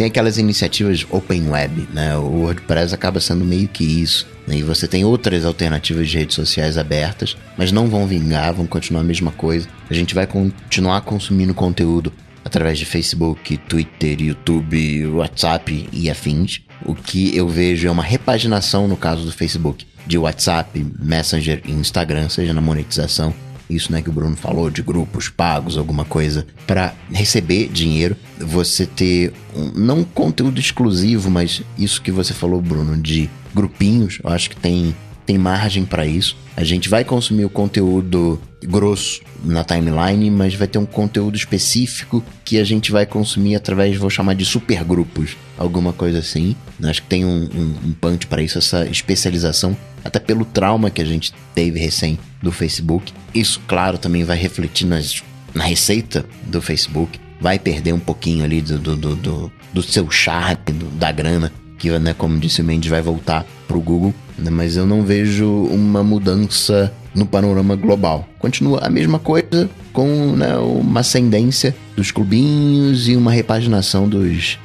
[0.01, 2.17] tem aquelas iniciativas Open Web, né?
[2.17, 4.27] O WordPress acaba sendo meio que isso.
[4.47, 4.57] Né?
[4.57, 9.03] E você tem outras alternativas de redes sociais abertas, mas não vão vingar, vão continuar
[9.03, 9.69] a mesma coisa.
[9.91, 12.11] A gente vai continuar consumindo conteúdo
[12.43, 16.63] através de Facebook, Twitter, YouTube, WhatsApp e afins.
[16.87, 21.73] O que eu vejo é uma repaginação no caso do Facebook de WhatsApp, Messenger e
[21.73, 23.35] Instagram, seja na monetização
[23.71, 28.87] isso né, que o Bruno falou, de grupos pagos, alguma coisa, para receber dinheiro, você
[28.87, 34.51] ter um, não conteúdo exclusivo, mas isso que você falou, Bruno, de grupinhos, eu acho
[34.51, 34.95] que tem,
[35.31, 36.37] tem margem para isso.
[36.57, 42.21] A gente vai consumir o conteúdo grosso na timeline, mas vai ter um conteúdo específico
[42.45, 46.57] que a gente vai consumir através, vou chamar de supergrupos, alguma coisa assim.
[46.83, 51.01] Acho que tem um, um, um punch para isso, essa especialização, até pelo trauma que
[51.01, 53.13] a gente teve recém do Facebook.
[53.33, 55.23] Isso, claro, também vai refletir nas,
[55.55, 57.21] na receita do Facebook.
[57.41, 60.57] Vai perder um pouquinho ali do, do, do, do, do seu charme,
[60.99, 64.13] da grana, que, né, como disse o Mendes, vai voltar pro Google.
[64.41, 68.27] Né, mas eu não vejo uma mudança no panorama global.
[68.39, 74.59] Continua a mesma coisa, com né, uma ascendência dos clubinhos e uma repaginação dos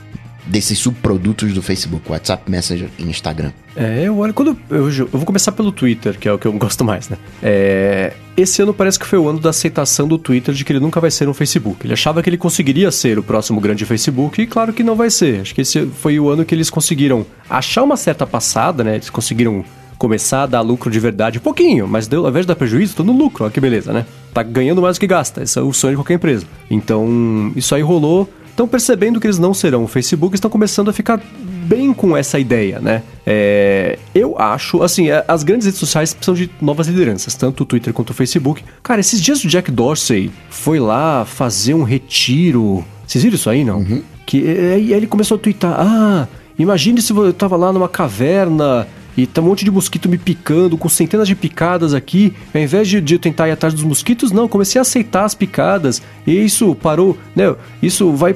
[0.46, 3.52] desses subprodutos do Facebook, WhatsApp, Messenger e Instagram.
[3.76, 4.34] É, eu olho.
[4.34, 7.18] Quando eu, eu, vou começar pelo Twitter, que é o que eu gosto mais, né?
[7.42, 10.80] É, esse ano parece que foi o ano da aceitação do Twitter de que ele
[10.80, 11.86] nunca vai ser um Facebook.
[11.86, 15.10] Ele achava que ele conseguiria ser o próximo grande Facebook, e claro que não vai
[15.10, 15.42] ser.
[15.42, 18.96] Acho que esse foi o ano que eles conseguiram achar uma certa passada, né?
[18.96, 19.64] Eles conseguiram
[19.98, 23.04] começar a dar lucro de verdade, pouquinho, mas deu, ao invés de dar prejuízo, tô
[23.04, 24.06] no lucro, olha que beleza, né?
[24.34, 26.46] Tá ganhando mais do que gasta, esse é o sonho de qualquer empresa.
[26.70, 30.94] Então, isso aí rolou estão percebendo que eles não serão o Facebook, estão começando a
[30.94, 31.22] ficar
[31.66, 33.04] bem com essa ideia, né?
[33.26, 37.66] É, eu acho, assim, é, as grandes redes sociais precisam de novas lideranças, tanto o
[37.66, 38.64] Twitter quanto o Facebook.
[38.82, 42.86] Cara, esses dias o Jack Dorsey foi lá fazer um retiro.
[43.06, 43.80] Vocês viram isso aí, não?
[43.80, 44.02] Uhum.
[44.26, 46.28] Que, e aí ele começou a twittar: Ah,
[46.58, 48.88] imagine se eu tava lá numa caverna
[49.18, 52.34] e tá um monte de mosquito me picando, com centenas de picadas aqui.
[52.54, 55.34] Ao invés de, de eu tentar ir atrás dos mosquitos, não, comecei a aceitar as
[55.34, 56.02] picadas.
[56.26, 57.56] E isso parou, né?
[57.82, 58.36] Isso vai,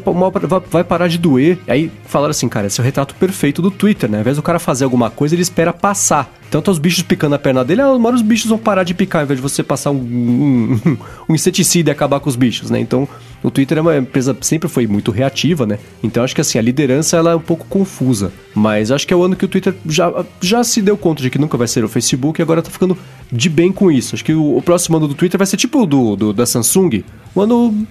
[0.70, 1.60] vai, parar de doer.
[1.68, 4.18] Aí falaram assim, cara, esse é o retrato perfeito do Twitter, né?
[4.18, 6.39] Ao invés do cara fazer alguma coisa, ele espera passar.
[6.50, 9.22] Tanto os bichos picando a perna dele, uma hora os bichos vão parar de picar,
[9.22, 10.98] ao invés de você passar um, um,
[11.30, 12.80] um inseticida e acabar com os bichos, né?
[12.80, 13.08] Então,
[13.44, 15.80] o Twitter é uma empresa sempre foi muito reativa, né?
[16.04, 18.32] Então, acho que assim, a liderança ela é um pouco confusa.
[18.54, 21.30] Mas acho que é o ano que o Twitter já, já se deu conta de
[21.30, 22.98] que nunca vai ser o Facebook e agora tá ficando
[23.32, 24.16] de bem com isso.
[24.16, 26.46] Acho que o, o próximo ano do Twitter vai ser tipo o do, do, da
[26.46, 27.04] Samsung.
[27.36, 27.88] Um ano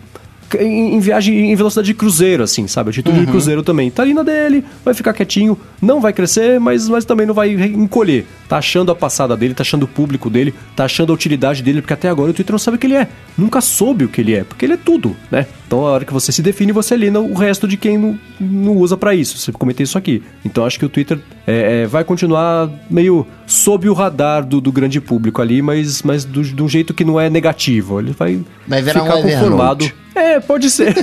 [0.59, 2.91] em, em, viagem em velocidade de cruzeiro, assim, sabe?
[2.91, 3.25] O título uhum.
[3.25, 3.91] de cruzeiro também.
[3.91, 7.53] Tá ali na dele, vai ficar quietinho, não vai crescer, mas, mas também não vai
[7.53, 8.27] encolher.
[8.49, 11.83] Tá achando a passada dele, tá achando o público dele, tá achando a utilidade dele,
[11.83, 13.09] porque até agora o Twitter não sabe o que ele é.
[13.37, 15.47] Nunca soube o que ele é, porque ele é tudo, né?
[15.67, 18.77] Então a hora que você se define, você alina o resto de quem não, não
[18.77, 19.37] usa para isso.
[19.37, 20.23] Você comentei isso aqui.
[20.45, 24.73] Então acho que o Twitter é, é, vai continuar meio sob o radar do, do
[24.73, 28.01] grande público ali, mas, mas do, de um jeito que não é negativo.
[28.01, 29.85] Ele vai, vai ficar um conformado.
[29.85, 30.08] Evernote.
[30.19, 30.95] É, pode ser.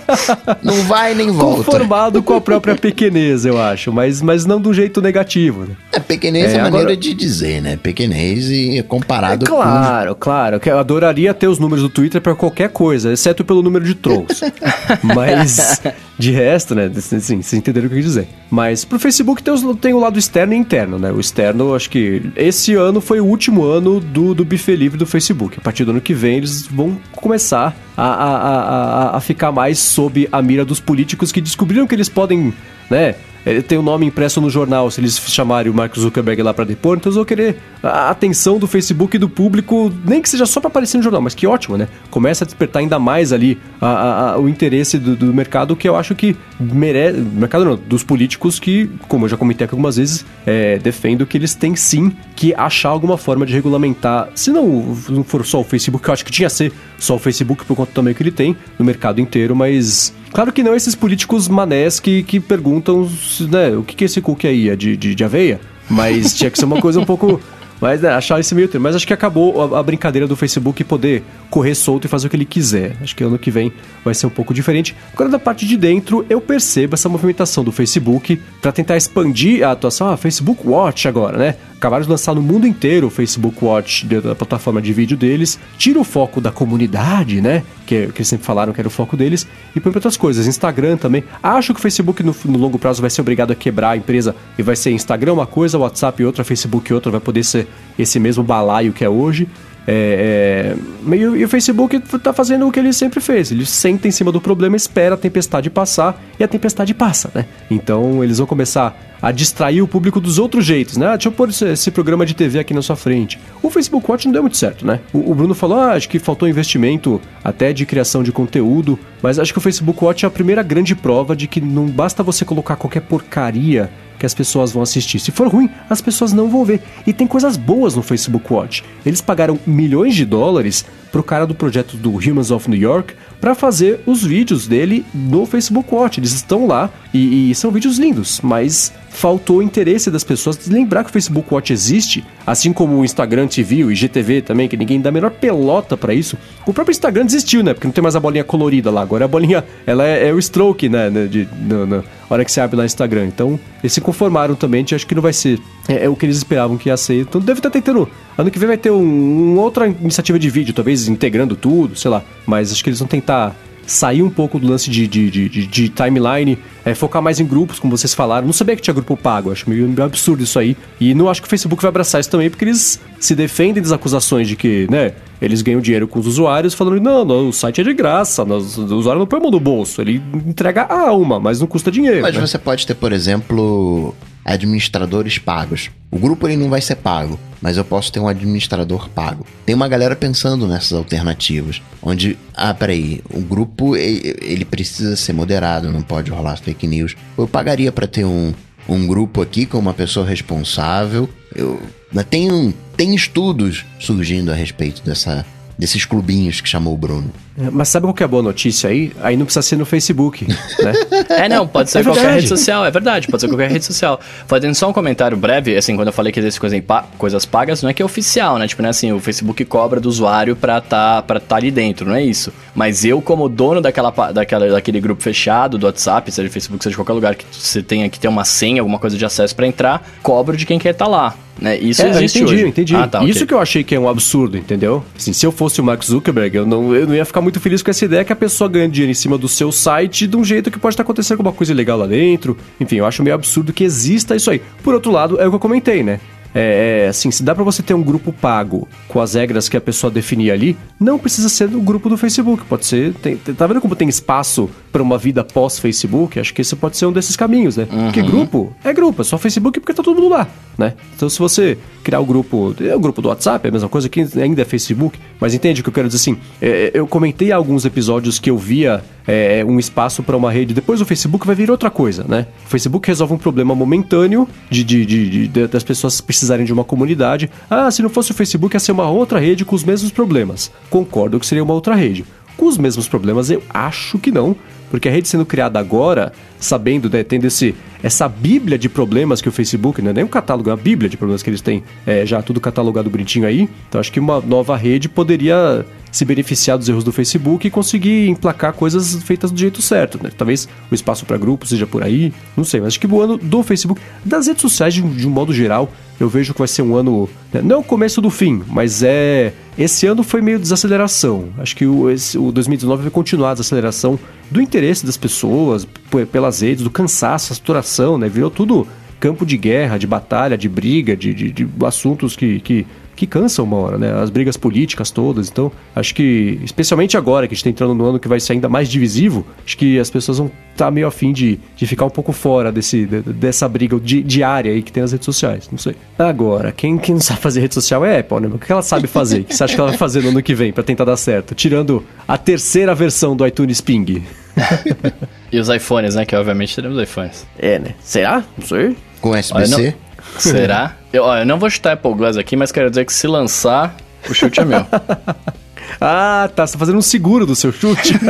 [0.62, 1.64] não vai nem volta.
[1.64, 5.62] Conformado com a própria pequenez, eu acho, mas, mas não do jeito negativo.
[5.62, 5.74] Né?
[5.92, 7.78] É, pequenez é, é maneira de dizer, né?
[7.82, 10.20] Pequenez e comparado é, claro, com...
[10.20, 13.84] Claro, que eu adoraria ter os números do Twitter para qualquer coisa, exceto pelo número
[13.84, 14.40] de trolls.
[15.02, 15.80] mas
[16.18, 16.90] de resto, né?
[16.94, 18.28] Sim, vocês entenderam o que eu quis dizer.
[18.50, 21.10] Mas pro Facebook tem, os, tem o lado externo e interno, né?
[21.10, 25.06] O externo, acho que esse ano foi o último ano do, do buffet livre do
[25.06, 25.58] Facebook.
[25.58, 29.78] A partir do ano que vem, eles vão começar a, a, a, a ficar mais
[29.78, 32.52] sob a mira dos políticos que descobriram que eles podem,
[32.90, 33.14] né?
[33.44, 36.52] ele tem o um nome impresso no jornal, se eles chamarem o Mark Zuckerberg lá
[36.52, 40.28] para depor, então eles vão querer a atenção do Facebook e do público, nem que
[40.28, 41.88] seja só para aparecer no jornal, mas que ótimo, né?
[42.10, 45.88] Começa a despertar ainda mais ali a, a, a, o interesse do, do, mercado, que
[45.88, 47.18] eu acho que merece.
[47.18, 51.38] Mercado não, dos políticos que, como eu já comentei aqui algumas vezes, é, defendo que
[51.38, 56.08] eles têm sim que achar alguma forma de regulamentar, se não, for só o Facebook,
[56.08, 58.56] eu acho que tinha que ser só o Facebook por conta também que ele tem
[58.78, 63.06] no mercado inteiro, mas Claro que não esses políticos manés que, que perguntam
[63.50, 65.60] né, o que, que esse cookie aí, é de, de, de aveia?
[65.90, 67.38] Mas tinha que ser uma coisa um pouco
[67.78, 68.84] mas né, achar esse meio termo.
[68.84, 72.30] Mas acho que acabou a, a, brincadeira do Facebook poder correr solto e fazer o
[72.30, 72.96] que ele quiser.
[73.02, 73.72] Acho que ano que vem
[74.04, 74.94] vai ser um pouco diferente.
[75.12, 79.72] Agora, da parte de dentro, eu percebo essa movimentação do Facebook para tentar expandir a
[79.72, 80.08] atuação.
[80.08, 81.56] Ah, Facebook Watch agora, né?
[81.80, 85.98] Acabaram de lançar no mundo inteiro o Facebook Watch, da plataforma de vídeo deles, tira
[85.98, 87.62] o foco da comunidade, né?
[87.86, 90.46] Que, que eles sempre falaram que era o foco deles, e põe outras coisas.
[90.46, 91.24] Instagram também.
[91.42, 94.36] Acho que o Facebook no, no, longo prazo vai ser obrigado a quebrar a empresa
[94.58, 97.66] e vai ser Instagram uma coisa, WhatsApp outra, Facebook outra, vai poder ser
[97.98, 99.48] esse mesmo balaio que é hoje.
[99.86, 100.74] É,
[101.10, 103.50] é, e, e, o Facebook está fazendo o que ele sempre fez.
[103.50, 107.46] Ele senta em cima do problema, espera a tempestade passar e a tempestade passa, né?
[107.70, 111.08] Então eles vão começar a distrair o público dos outros jeitos, né?
[111.08, 113.38] Ah, deixa eu pôr esse, esse, programa de TV aqui na sua frente.
[113.62, 115.00] O Facebook Watch não deu muito certo, né?
[115.12, 119.38] O, o Bruno falou, ah, acho que faltou investimento até de criação de conteúdo, mas
[119.38, 122.44] acho que o Facebook Watch é a primeira grande prova de que não basta você
[122.44, 123.90] colocar qualquer porcaria
[124.20, 125.18] que as pessoas vão assistir.
[125.18, 126.82] Se for ruim, as pessoas não vão ver.
[127.06, 128.84] E tem coisas boas no Facebook Watch.
[129.04, 133.54] Eles pagaram milhões de dólares pro cara do projeto do Humans of New York para
[133.54, 136.20] fazer os vídeos dele no Facebook Watch.
[136.20, 141.04] Eles estão lá e, e, são vídeos lindos, mas faltou interesse das pessoas de lembrar
[141.04, 145.00] que o Facebook Watch existe, assim como o Instagram TV, o IGTV também, que ninguém
[145.00, 146.38] dá a menor pelota para isso.
[146.66, 147.74] O próprio Instagram desistiu, né?
[147.74, 149.02] Porque não tem mais a bolinha colorida lá.
[149.02, 151.10] Agora a bolinha, ela é, é o stroke, né?
[151.10, 153.26] De, na hora que você abre lá no Instagram.
[153.26, 155.58] Então, eles se conformaram também, acho que não vai ser
[155.88, 157.20] é, é, o que eles esperavam que ia ser.
[157.20, 158.08] Então deve estar tentando.
[158.38, 162.10] Ano que vem vai ter um, uma outra iniciativa de vídeo, talvez integrando tudo, sei
[162.10, 162.22] lá.
[162.46, 163.54] Mas acho que eles vão tentar
[163.90, 167.80] sair um pouco do lance de, de, de, de, timeline, é, focar mais em grupos,
[167.80, 168.46] como vocês falaram.
[168.46, 170.76] Não sabia que tinha grupo pago, acho meio, meio, absurdo isso aí.
[171.00, 173.90] E não acho que o Facebook vai abraçar isso também, porque eles se defendem das
[173.90, 175.12] acusações de que, né,
[175.42, 178.78] eles ganham dinheiro com os usuários, falando, não, não o site é de graça, nós,
[178.78, 181.90] o usuário não põe a mão no bolso, ele entrega a alma, mas não custa
[181.90, 182.22] dinheiro.
[182.22, 182.46] Mas né?
[182.46, 184.14] você pode ter, por exemplo,
[184.44, 185.90] administradores pagos.
[186.10, 189.46] O grupo ele não vai ser pago, mas eu posso ter um administrador pago.
[189.64, 195.92] Tem uma galera pensando nessas alternativas, onde, ah, peraí, o grupo ele precisa ser moderado,
[195.92, 197.14] não pode rolar fake news.
[197.38, 198.52] Eu pagaria para ter um,
[198.88, 201.28] um grupo aqui com uma pessoa responsável.
[201.54, 201.80] Eu,
[202.28, 205.46] tem, tem estudos surgindo a respeito dessa,
[205.78, 207.32] desses clubinhos que chamou o Bruno.
[207.60, 209.12] É, mas sabe qual que é a boa notícia aí?
[209.22, 210.92] Aí não precisa ser no Facebook, né?
[211.28, 214.18] é, não, pode ser é qualquer rede social, é verdade, pode ser qualquer rede social.
[214.46, 217.82] Fazendo só um comentário breve, assim, quando eu falei que existe coisa pa coisas pagas,
[217.82, 218.66] não é que é oficial, né?
[218.66, 222.08] Tipo, não é assim, o Facebook cobra do usuário pra tá, pra tá ali dentro,
[222.08, 222.52] não é isso.
[222.74, 227.12] Mas eu, como dono daquela, daquela, daquele grupo fechado do WhatsApp, seja Facebook, seja qualquer
[227.12, 230.56] lugar que você tenha que ter uma senha, alguma coisa de acesso para entrar, cobro
[230.56, 231.34] de quem quer estar tá lá.
[231.60, 231.78] Né?
[231.78, 232.68] Isso é, existe entendi, hoje.
[232.68, 232.96] entendi.
[232.96, 233.46] Ah, tá, Isso okay.
[233.48, 235.04] que eu achei que é um absurdo, entendeu?
[235.16, 237.60] Assim, se eu fosse o Mark Zuckerberg, eu não, eu não ia ficar muito muito
[237.60, 240.36] feliz com essa ideia que a pessoa ganha dinheiro em cima do seu site de
[240.36, 242.56] um jeito que pode estar acontecendo alguma coisa legal lá dentro.
[242.78, 244.62] Enfim, eu acho meio absurdo que exista isso aí.
[244.84, 246.20] Por outro lado, é o que eu comentei, né?
[246.54, 249.76] É, é, assim, se dá para você ter um grupo pago com as regras que
[249.76, 252.64] a pessoa definir ali, não precisa ser do grupo do Facebook.
[252.64, 253.14] Pode ser.
[253.14, 256.38] Tem, tá vendo como tem espaço para uma vida pós-Facebook?
[256.38, 257.86] Acho que esse pode ser um desses caminhos, né?
[257.90, 258.04] Uhum.
[258.04, 260.94] Porque grupo é grupo, é só Facebook porque tá todo mundo lá, né?
[261.14, 264.08] Então se você criar o grupo, é o grupo do WhatsApp, é a mesma coisa
[264.08, 266.38] que ainda é Facebook, mas entende o que eu quero dizer assim?
[266.60, 270.74] É, eu comentei alguns episódios que eu via é, um espaço para uma rede.
[270.74, 272.46] Depois o Facebook vai vir outra coisa, né?
[272.66, 276.84] O Facebook resolve um problema momentâneo de, de, de, de, das pessoas precisarem de uma
[276.84, 277.50] comunidade.
[277.68, 280.70] Ah, se não fosse o Facebook, ia ser uma outra rede com os mesmos problemas.
[280.88, 282.24] Concordo que seria uma outra rede.
[282.56, 284.54] Com os mesmos problemas, eu acho que não,
[284.90, 289.48] porque a rede sendo criada agora, sabendo, né, tendo esse, essa bíblia de problemas que
[289.48, 291.82] o Facebook, não é nem um catálogo, é uma bíblia de problemas que eles têm,
[292.06, 293.68] é, já tudo catalogado bonitinho aí.
[293.88, 298.28] Então acho que uma nova rede poderia se beneficiar dos erros do Facebook e conseguir
[298.28, 300.30] emplacar coisas feitas do jeito certo, né?
[300.36, 303.36] Talvez o espaço para grupos seja por aí, não sei, mas acho que o ano
[303.36, 306.82] do Facebook, das redes sociais de, de um modo geral, eu vejo que vai ser
[306.82, 307.62] um ano, né?
[307.62, 311.48] não é o começo do fim, mas é esse ano foi meio desaceleração.
[311.56, 314.18] Acho que o, esse, o 2019 vai continuar a desaceleração
[314.50, 315.86] do interesse das pessoas
[316.30, 318.28] pelas redes, do cansaço, a saturação, né?
[318.28, 318.86] Virou tudo
[319.18, 322.86] campo de guerra, de batalha, de briga, de, de, de assuntos que, que
[323.20, 324.14] que cansam uma hora, né?
[324.14, 325.50] As brigas políticas todas.
[325.50, 328.54] Então, acho que, especialmente agora que a gente está entrando no ano que vai ser
[328.54, 332.06] ainda mais divisivo, acho que as pessoas vão estar tá meio afim de, de ficar
[332.06, 335.68] um pouco fora desse, dessa briga di, diária aí que tem nas redes sociais.
[335.70, 335.94] Não sei.
[336.18, 338.48] Agora, quem, quem não sabe fazer rede social é a Apple, né?
[338.54, 339.40] O que ela sabe fazer?
[339.40, 341.18] O que você acha que ela vai fazer no ano que vem para tentar dar
[341.18, 341.54] certo?
[341.54, 344.22] Tirando a terceira versão do iTunes Ping.
[345.52, 346.24] e os iPhones, né?
[346.24, 347.46] Que obviamente teremos iPhones.
[347.58, 347.94] É, né?
[348.02, 348.42] Será?
[348.56, 348.96] Não sei.
[349.20, 349.94] Com SBC?
[350.38, 350.96] Será?
[351.12, 353.96] Eu, ó, eu não vou chutar Apple Glass aqui, mas quero dizer que se lançar,
[354.28, 354.86] o chute é meu.
[356.00, 356.64] ah, tá.
[356.64, 358.14] Você tá fazendo um seguro do seu chute?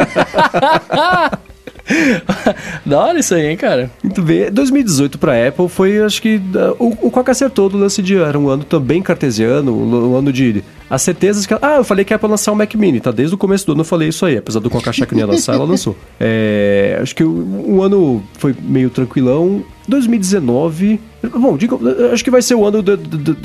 [2.86, 3.90] da hora isso aí, hein, cara?
[4.02, 4.50] Muito bem.
[4.50, 6.40] 2018 pra Apple foi, acho que,
[6.78, 10.32] o, o Quack acertou do lance de era um ano também cartesiano, um, um ano
[10.32, 11.54] de as certezas que.
[11.54, 13.12] Ah, eu falei que é pra lançar o Mac Mini, tá?
[13.12, 14.36] Desde o começo do ano eu falei isso aí.
[14.36, 15.96] Apesar do Coca achar que não ia lançar, ela lançou.
[16.18, 17.30] É, acho que o,
[17.76, 19.62] o, ano foi meio tranquilão.
[19.86, 21.00] 2019.
[21.22, 21.78] Bom, digo,
[22.12, 22.82] acho que vai ser o ano.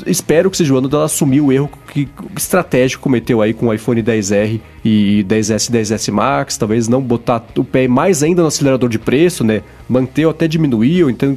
[0.06, 3.74] Espero que seja o ano dela assumir o erro que, estratégico cometeu aí com o
[3.74, 6.56] iPhone 10R e 10S e 10S Max.
[6.56, 9.62] Talvez não botar o pé mais ainda no acelerador de preço, né?
[9.88, 11.36] Manter ou até diminuir, ou então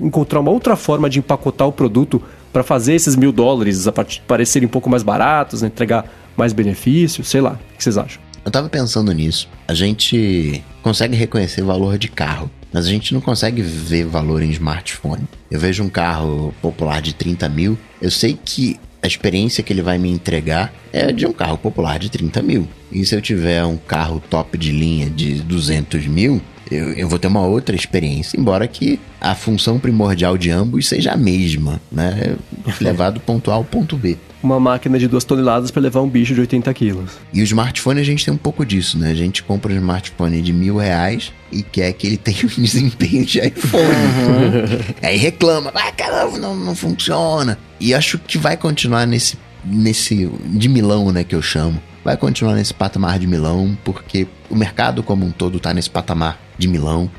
[0.00, 2.20] encontrar uma outra forma de empacotar o produto
[2.52, 3.86] para fazer esses mil dólares
[4.26, 5.68] parecerem um pouco mais baratos, né?
[5.68, 6.04] entregar
[6.36, 7.52] mais benefícios, sei lá.
[7.52, 8.20] O que vocês acham?
[8.44, 9.48] Eu tava pensando nisso.
[9.66, 14.50] A gente consegue reconhecer valor de carro, mas a gente não consegue ver valor em
[14.50, 15.22] smartphone.
[15.50, 19.82] Eu vejo um carro popular de 30 mil, eu sei que a experiência que ele
[19.82, 22.68] vai me entregar é de um carro popular de 30 mil.
[22.90, 27.18] E se eu tiver um carro top de linha de 200 mil, eu, eu, vou
[27.18, 32.36] ter uma outra experiência, embora que a função primordial de ambos seja a mesma, né?
[32.80, 34.16] Levar do ponto A ao ponto B.
[34.42, 37.10] Uma máquina de duas toneladas para levar um bicho de 80 quilos.
[37.32, 39.10] E o smartphone a gente tem um pouco disso, né?
[39.10, 43.24] A gente compra um smartphone de mil reais e quer que ele tenha um desempenho
[43.24, 43.82] de iPhone.
[43.82, 44.94] Uhum.
[45.02, 47.58] Aí reclama, ah, caramba, não, não funciona.
[47.80, 52.54] E acho que vai continuar nesse, nesse de Milão, né, que eu chamo vai continuar
[52.54, 57.10] nesse patamar de Milão, porque o mercado como um todo está nesse patamar de Milão.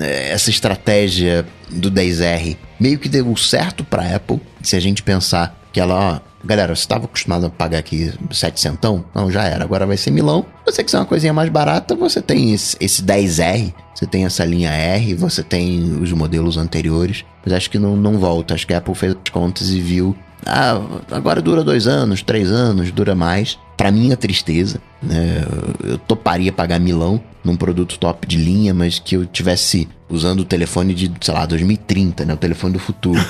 [0.00, 5.54] É, essa estratégia do 10R meio que deu certo para Apple, se a gente pensar
[5.70, 9.02] que ela, ó, galera, você estava acostumado a pagar aqui 700?
[9.14, 10.46] Não, já era, agora vai ser Milão.
[10.64, 14.70] Você quiser uma coisinha mais barata, você tem esse, esse 10R, você tem essa linha
[14.70, 18.54] R, você tem os modelos anteriores, mas acho que não, não volta.
[18.54, 20.16] Acho que a Apple fez as contas e viu
[20.46, 20.80] ah,
[21.10, 23.58] agora dura dois anos, três anos, dura mais.
[23.78, 25.42] Para minha tristeza, né?
[25.82, 30.44] Eu toparia pagar milão num produto top de linha, mas que eu tivesse usando o
[30.44, 32.34] telefone de, sei lá, 2030, né?
[32.34, 33.20] O telefone do futuro.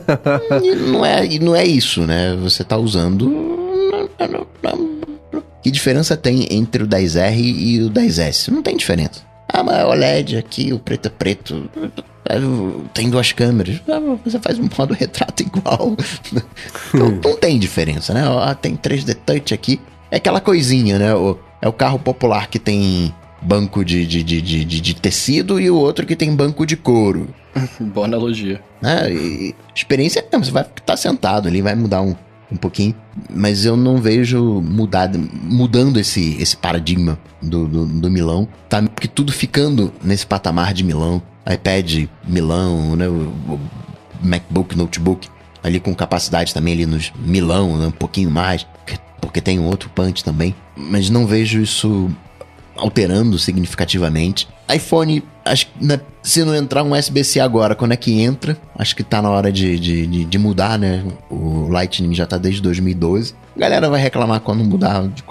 [0.62, 2.34] e não é, não é isso, né?
[2.36, 3.28] Você tá usando.
[5.62, 8.48] Que diferença tem entre o 10R e o 10S?
[8.48, 9.27] Não tem diferença.
[9.48, 11.70] Ah, mas é OLED aqui, o preto é preto.
[12.92, 13.80] Tem duas câmeras.
[13.88, 15.96] Ah, você faz um modo retrato igual.
[16.92, 18.22] não, não, tem diferença, né?
[18.26, 19.80] Ah, tem 3D Touch aqui.
[20.10, 21.14] É aquela coisinha, né?
[21.14, 25.70] O, é o carro popular que tem banco de, de, de, de, de tecido e
[25.70, 27.28] o outro que tem banco de couro.
[27.80, 28.60] Boa analogia.
[28.82, 32.14] É, e experiência é, você vai estar sentado ali, vai mudar um,
[32.50, 32.94] um pouquinho,
[33.30, 35.10] mas eu não vejo mudar,
[35.42, 38.82] mudando esse, esse paradigma do, do, do Milão, tá?
[38.82, 43.08] Porque tudo ficando nesse patamar de Milão, iPad Milão, né?
[43.08, 43.60] O
[44.22, 45.28] MacBook, notebook,
[45.62, 47.86] ali com capacidade também ali nos Milão, né?
[47.86, 48.66] um pouquinho mais,
[49.20, 52.10] porque tem um outro punch também, mas não vejo isso
[52.78, 54.48] alterando significativamente.
[54.72, 58.56] iPhone, acho que né, se não entrar um USB-C agora, quando é que entra?
[58.78, 61.04] Acho que tá na hora de, de, de, mudar, né?
[61.30, 63.34] O Lightning já tá desde 2012.
[63.56, 65.06] A galera vai reclamar quando mudar.
[65.08, 65.24] De,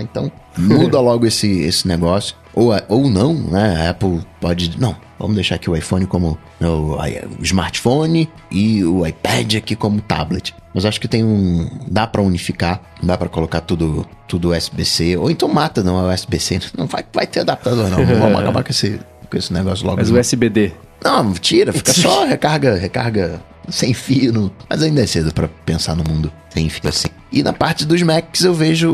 [0.00, 2.36] então, muda logo esse, esse negócio.
[2.56, 3.84] Ou, ou não, né?
[3.86, 4.80] A Apple pode.
[4.80, 6.96] Não, vamos deixar aqui o iPhone como né, o,
[7.42, 10.54] smartphone e o iPad aqui como tablet.
[10.74, 11.68] Mas acho que tem um.
[11.86, 15.18] dá para unificar, dá para colocar tudo tudo USB-C.
[15.18, 16.60] Ou então mata, não é USB-C.
[16.76, 17.98] Não vai, vai ter adaptador, não.
[18.18, 18.98] Vamos acabar com esse,
[19.30, 19.98] com esse negócio logo.
[19.98, 20.72] Mas o USB-D.
[21.04, 24.50] Não, tira, fica só recarga, recarga sem fio.
[24.68, 27.08] Mas ainda é cedo para pensar no mundo sem fio assim.
[27.30, 28.90] E na parte dos Macs eu vejo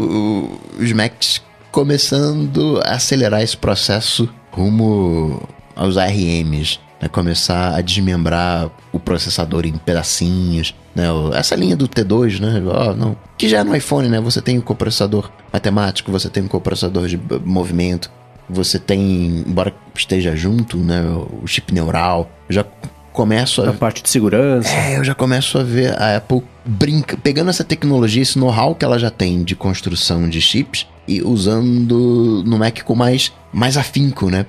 [0.79, 1.41] os Macs
[1.73, 5.43] começando a acelerar esse processo rumo
[5.75, 7.09] aos ARMs, né?
[7.09, 11.05] começar a desmembrar o processador em pedacinhos, né?
[11.35, 12.63] Essa linha do T2, né?
[12.63, 13.17] Oh, não.
[13.39, 14.21] Que já é no iPhone, né?
[14.21, 18.11] Você tem o coprocessador matemático, você tem o coprocessador de movimento,
[18.49, 21.03] você tem, embora esteja junto, né?
[21.43, 22.31] O chip neural.
[22.51, 22.67] Eu já
[23.15, 23.71] começo a.
[23.71, 24.69] A parte de segurança.
[24.69, 28.85] É, eu já começo a ver a Apple brinca, pegando essa tecnologia, esse know-how que
[28.85, 34.31] ela já tem de construção de chips e usando no Mac com mais, mais afinco,
[34.31, 34.47] né?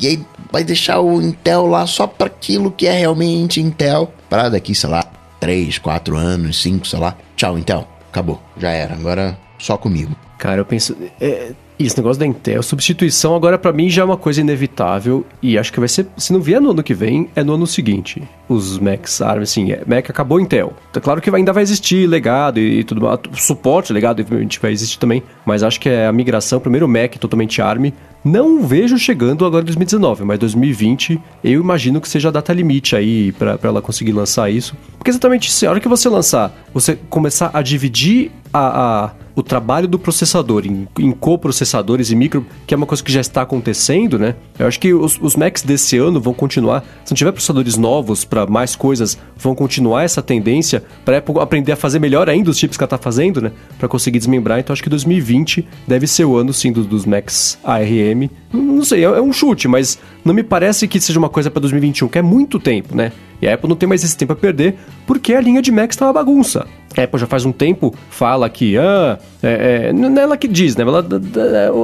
[0.00, 4.12] E aí vai deixar o Intel lá só para aquilo que é realmente Intel.
[4.28, 5.04] Para daqui, sei lá,
[5.40, 7.16] 3, 4 anos, 5, sei lá.
[7.36, 7.88] Tchau, Intel.
[8.10, 8.42] Acabou.
[8.58, 8.94] Já era.
[8.94, 10.14] Agora só comigo.
[10.38, 10.96] Cara, eu penso.
[11.20, 11.52] É,
[11.86, 15.72] esse negócio da Intel, substituição agora para mim já é uma coisa inevitável e acho
[15.72, 18.22] que vai ser, se não vier no ano que vem, é no ano seguinte.
[18.48, 20.72] Os Macs ARM, assim, é, Mac acabou Intel.
[20.92, 24.24] Tá claro que ainda vai existir legado e, e tudo mais, suporte legado
[24.60, 27.92] vai existir também, mas acho que é a migração, primeiro Mac totalmente ARM,
[28.24, 32.96] não vejo chegando agora em 2019, mas 2020 eu imagino que seja a data limite
[32.96, 34.76] aí para ela conseguir lançar isso.
[34.98, 39.42] Porque exatamente isso, a hora que você lançar, você começar a dividir a, a o
[39.42, 43.42] trabalho do processador em, em coprocessadores e micro, que é uma coisa que já está
[43.42, 44.34] acontecendo, né?
[44.58, 48.24] Eu acho que os, os Macs desse ano vão continuar, se não tiver processadores novos
[48.24, 52.58] para mais coisas, vão continuar essa tendência para Apple aprender a fazer melhor ainda os
[52.58, 53.52] chips que ela está fazendo, né?
[53.78, 54.58] Para conseguir desmembrar.
[54.58, 58.28] Então acho que 2020 deve ser o ano sim dos, dos Macs ARM.
[58.52, 61.60] Não sei, é, é um chute, mas não me parece que seja uma coisa para
[61.60, 63.12] 2021, que é muito tempo, né?
[63.40, 64.76] E a Apple não tem mais esse tempo a perder,
[65.06, 66.66] porque a linha de Macs está uma bagunça.
[66.96, 70.48] A Apple já faz um tempo fala que, ah, é, é, não é ela que
[70.48, 70.82] diz, né?
[70.82, 71.06] Ela,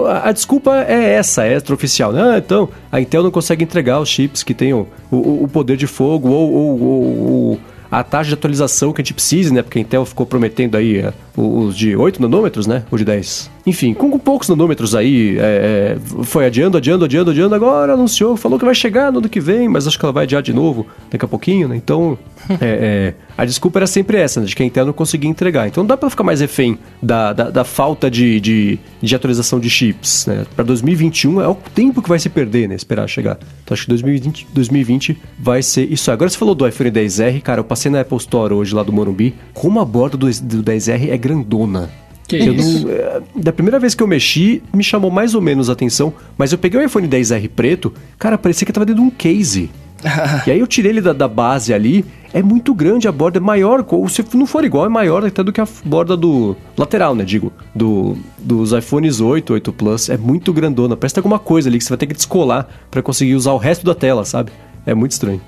[0.08, 2.12] a, a, desculpa é essa, é extraoficial.
[2.16, 5.86] Ah, então, a Intel não consegue entregar os chips que tenham o, o poder de
[5.86, 7.60] fogo ou, ou, ou, ou
[7.90, 9.62] a taxa de atualização que a gente precisa, né?
[9.62, 12.82] Porque a Intel ficou prometendo aí é, os de 8 nanômetros, né?
[12.90, 13.53] Ou de 10.
[13.66, 17.54] Enfim, com, poucos nanômetros aí, é, é, foi adiando, adiando, adiando, adiando.
[17.54, 20.24] Agora anunciou, falou que vai chegar no ano que vem, mas acho que ela vai
[20.24, 21.76] adiar de novo daqui a pouquinho, né?
[21.76, 22.18] Então,
[22.48, 24.46] é, é, a desculpa era sempre essa, né?
[24.46, 25.66] De que a Intel não conseguia entregar.
[25.66, 29.58] Então não dá pra ficar mais refém da, da, da falta de, de, de, atualização
[29.58, 30.44] de chips, né?
[30.54, 32.74] Pra 2021 é o tempo que vai se perder, né?
[32.74, 33.38] Esperar chegar.
[33.64, 36.10] Então acho que 2020, 2020 vai ser isso.
[36.10, 38.92] Agora você falou do iPhone 10R, cara, eu passei na Apple Store hoje lá do
[38.92, 39.34] Morumbi.
[39.54, 42.03] Como a borda do, do 10R é grandona.
[42.26, 42.86] Que eu isso?
[42.86, 46.12] Não, é, da primeira vez que eu mexi, me chamou mais ou menos a atenção,
[46.36, 49.70] mas eu peguei o iPhone 10R preto, cara, parecia que tava dentro de um case.
[50.46, 53.40] e aí eu tirei ele da, da, base ali, é muito grande a borda, é
[53.40, 57.24] maior, se não for igual, é maior até do que a borda do lateral, né,
[57.24, 61.68] digo, do, dos iPhones 8, 8 Plus, é muito grandona, parece que tem alguma coisa
[61.68, 64.52] ali que você vai ter que descolar para conseguir usar o resto da tela, sabe?
[64.84, 65.40] É muito estranho.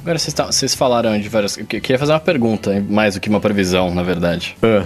[0.00, 1.56] Agora, vocês, vocês falaram de várias...
[1.56, 4.56] Eu queria fazer uma pergunta, mais do que uma previsão, na verdade.
[4.60, 4.82] É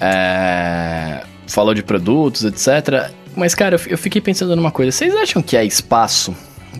[0.00, 3.10] é, falou de produtos, etc.
[3.36, 4.90] Mas, cara, eu fiquei pensando numa coisa.
[4.90, 6.34] Vocês acham que há espaço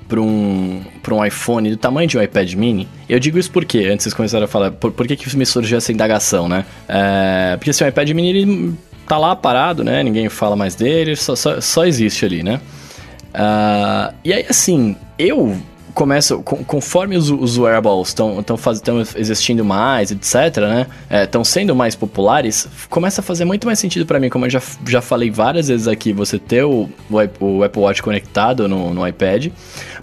[0.08, 2.88] para um, um iPhone do tamanho de um iPad mini?
[3.08, 5.78] Eu digo isso porque, antes vocês começaram a falar, por, por que, que me surgiu
[5.78, 6.64] essa indagação, né?
[6.88, 8.74] É, porque assim, o iPad mini ele
[9.06, 10.02] tá lá parado, né?
[10.02, 12.60] Ninguém fala mais dele, só, só, só existe ali, né?
[13.34, 15.56] Uh, e aí, assim, eu
[15.96, 18.44] começa, com, conforme os, os wearables estão
[19.16, 20.86] existindo mais, etc, né?
[21.22, 24.50] Estão é, sendo mais populares, começa a fazer muito mais sentido para mim, como eu
[24.50, 28.92] já, já falei várias vezes aqui, você ter o, o, o Apple Watch conectado no,
[28.92, 29.46] no iPad,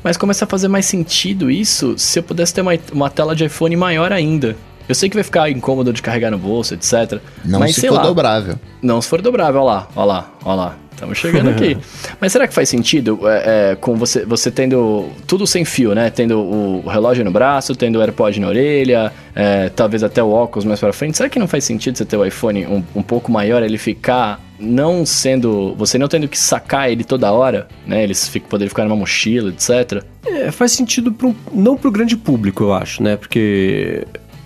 [0.03, 3.45] mas começa a fazer mais sentido isso se eu pudesse ter uma, uma tela de
[3.45, 4.57] iPhone maior ainda.
[4.87, 7.19] Eu sei que vai ficar incômodo de carregar no bolso, etc.
[7.43, 8.55] Não mas, se for lá, dobrável.
[8.81, 10.77] Não se for dobrável, olha lá, olha lá, olha lá.
[10.93, 11.75] Estamos chegando aqui.
[12.21, 16.09] Mas será que faz sentido é, é, com você, você tendo tudo sem fio, né?
[16.09, 20.63] Tendo o relógio no braço, tendo o AirPod na orelha, é, talvez até o óculos
[20.63, 21.17] mais para frente.
[21.17, 24.39] Será que não faz sentido você ter o iPhone um, um pouco maior, ele ficar
[24.59, 25.75] não sendo.
[25.75, 28.03] Você não tendo que sacar ele toda hora, né?
[28.03, 30.03] Ele fica, poder ficar numa mochila, etc.
[30.25, 33.17] É, faz sentido pro, não pro grande público, eu acho, né?
[33.17, 34.05] Porque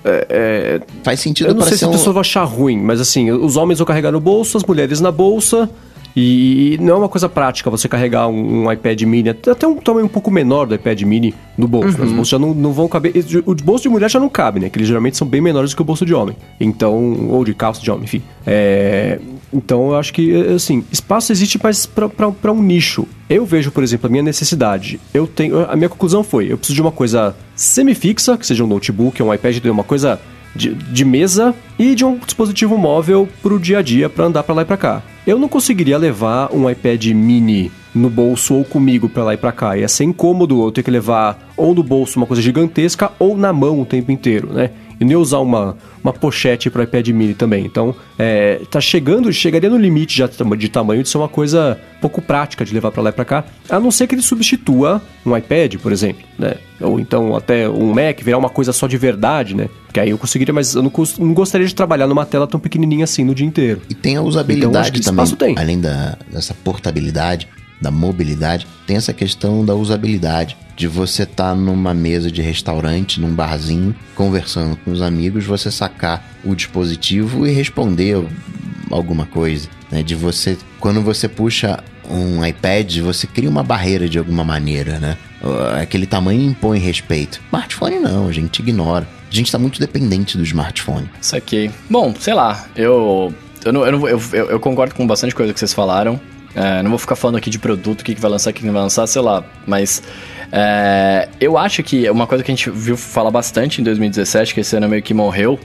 [0.09, 3.31] é, é, Faz sentido Eu não sei se a pessoa vai achar ruim, mas assim,
[3.31, 5.69] os homens vão carregar no bolso, as mulheres na bolsa.
[6.19, 10.07] E não é uma coisa prática você carregar um, um iPad mini, até um tamanho
[10.07, 11.89] um pouco menor do iPad mini no bolso.
[11.89, 12.06] Uhum.
[12.06, 12.06] Né?
[12.06, 13.14] Os bolsos já não, não vão caber.
[13.45, 14.68] O bolso de mulher já não cabe, né?
[14.68, 16.35] Que eles geralmente são bem menores do que o bolso de homem.
[16.60, 18.23] Então, ou de calça de homem, enfim.
[18.48, 19.19] É,
[19.53, 23.07] então eu acho que, assim, espaço existe mais para um nicho.
[23.30, 24.99] Eu vejo, por exemplo, a minha necessidade.
[25.14, 25.69] Eu tenho.
[25.69, 29.31] A minha conclusão foi: eu preciso de uma coisa semi-fixa, que seja um notebook, um
[29.31, 30.19] iPad, uma coisa
[30.57, 34.43] de, de mesa e de um dispositivo móvel para o dia a dia para andar
[34.43, 35.03] para lá e para cá.
[35.25, 39.52] Eu não conseguiria levar um iPad mini no bolso ou comigo para lá e para
[39.52, 39.78] cá.
[39.78, 43.52] Ia ser incômodo eu ter que levar ou no bolso uma coisa gigantesca ou na
[43.52, 44.69] mão o tempo inteiro, né?
[44.99, 47.65] E nem usar uma, uma pochete para iPad mini também.
[47.65, 52.19] Então, é, tá chegando, chegaria no limite já de tamanho de ser uma coisa pouco
[52.19, 55.36] prática de levar para lá e para cá, a não ser que ele substitua um
[55.36, 56.56] iPad, por exemplo, né?
[56.82, 59.69] Ou então até um Mac virar uma coisa só de verdade, né?
[59.94, 63.03] Que aí eu conseguiria, mas eu não, não gostaria de trabalhar numa tela tão pequenininha
[63.03, 63.82] assim no dia inteiro.
[63.90, 65.56] E tem a usabilidade então, também, tem.
[65.57, 67.48] além da, dessa portabilidade,
[67.81, 73.19] da mobilidade, tem essa questão da usabilidade de você estar tá numa mesa de restaurante,
[73.19, 78.23] num barzinho, conversando com os amigos, você sacar o dispositivo e responder
[78.91, 80.03] alguma coisa, né?
[80.03, 85.17] De você, quando você puxa um iPad, você cria uma barreira de alguma maneira, né?
[85.81, 87.41] Aquele tamanho impõe respeito.
[87.47, 89.07] Smartphone não, a gente ignora.
[89.29, 91.09] A gente está muito dependente do smartphone.
[91.19, 91.69] Saquei.
[91.89, 93.33] Bom, sei lá, eu
[93.65, 96.19] eu, não, eu, não, eu, eu, concordo com bastante coisa que vocês falaram.
[96.57, 98.65] É, não vou ficar falando aqui de produto, o que, que vai lançar, o que,
[98.65, 99.43] não vai lançar, sei lá.
[99.67, 100.01] Mas
[100.51, 104.61] é, eu acho que uma coisa que a gente viu falar bastante em 2017, que
[104.61, 105.59] esse ano meio que morreu,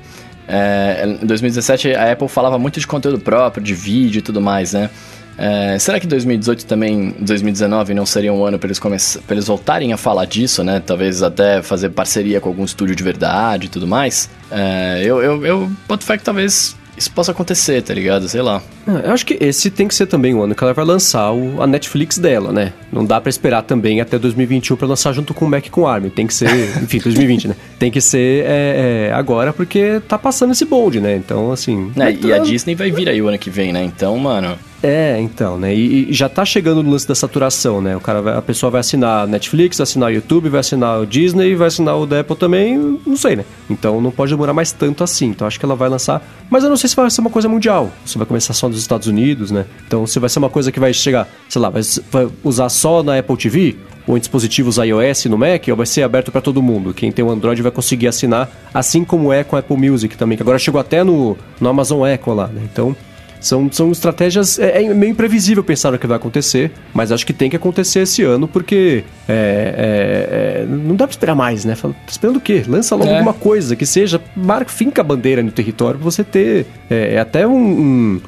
[0.46, 4.74] é, em 2017 a Apple falava muito de conteúdo próprio, de vídeo e tudo mais,
[4.74, 4.90] né?
[5.38, 9.94] É, será que 2018 também, 2019 não seria um ano para eles, pra eles voltarem
[9.94, 10.78] a falar disso, né?
[10.84, 14.28] Talvez até fazer parceria com algum estúdio de verdade e tudo mais.
[14.50, 18.28] É, eu, eu, eu boto fé que talvez isso possa acontecer, tá ligado?
[18.28, 18.62] Sei lá.
[18.86, 21.32] É, eu acho que esse tem que ser também o ano que ela vai lançar
[21.32, 22.72] o, a Netflix dela, né?
[22.92, 26.08] Não dá para esperar também até 2021 para lançar junto com o Mac com ARM.
[26.10, 26.48] Tem que ser,
[26.82, 27.56] enfim, 2020, né?
[27.78, 31.16] Tem que ser é, é, agora porque tá passando esse bonde, né?
[31.16, 31.92] Então, assim.
[31.96, 33.82] É, e a Disney vai vir aí o ano que vem, né?
[33.82, 34.56] Então, mano.
[34.82, 35.72] É, então, né?
[35.72, 37.96] E, e, já tá chegando no lance da saturação, né?
[37.96, 41.06] O cara vai, a pessoa vai assinar Netflix, vai assinar o YouTube, vai assinar o
[41.06, 43.44] Disney, vai assinar o Apple também, não sei, né?
[43.70, 45.26] Então não pode demorar mais tanto assim.
[45.26, 46.20] Então acho que ela vai lançar.
[46.50, 47.92] Mas eu não sei se vai ser uma coisa mundial.
[48.04, 49.66] Se vai começar só nos Estados Unidos, né?
[49.86, 53.04] Então se vai ser uma coisa que vai chegar, sei lá, vai, vai usar só
[53.04, 56.60] na Apple TV, ou em dispositivos iOS no Mac, ou vai ser aberto para todo
[56.60, 56.92] mundo.
[56.92, 60.36] Quem tem o Android vai conseguir assinar, assim como é com a Apple Music também,
[60.36, 62.62] que agora chegou até no, no Amazon Echo lá, né?
[62.64, 62.96] Então
[63.42, 64.58] são, são estratégias.
[64.58, 68.00] É, é, meio imprevisível pensar o que vai acontecer, mas acho que tem que acontecer
[68.00, 71.74] esse ano, porque é, é, é não dá pra esperar mais, né?
[71.74, 72.62] Fala, esperando o quê?
[72.66, 73.14] Lança logo é.
[73.14, 74.20] alguma coisa que seja.
[74.36, 76.66] Marca, finca a bandeira no território pra você ter.
[76.88, 78.20] É, até um, um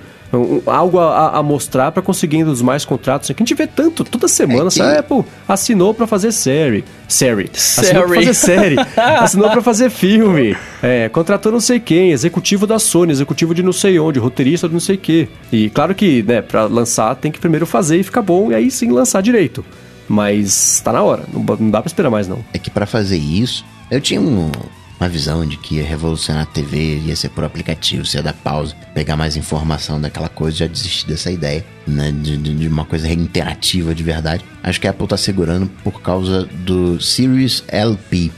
[0.66, 3.28] algo a, a mostrar para conseguir os mais contratos.
[3.28, 4.82] Que a gente vê tanto, toda semana, é que...
[4.82, 6.84] a Apple assinou para fazer série.
[7.08, 7.50] Série.
[7.52, 8.76] Assinou pra fazer série.
[8.96, 10.56] assinou para fazer filme.
[10.82, 14.74] É, contratou não sei quem, executivo da Sony, executivo de não sei onde, roteirista de
[14.74, 15.28] não sei o quê.
[15.52, 18.70] E claro que, né, para lançar tem que primeiro fazer e ficar bom e aí
[18.70, 19.64] sim lançar direito.
[20.08, 22.44] Mas tá na hora, não, não dá para esperar mais não.
[22.52, 24.50] É que para fazer isso, eu tinha um,
[24.98, 28.74] uma visão de que ia revolucionar a TV, ia ser por aplicativo, ia dar pausa,
[28.94, 32.12] pegar mais informação daquela coisa, já desisti dessa ideia, né?
[32.12, 34.44] De, de, uma coisa interativa de verdade.
[34.62, 38.30] Acho que a Apple tá segurando por causa do Series LP,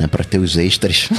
[0.00, 1.10] né, para ter os extras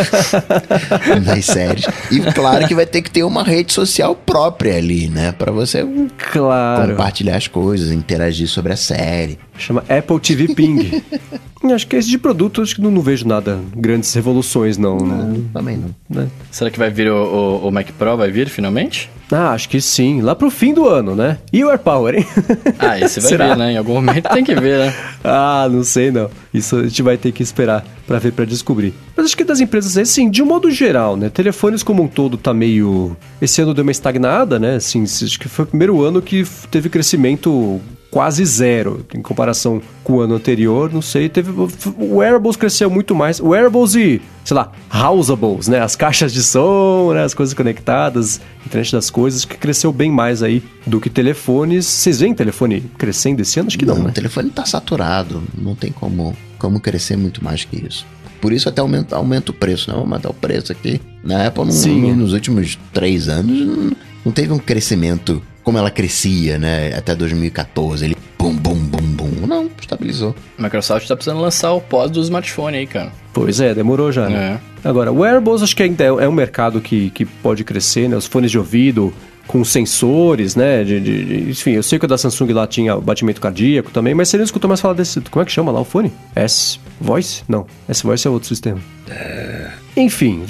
[1.24, 1.86] das séries.
[2.10, 5.86] E claro que vai ter que ter uma rede social própria ali, né, para você
[6.32, 6.90] claro.
[6.90, 9.38] compartilhar as coisas, interagir sobre a série.
[9.56, 11.02] Chama Apple TV Ping.
[11.64, 14.96] acho que esse de produto, acho que não, não vejo nada, grandes revoluções, não.
[14.96, 15.94] não, não também não.
[16.08, 16.28] Né?
[16.50, 18.16] Será que vai vir o, o, o Mac Pro?
[18.16, 19.10] Vai vir finalmente?
[19.30, 20.22] Ah, acho que sim.
[20.22, 21.38] Lá pro fim do ano, né?
[21.52, 22.26] E o AirPower, hein?
[22.78, 23.48] Ah, esse vai Será?
[23.48, 23.72] ver, né?
[23.72, 24.94] Em algum momento tem que ver, né?
[25.22, 26.30] ah, não sei não.
[26.52, 28.94] Isso a gente vai ter que esperar para ver, para descobrir.
[29.16, 31.28] Mas acho que das empresas, assim, de um modo geral, né?
[31.28, 33.16] Telefones como um todo tá meio...
[33.40, 34.76] Esse ano deu uma estagnada, né?
[34.76, 37.80] Assim, acho que foi o primeiro ano que teve crescimento
[38.10, 40.92] quase zero em comparação com o ano anterior.
[40.92, 43.40] Não sei, teve o wearables cresceu muito mais.
[43.40, 45.80] Wearables e, sei lá, houseables, né?
[45.80, 47.22] As caixas de som, né?
[47.22, 51.86] as coisas conectadas, internet das coisas que cresceu bem mais aí do que telefones.
[51.86, 53.68] Vocês veem telefone crescendo esse ano?
[53.68, 54.10] Acho que não, não né?
[54.10, 58.04] O telefone tá saturado, não tem como como crescer muito mais que isso.
[58.40, 59.94] Por isso até aumenta, aumenta o preço, né?
[59.94, 61.00] Vamos aumentar o preço aqui.
[61.22, 65.90] Na Apple, não, Sim, nos últimos três anos, não, não teve um crescimento como ela
[65.90, 66.94] crescia, né?
[66.96, 68.02] Até 2014.
[68.02, 69.46] Ele bum, bum, bum, bum.
[69.46, 70.34] Não, estabilizou.
[70.58, 73.12] A Microsoft tá precisando lançar o pós do smartphone aí, cara.
[73.34, 74.58] Pois é, demorou já, né?
[74.82, 74.88] É.
[74.88, 78.16] Agora, wearables acho que ainda é, é um mercado que, que pode crescer, né?
[78.16, 79.12] Os fones de ouvido
[79.46, 80.82] com sensores, né?
[80.84, 84.14] De, de, de, enfim, eu sei que o da Samsung lá tinha batimento cardíaco também,
[84.14, 85.20] mas você não escutou mais falar desse.
[85.20, 86.10] Como é que chama lá o fone?
[86.34, 87.42] S-Voice?
[87.46, 88.80] Não, S-Voice é outro sistema.
[89.10, 89.70] É...
[89.96, 90.44] Enfim,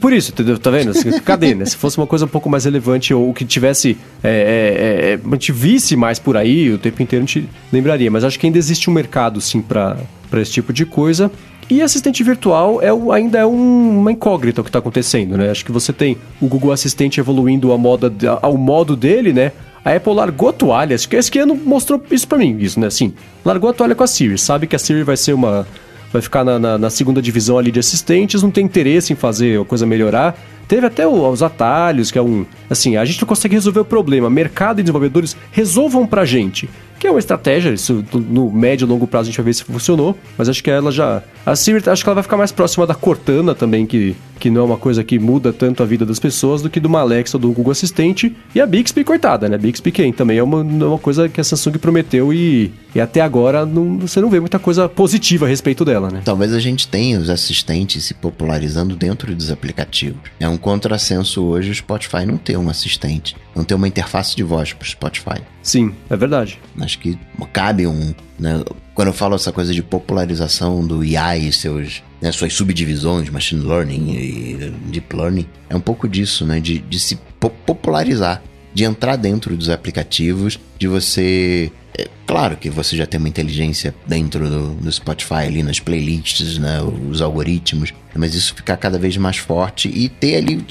[0.00, 0.58] por isso, entendeu?
[0.58, 0.92] Tá vendo?
[1.24, 1.64] Cadê, né?
[1.64, 3.96] Se fosse uma coisa um pouco mais relevante ou que tivesse.
[4.22, 8.10] É, é, é, gente visse mais por aí o tempo inteiro, a gente lembraria.
[8.10, 9.98] Mas acho que ainda existe um mercado, sim, para
[10.34, 11.30] esse tipo de coisa.
[11.68, 15.50] E assistente virtual é, ainda é um, uma incógnita o que está acontecendo, né?
[15.50, 18.12] Acho que você tem o Google Assistente evoluindo a moda,
[18.42, 19.52] ao modo dele, né?
[19.84, 22.86] A Apple largou a toalha, acho que esse ano mostrou isso para mim, isso, né?
[22.86, 23.12] Assim,
[23.44, 25.66] largou a toalha com a Siri, sabe que a Siri vai ser uma
[26.14, 29.60] vai ficar na, na, na, segunda divisão ali de assistentes, não tem interesse em fazer
[29.60, 30.38] a coisa melhorar.
[30.68, 32.46] Teve até o, os atalhos, que é um.
[32.70, 34.30] Assim, a gente não consegue resolver o problema.
[34.30, 36.70] Mercado e desenvolvedores resolvam pra gente
[37.04, 39.62] que é uma estratégia, isso no médio e longo prazo a gente vai ver se
[39.62, 41.22] funcionou, mas acho que ela já...
[41.44, 44.62] A Siri, acho que ela vai ficar mais próxima da Cortana também, que, que não
[44.62, 47.40] é uma coisa que muda tanto a vida das pessoas, do que do Alexa ou
[47.42, 49.58] do Google Assistente, e a Bixby, coitada, né?
[49.58, 50.14] Bixby quem?
[50.14, 53.98] Também é uma, é uma coisa que a Samsung prometeu e, e até agora não,
[53.98, 56.22] você não vê muita coisa positiva a respeito dela, né?
[56.24, 60.22] Talvez a gente tenha os assistentes se popularizando dentro dos aplicativos.
[60.40, 64.42] É um contrassenso hoje o Spotify não ter um assistente, não ter uma interface de
[64.42, 65.42] voz para o Spotify.
[65.64, 66.60] Sim, é verdade.
[66.78, 67.18] Acho que
[67.52, 68.14] cabe um.
[68.38, 68.62] Né,
[68.94, 73.64] quando eu falo essa coisa de popularização do IA e seus, né, suas subdivisões, machine
[73.64, 76.60] learning e deep learning, é um pouco disso, né?
[76.60, 78.42] De, de se popularizar,
[78.74, 81.72] de entrar dentro dos aplicativos, de você.
[81.96, 86.58] É, claro que você já tem uma inteligência dentro do, do Spotify ali nas playlists,
[86.58, 86.82] né?
[86.82, 90.62] Os algoritmos, mas isso ficar cada vez mais forte e ter ali.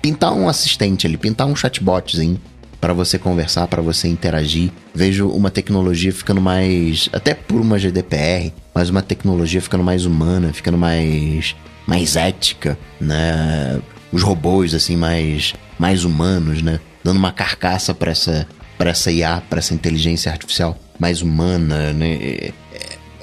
[0.00, 2.40] Pintar um assistente ali, pintar um chatbotzinho
[2.86, 4.70] para você conversar, para você interagir.
[4.94, 10.52] Vejo uma tecnologia ficando mais, até por uma GDPR, mas uma tecnologia ficando mais humana,
[10.52, 13.80] ficando mais mais ética, né?
[14.12, 16.78] os robôs, assim, mais, mais humanos, né?
[17.02, 18.46] Dando uma carcaça para essa,
[18.78, 22.14] pra essa IA, para essa inteligência artificial mais humana, né?
[22.14, 22.52] É,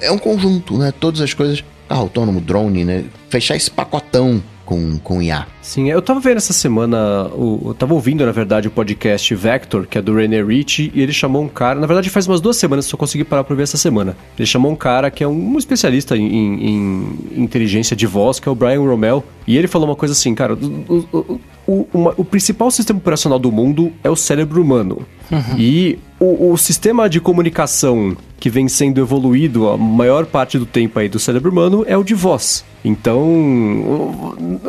[0.02, 0.92] é um conjunto, né?
[0.92, 3.04] Todas as coisas, carro autônomo, drone, né?
[3.30, 5.46] Fechar esse pacotão com, com IA.
[5.64, 9.86] Sim, eu tava vendo essa semana, o, eu tava ouvindo, na verdade, o podcast Vector,
[9.86, 12.58] que é do René Rich, e ele chamou um cara, na verdade faz umas duas
[12.58, 14.14] semanas, só consegui parar pra ver essa semana.
[14.38, 18.46] Ele chamou um cara que é um, especialista em, em, em, inteligência de voz, que
[18.46, 22.12] é o Brian Rommel, e ele falou uma coisa assim, cara, o, o, o, uma,
[22.18, 25.06] o principal sistema operacional do mundo é o cérebro humano.
[25.30, 25.58] Uhum.
[25.58, 30.98] E o, o, sistema de comunicação que vem sendo evoluído a maior parte do tempo
[30.98, 32.64] aí do cérebro humano é o de voz.
[32.84, 33.18] Então,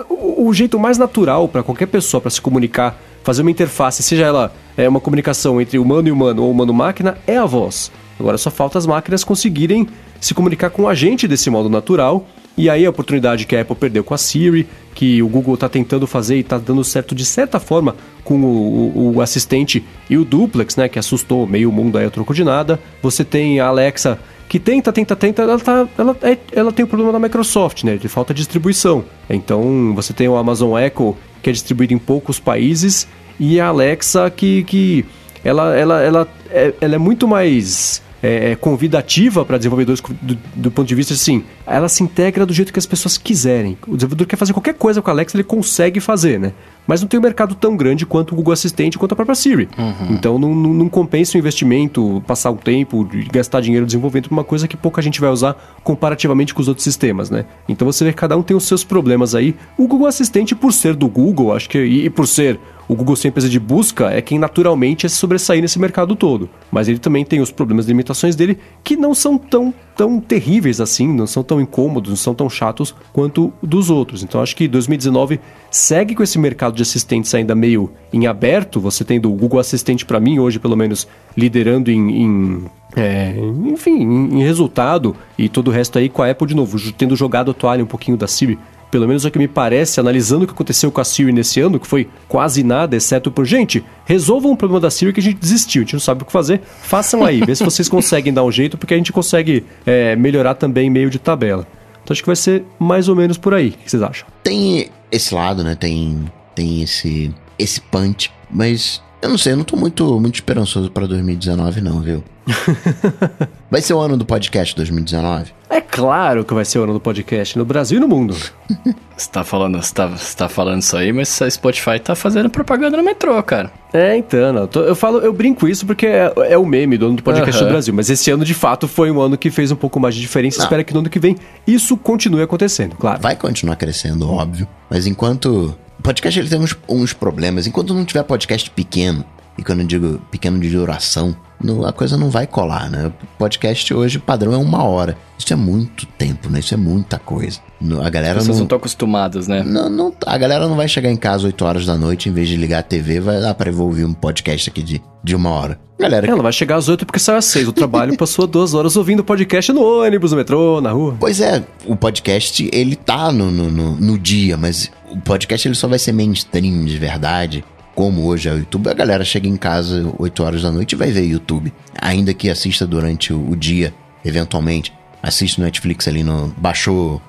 [0.10, 4.26] o, o jeito mais natural para qualquer pessoa para se comunicar, fazer uma interface, seja
[4.26, 7.92] ela é, uma comunicação entre humano e humano ou humano-máquina, é a voz.
[8.20, 9.88] Agora só falta as máquinas conseguirem
[10.20, 12.26] se comunicar com a gente desse modo natural.
[12.58, 15.68] E aí a oportunidade que a Apple perdeu com a Siri, que o Google está
[15.68, 20.18] tentando fazer e está dando certo de certa forma com o, o, o, assistente e
[20.18, 22.80] o Duplex, né, que assustou meio mundo aí a troco de nada.
[23.02, 24.18] Você tem a Alexa
[24.48, 27.98] que tenta, tenta, tenta, ela, tá, ela, é, ela tem o problema da Microsoft, né?
[27.98, 29.04] De falta de distribuição.
[29.30, 33.08] Então você tem o Amazon Echo, que é distribuído em poucos países,
[33.40, 35.06] e a Alexa que, que
[35.44, 40.72] ela, ela, ela, é, ela é muito mais é, é, convidativa para desenvolvedores do, do,
[40.72, 43.78] ponto de vista assim, ela se integra do jeito que as pessoas quiserem.
[43.88, 46.54] O desenvolvedor quer fazer qualquer coisa com a Alexa, ele consegue fazer, né?
[46.88, 49.68] Mas não tem um mercado tão grande quanto o Google Assistente, quanto a própria Siri.
[49.78, 50.08] Uhum.
[50.12, 54.68] Então não, não, não, compensa o investimento, passar um tempo, gastar dinheiro desenvolvendo uma coisa
[54.68, 57.46] que pouca gente vai usar comparativamente com os outros sistemas, né?
[57.68, 59.56] Então você vê que cada um tem os seus problemas aí.
[59.78, 63.16] O Google Assistente, por ser do Google, acho que e, e por ser o Google
[63.16, 66.50] ser empresa de busca é quem naturalmente é se sobressair nesse mercado todo.
[66.72, 70.80] Mas ele também tem os problemas e limitações dele que não são tão, tão terríveis
[70.80, 74.24] assim, não são tão incômodos, não são tão chatos quanto dos outros.
[74.24, 75.40] Então acho que 2019
[75.72, 78.80] segue com esse mercado de assistentes ainda meio em aberto.
[78.80, 82.66] Você tendo o Google Assistente para mim hoje, pelo menos, liderando em, em
[82.96, 83.36] é,
[83.66, 87.52] enfim, em, resultado e todo o resto aí com a Apple de novo, tendo jogado
[87.52, 88.58] a toalha um pouquinho da Siri
[88.96, 91.60] pelo menos é o que me parece, analisando o que aconteceu com a Siri nesse
[91.60, 95.24] ano, que foi quase nada, exceto por, gente, resolvam o problema da Siri que a
[95.24, 98.34] gente desistiu, a gente não sabe o que fazer, façam aí, vê se vocês conseguem
[98.34, 101.68] dar um jeito, porque a gente consegue é, melhorar também meio de tabela.
[102.04, 103.70] Então acho que vai ser mais ou menos por aí.
[103.70, 104.28] O que vocês acham?
[104.44, 105.76] Tem esse lado, né?
[105.76, 110.92] Tem, tem esse, esse punch, mas eu não sei, eu não tô muito, muito esperançoso
[110.92, 112.24] pra 2019, não, viu?
[113.72, 115.52] vai ser o ano do podcast 2019?
[115.68, 118.36] É claro que vai ser o ano do podcast no Brasil e no mundo.
[119.18, 122.50] Você tá falando, você tá, você tá falando isso aí, mas a Spotify tá fazendo
[122.50, 123.72] propaganda no metrô, cara.
[123.94, 127.06] É, então, eu, tô, eu, falo, eu brinco isso porque é, é, o meme do
[127.06, 127.70] ano do podcast uhum.
[127.70, 130.16] do Brasil, mas esse ano de fato foi um ano que fez um pouco mais
[130.16, 130.62] de diferença.
[130.62, 133.22] Espero que no ano que vem isso continue acontecendo, claro.
[133.22, 135.74] Vai continuar crescendo, óbvio, mas enquanto
[136.06, 137.66] podcast ele tem uns, uns problemas.
[137.66, 139.26] Enquanto não tiver podcast pequeno,
[139.58, 141.36] e quando eu digo pequeno de duração,
[141.84, 143.08] a coisa não vai colar, né?
[143.08, 145.18] O podcast hoje, padrão é uma hora.
[145.38, 146.60] Isso é muito tempo, né?
[146.60, 147.60] Isso é muita coisa.
[148.04, 148.56] A galera As não...
[148.56, 149.64] não estão acostumadas, né?
[149.64, 152.48] Não, não, a galera não vai chegar em casa 8 horas da noite, em vez
[152.48, 155.80] de ligar a TV, vai lá para ouvir um podcast aqui de, de uma hora.
[155.98, 157.70] Galera, ela vai chegar às 8 porque saiu às 6.
[157.70, 161.16] O trabalho passou duas horas ouvindo podcast no ônibus, no metrô, na rua.
[161.20, 165.76] Pois é, o podcast, ele tá no, no, no, no dia, mas o podcast ele
[165.76, 167.64] só vai ser mainstream de verdade
[167.96, 170.96] como hoje é o YouTube, a galera chega em casa 8 horas da noite e
[170.98, 171.74] vai ver YouTube.
[172.00, 174.94] Ainda que assista durante o, dia, eventualmente.
[175.24, 177.22] Assiste no Netflix ali, no, baixou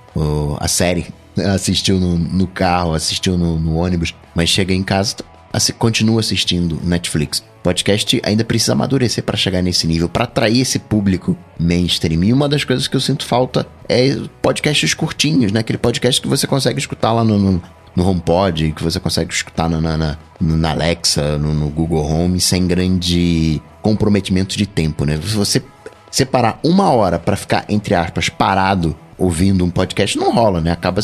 [0.59, 1.07] a série,
[1.55, 5.17] assistiu no, no carro, assistiu no, no, ônibus, mas chega em casa,
[5.53, 7.45] assi, continua assistindo Netflix.
[7.67, 12.23] Podcast ainda precisa amadurecer para chegar nesse nível, para atrair esse público mainstream.
[12.23, 15.59] E uma das coisas que eu sinto falta é podcasts curtinhos, né?
[15.59, 17.63] Aquele podcast que você consegue escutar lá no, no
[17.97, 22.69] no HomePod, que você consegue escutar na, na, na Alexa, no, no, Google Home, sem
[22.69, 25.17] grande comprometimento de tempo, né?
[25.17, 25.61] Se você
[26.09, 30.71] separar uma hora para ficar, entre aspas, parado ouvindo um podcast, não rola, né?
[30.71, 31.03] Acaba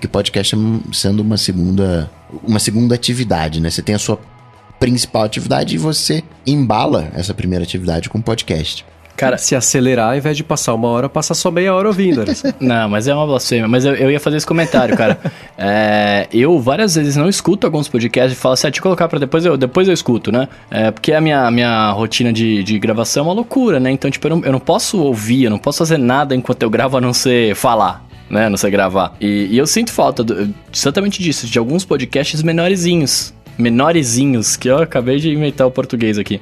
[0.00, 0.58] que podcast é
[0.94, 2.10] sendo uma segunda,
[2.42, 3.68] uma segunda atividade, né?
[3.68, 4.18] Você tem a sua
[4.78, 8.84] principal atividade e você embala essa primeira atividade com podcast.
[9.18, 12.24] Cara, se acelerar, ao invés de passar uma hora, passa só meia hora ouvindo.
[12.60, 13.66] não, mas é uma blasfêmia.
[13.66, 15.18] Mas eu, eu ia fazer esse comentário, cara.
[15.58, 19.08] é, eu várias vezes não escuto alguns podcasts e falo assim, ah, deixa eu colocar
[19.08, 20.48] pra depois eu, depois eu escuto, né?
[20.70, 23.90] É, porque a minha, minha rotina de, de gravação é uma loucura, né?
[23.90, 26.70] Então, tipo, eu não, eu não posso ouvir, eu não posso fazer nada enquanto eu
[26.70, 28.48] gravo a não ser falar né?
[28.48, 29.16] Não sei gravar.
[29.20, 33.34] E, e eu sinto falta do, exatamente disso, de alguns podcasts menorzinhos.
[33.58, 36.40] Menorzinhos, que eu acabei de inventar o português aqui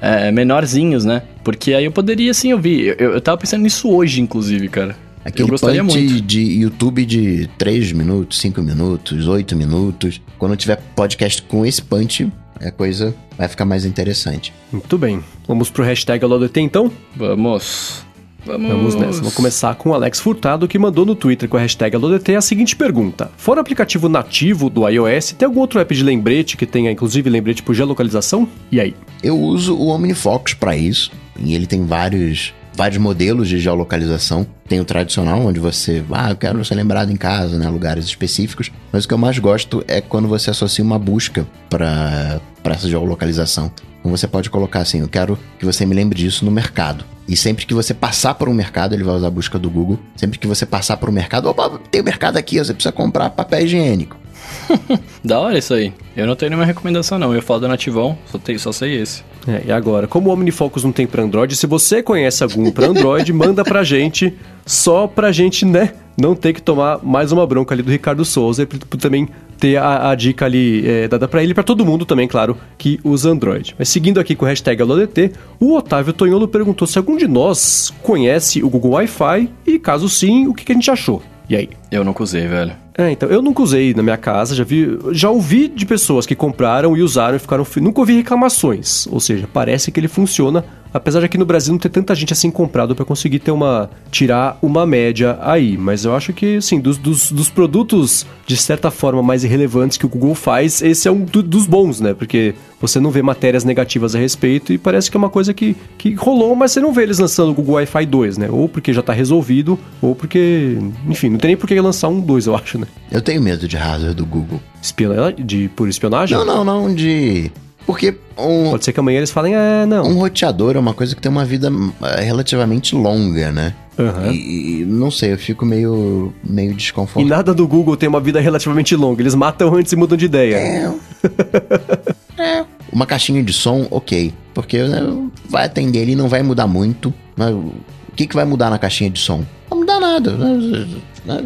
[0.00, 1.22] é, menorzinhos, né?
[1.42, 2.96] Porque aí eu poderia sim ouvir.
[2.98, 4.96] Eu, eu tava pensando nisso hoje, inclusive, cara.
[5.24, 6.20] Aquele gostaria punch muito.
[6.20, 10.20] de YouTube de 3 minutos, 5 minutos, 8 minutos.
[10.38, 12.30] Quando tiver podcast com esse punch,
[12.60, 14.52] a coisa vai ficar mais interessante.
[14.70, 15.22] Muito bem.
[15.48, 16.92] Vamos pro hashtag AloDT então?
[17.16, 18.06] Vamos.
[18.46, 18.68] Vamos.
[18.68, 19.22] Vamos nessa.
[19.22, 22.40] Vou começar com o Alex Furtado, que mandou no Twitter com a hashtag AloDT a
[22.40, 23.30] seguinte pergunta.
[23.36, 27.28] Fora o aplicativo nativo do iOS, tem algum outro app de lembrete que tenha, inclusive,
[27.28, 28.48] lembrete por geolocalização?
[28.70, 28.94] E aí?
[29.20, 34.46] Eu uso o OmniFocus para isso, e ele tem vários vários modelos de geolocalização.
[34.68, 38.70] Tem o tradicional, onde você, ah, eu quero ser lembrado em casa, né, lugares específicos.
[38.92, 43.72] Mas o que eu mais gosto é quando você associa uma busca para essa geolocalização.
[43.98, 47.04] Então você pode colocar assim, eu quero que você me lembre disso no mercado.
[47.26, 49.98] E sempre que você passar por um mercado, ele vai usar a busca do Google.
[50.14, 53.30] Sempre que você passar por um mercado, opa, tem um mercado aqui, você precisa comprar
[53.30, 54.16] papel higiênico.
[55.22, 55.92] Da hora isso aí.
[56.16, 57.34] Eu não tenho nenhuma recomendação, não.
[57.34, 59.24] Eu falo do nativão, só, tenho, só sei esse.
[59.46, 62.86] É, e agora, como o OmniFocus não tem para Android, se você conhece algum para
[62.86, 67.74] Android, manda pra gente, só pra gente, né, não ter que tomar mais uma bronca
[67.74, 68.66] ali do Ricardo Souza e
[68.98, 69.28] também
[69.58, 72.56] ter a, a dica ali é, dada pra ele e pra todo mundo também, claro,
[72.76, 73.74] que usa Android.
[73.78, 77.92] Mas seguindo aqui com o hashtag AloDT, o Otávio Tonholo perguntou se algum de nós
[78.02, 81.22] conhece o Google Wi-Fi e, caso sim, o que, que a gente achou.
[81.48, 81.68] E aí?
[81.90, 82.85] Eu nunca usei, velho.
[82.98, 86.34] É, então, eu nunca usei na minha casa, já vi, já ouvi de pessoas que
[86.34, 90.64] compraram e usaram e ficaram, nunca ouvi reclamações, ou seja, parece que ele funciona,
[90.96, 93.88] apesar de aqui no Brasil não ter tanta gente assim comprado para conseguir ter uma,
[94.10, 98.90] tirar uma média aí, mas eu acho que, assim, dos, dos, dos produtos de certa
[98.90, 102.54] forma mais irrelevantes que o Google faz, esse é um do- dos bons, né, porque
[102.80, 106.14] você não vê matérias negativas a respeito e parece que é uma coisa que, que
[106.14, 109.02] rolou, mas você não vê eles lançando o Google Wi-Fi 2, né, ou porque já
[109.02, 110.78] tá resolvido, ou porque,
[111.08, 112.86] enfim, não tem nem por que lançar um 2, eu acho, né.
[113.10, 114.60] Eu tenho medo de hardware do Google.
[114.82, 116.36] Espiona de por espionagem?
[116.38, 117.50] Não, não, não, de.
[117.86, 120.04] Porque um, Pode ser que amanhã eles falem, é, não.
[120.08, 121.70] um roteador é uma coisa que tem uma vida
[122.02, 123.74] eh, relativamente longa, né?
[123.98, 124.32] Aham.
[124.32, 127.28] E, e não sei, eu fico meio, meio E desconfortável.
[127.36, 129.22] nada do Google tem uma vida relativamente longa.
[129.22, 130.56] Eles matam antes e mudam de ideia.
[130.56, 130.92] É.
[132.92, 134.32] Uma caixinha de som, ok.
[134.54, 135.00] Porque né,
[135.48, 137.12] vai atender ele não vai mudar muito.
[137.36, 137.72] Mas o
[138.14, 139.38] que, que vai mudar na caixinha de som?
[139.70, 140.32] Não vai mudar nada.
[140.32, 141.44] né?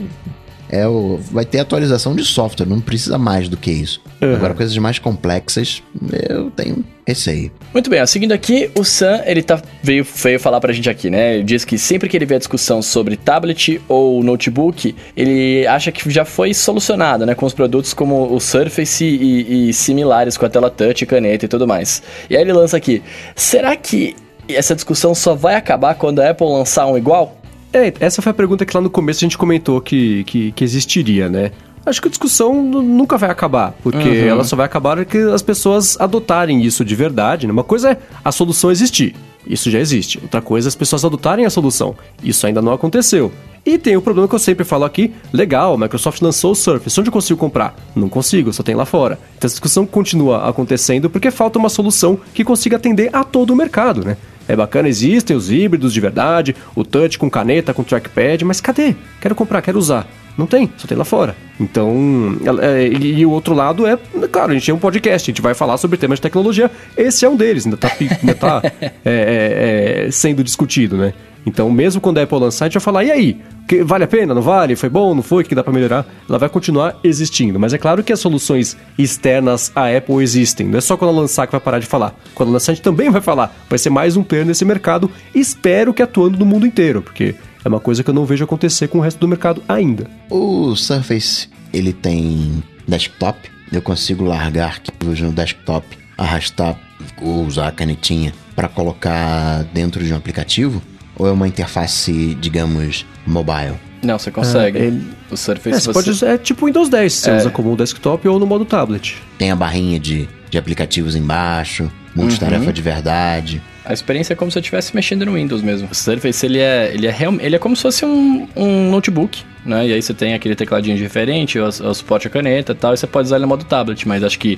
[0.71, 4.01] É o, vai ter atualização de software, não precisa mais do que isso.
[4.23, 4.37] Uhum.
[4.37, 5.83] Agora, coisas mais complexas,
[6.31, 7.51] eu tenho receio.
[7.73, 11.11] Muito bem, ó, seguindo aqui, o Sam, ele tá, veio, veio falar pra gente aqui,
[11.11, 11.35] né?
[11.35, 15.91] Ele diz que sempre que ele vê a discussão sobre tablet ou notebook, ele acha
[15.91, 17.35] que já foi solucionado, né?
[17.35, 21.49] Com os produtos como o Surface e, e similares com a tela touch, caneta e
[21.49, 22.01] tudo mais.
[22.29, 23.03] E aí ele lança aqui,
[23.35, 24.15] será que
[24.49, 27.40] essa discussão só vai acabar quando a Apple lançar um igual?
[27.73, 30.65] É, essa foi a pergunta que lá no começo a gente comentou que, que, que
[30.65, 31.53] existiria, né?
[31.87, 34.27] Acho que a discussão nu- nunca vai acabar, porque Uhum.
[34.29, 37.47] ela só vai acabar que as pessoas adotarem isso de verdade.
[37.47, 37.53] Né?
[37.53, 39.15] Uma coisa é a solução existir,
[39.47, 40.19] isso já existe.
[40.21, 43.33] Outra coisa é as pessoas adotarem a solução, isso ainda não aconteceu.
[43.65, 46.99] E tem o problema que eu sempre falo aqui, legal, a Microsoft lançou o Surface,
[47.01, 47.75] onde eu consigo comprar?
[47.95, 49.15] Não consigo, só tem lá fora.
[49.39, 53.57] Então essa discussão continua acontecendo porque falta uma solução que consiga atender a todo o
[53.57, 54.17] mercado, né?
[54.51, 58.95] É bacana, existem os híbridos de verdade, o touch com caneta, com trackpad, mas cadê?
[59.21, 60.07] Quero comprar, quero usar.
[60.39, 61.37] Não tem, só tem lá fora.
[61.59, 63.99] Então, é, e, e o outro lado é,
[64.31, 67.25] claro, a gente tem um podcast, a gente vai falar sobre temas de tecnologia, esse
[67.25, 71.13] é um deles, ainda tá, pi- ainda tá é, é, é, sendo discutido, né?
[71.47, 73.41] Então, mesmo quando a Apple lançar, a gente vai falar, e aí?
[73.67, 74.35] Que- vale a pena?
[74.35, 74.77] Não vale?
[74.77, 75.15] Foi bom?
[75.15, 75.43] Não foi?
[75.43, 76.07] O que dá pra melhorar?
[76.29, 77.59] Ela vai continuar existindo.
[77.59, 80.67] Mas é claro que as soluções externas à Apple existem.
[80.69, 82.15] Não é só quando ela lançar que vai parar de falar.
[82.35, 83.55] Quando ela lançar, a gente também vai falar.
[83.69, 85.11] Vai ser mais um player nesse mercado.
[85.35, 87.35] Espero que atuando no mundo inteiro, porque
[87.65, 90.07] é uma coisa que eu não vejo acontecer com o resto do mercado ainda.
[90.29, 93.39] O Surface, ele tem desktop.
[93.73, 95.87] Eu consigo largar arquivos no desktop,
[96.19, 96.77] arrastar
[97.23, 100.83] ou usar a canetinha para colocar dentro de um aplicativo?
[101.21, 103.75] Ou é uma interface, digamos, mobile?
[104.03, 104.79] Não, você consegue.
[104.79, 107.37] Ah, ele- O Surface É, você pode usar, é tipo Windows 10, você É.
[107.37, 109.17] usa como desktop ou no modo tablet.
[109.39, 112.73] Tem a barrinha de, de aplicativos embaixo, multitarefa Uhum.
[112.73, 113.63] de verdade.
[113.85, 115.89] A experiência é como se eu estivesse mexendo no Windows mesmo.
[115.93, 119.43] O Surface, ele é, ele é, real, ele é como se fosse um, um notebook,
[119.65, 119.89] né?
[119.89, 122.97] E aí você tem aquele tecladinho diferente, o, o suporte à caneta e tal, e
[122.97, 124.57] você pode usar ele no modo tablet, mas acho que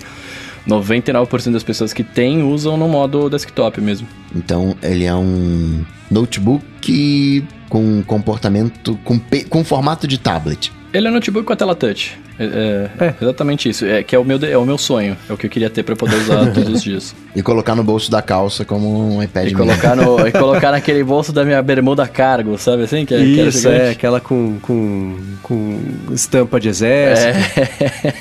[0.68, 4.06] 99% das pessoas que tem usam no modo desktop mesmo.
[4.34, 10.72] Então ele é um notebook com comportamento, com, com formato de tablet.
[10.92, 12.18] Ele é notebook com a tela touch.
[12.38, 12.44] É,
[12.98, 13.14] é, É.
[13.22, 13.84] exatamente isso.
[13.86, 15.16] É, que é o, meu, é o meu sonho.
[15.28, 17.14] É o que eu queria ter pra poder usar todos os dias.
[17.34, 21.02] E colocar no bolso da calça como um iPad E colocar, no, e colocar naquele
[21.02, 23.06] bolso da minha bermuda cargo, sabe assim?
[23.06, 23.80] Que é, que é Isso, gigante.
[23.80, 25.78] é, aquela com, com, com
[26.12, 27.60] estampa de exército.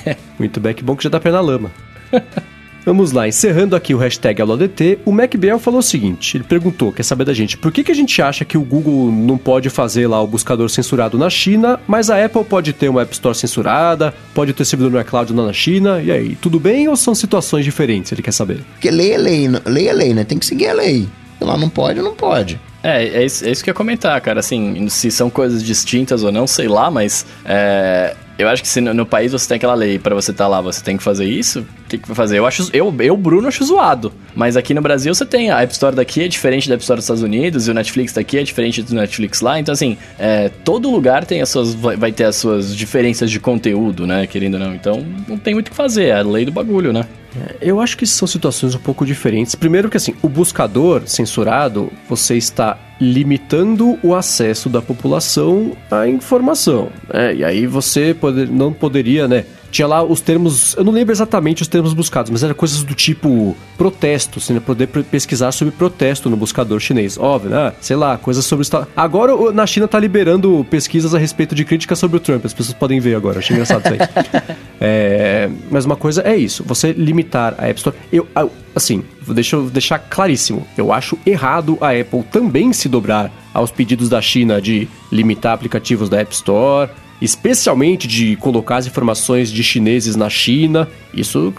[0.05, 0.15] É.
[0.39, 1.72] Muito bem, que bom que já dá pé na lama.
[2.83, 7.03] Vamos lá, encerrando aqui o hashtag AuloDT, o MacBell falou o seguinte, ele perguntou, quer
[7.03, 10.07] saber da gente, por que, que a gente acha que o Google não pode fazer
[10.07, 14.15] lá o buscador censurado na China, mas a Apple pode ter uma App Store censurada,
[14.33, 18.11] pode ter servidor no iCloud na China, e aí, tudo bem ou são situações diferentes,
[18.11, 18.63] ele quer saber?
[18.71, 20.23] Porque lei é lei, lei é lei, né?
[20.23, 21.07] Tem que seguir a lei.
[21.39, 22.59] Lá não pode, não pode.
[22.83, 24.39] É, é isso, é isso que eu ia comentar, cara.
[24.39, 28.81] Assim, se são coisas distintas ou não, sei lá, mas é, eu acho que se
[28.81, 31.03] no, no, país você tem aquela lei para você estar tá lá, você tem que
[31.03, 32.39] fazer isso, o que, que vai fazer?
[32.39, 34.11] Eu acho, eu, eu, Bruno, acho zoado.
[34.35, 36.97] Mas aqui no Brasil você tem a App Store daqui é diferente da App Store
[36.97, 39.59] dos Estados Unidos, e o Netflix daqui é diferente do Netflix lá.
[39.59, 43.39] Então, assim, é, todo lugar tem as suas, vai, vai ter as suas diferenças de
[43.39, 44.25] conteúdo, né?
[44.25, 44.73] Querendo ou não.
[44.73, 47.05] Então, não tem muito o que fazer, é a lei do bagulho, né?
[47.35, 49.55] É, eu acho que são situações um pouco diferentes.
[49.55, 56.89] Primeiro que assim, o buscador censurado, você está limitando o acesso da população à informação.
[57.11, 57.35] Né?
[57.35, 58.15] E aí você
[58.49, 59.45] não poderia, né?
[59.72, 62.93] Tinha lá os termos, eu não lembro exatamente os termos buscados, mas eram coisas do
[62.93, 64.60] tipo protesto, você né?
[64.60, 67.18] poder pesquisar sobre protesto no buscador chinês.
[67.18, 67.73] Óbvio, né?
[67.80, 71.98] Sei lá, coisas sobre o Agora na China tá liberando pesquisas a respeito de críticas
[71.98, 74.56] sobre o Trump, as pessoas podem ver agora, achei engraçado isso aí.
[74.80, 77.95] é, mas uma coisa é isso, você limitar a App Store.
[78.11, 78.27] Eu,
[78.76, 80.65] assim, deixa eu deixar claríssimo.
[80.77, 86.10] Eu acho errado a Apple também se dobrar aos pedidos da China de limitar aplicativos
[86.10, 86.89] da App Store,
[87.22, 90.88] especialmente de colocar as informações de chineses na China.
[91.14, 91.53] Isso,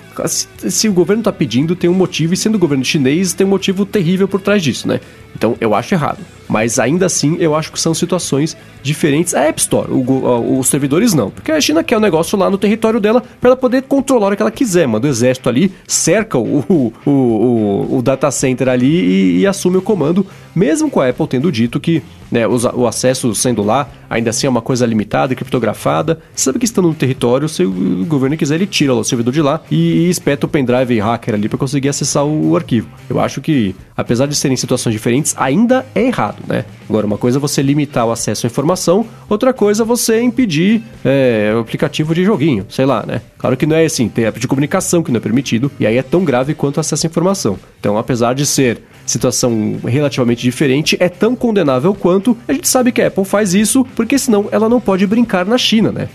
[0.69, 3.51] se o governo está pedindo, tem um motivo, e sendo o governo chinês, tem um
[3.51, 5.01] motivo terrível por trás disso, né?
[5.35, 6.19] Então eu acho errado.
[6.49, 9.35] Mas ainda assim, eu acho que são situações diferentes.
[9.35, 11.31] A App Store, o, os servidores não.
[11.31, 14.33] Porque a China quer o um negócio lá no território dela para ela poder controlar
[14.33, 14.87] o que ela quiser.
[14.87, 19.79] Manda o exército ali, cerca o, o, o, o data center ali e, e, assume
[19.79, 20.27] o comando.
[20.55, 22.03] Mesmo com a Apple tendo dito que
[22.33, 26.19] né, o, acesso sendo lá, ainda assim é uma coisa limitada, criptografada.
[26.35, 29.43] Você sabe que estando no território, se o governo quiser, ele tira o servidor de
[29.43, 32.89] lá e, e espeta o pendrive hacker ali para conseguir acessar o, o arquivo.
[33.11, 36.65] Eu acho que, apesar de serem situações diferentes, ainda é errado, né?
[36.89, 40.83] Agora, uma coisa é você limitar o acesso à informação, outra coisa é você impedir
[41.05, 43.21] é, o aplicativo de joguinho, sei lá, né?
[43.37, 45.99] Claro que não é assim, tem app de comunicação que não é permitido, e aí
[45.99, 47.59] é tão grave quanto acesso à informação.
[47.79, 53.01] Então, apesar de ser situação relativamente diferente, é tão condenável quanto a gente sabe que
[53.03, 56.09] a Apple faz isso, porque senão ela não pode brincar na China, né?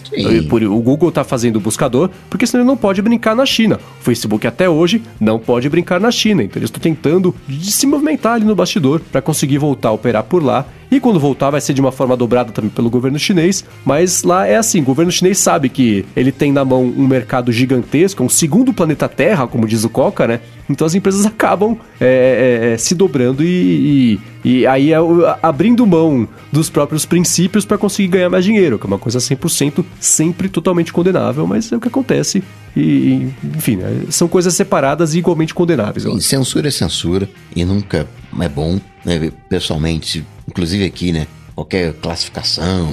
[0.49, 3.79] Por, o Google tá fazendo o buscador, porque senão ele não pode brincar na China.
[3.99, 8.33] O Facebook até hoje não pode brincar na China, então eles estão tentando se movimentar
[8.33, 11.73] ali no bastidor para conseguir voltar a operar por lá e quando voltar vai ser
[11.73, 15.37] de uma forma dobrada também pelo governo chinês, mas lá é assim, o governo chinês
[15.37, 19.83] sabe que ele tem na mão um mercado gigantesco, um segundo planeta Terra, como diz
[19.83, 20.39] o Coca, né?
[20.69, 24.97] Então as empresas acabam é, é, é se dobrando e, e, e aí é,
[25.43, 29.83] abrindo mão dos próprios princípios para conseguir ganhar mais dinheiro, que é uma coisa 100%
[29.99, 32.43] sempre totalmente condenável, mas é o que acontece
[32.75, 34.03] e, enfim, né?
[34.09, 36.03] são coisas separadas e igualmente condenáveis.
[36.03, 38.07] Sim, censura é censura e nunca
[38.39, 39.31] é bom, né?
[39.49, 41.25] Pessoalmente, inclusive aqui, né?
[41.55, 42.87] Qualquer classificação,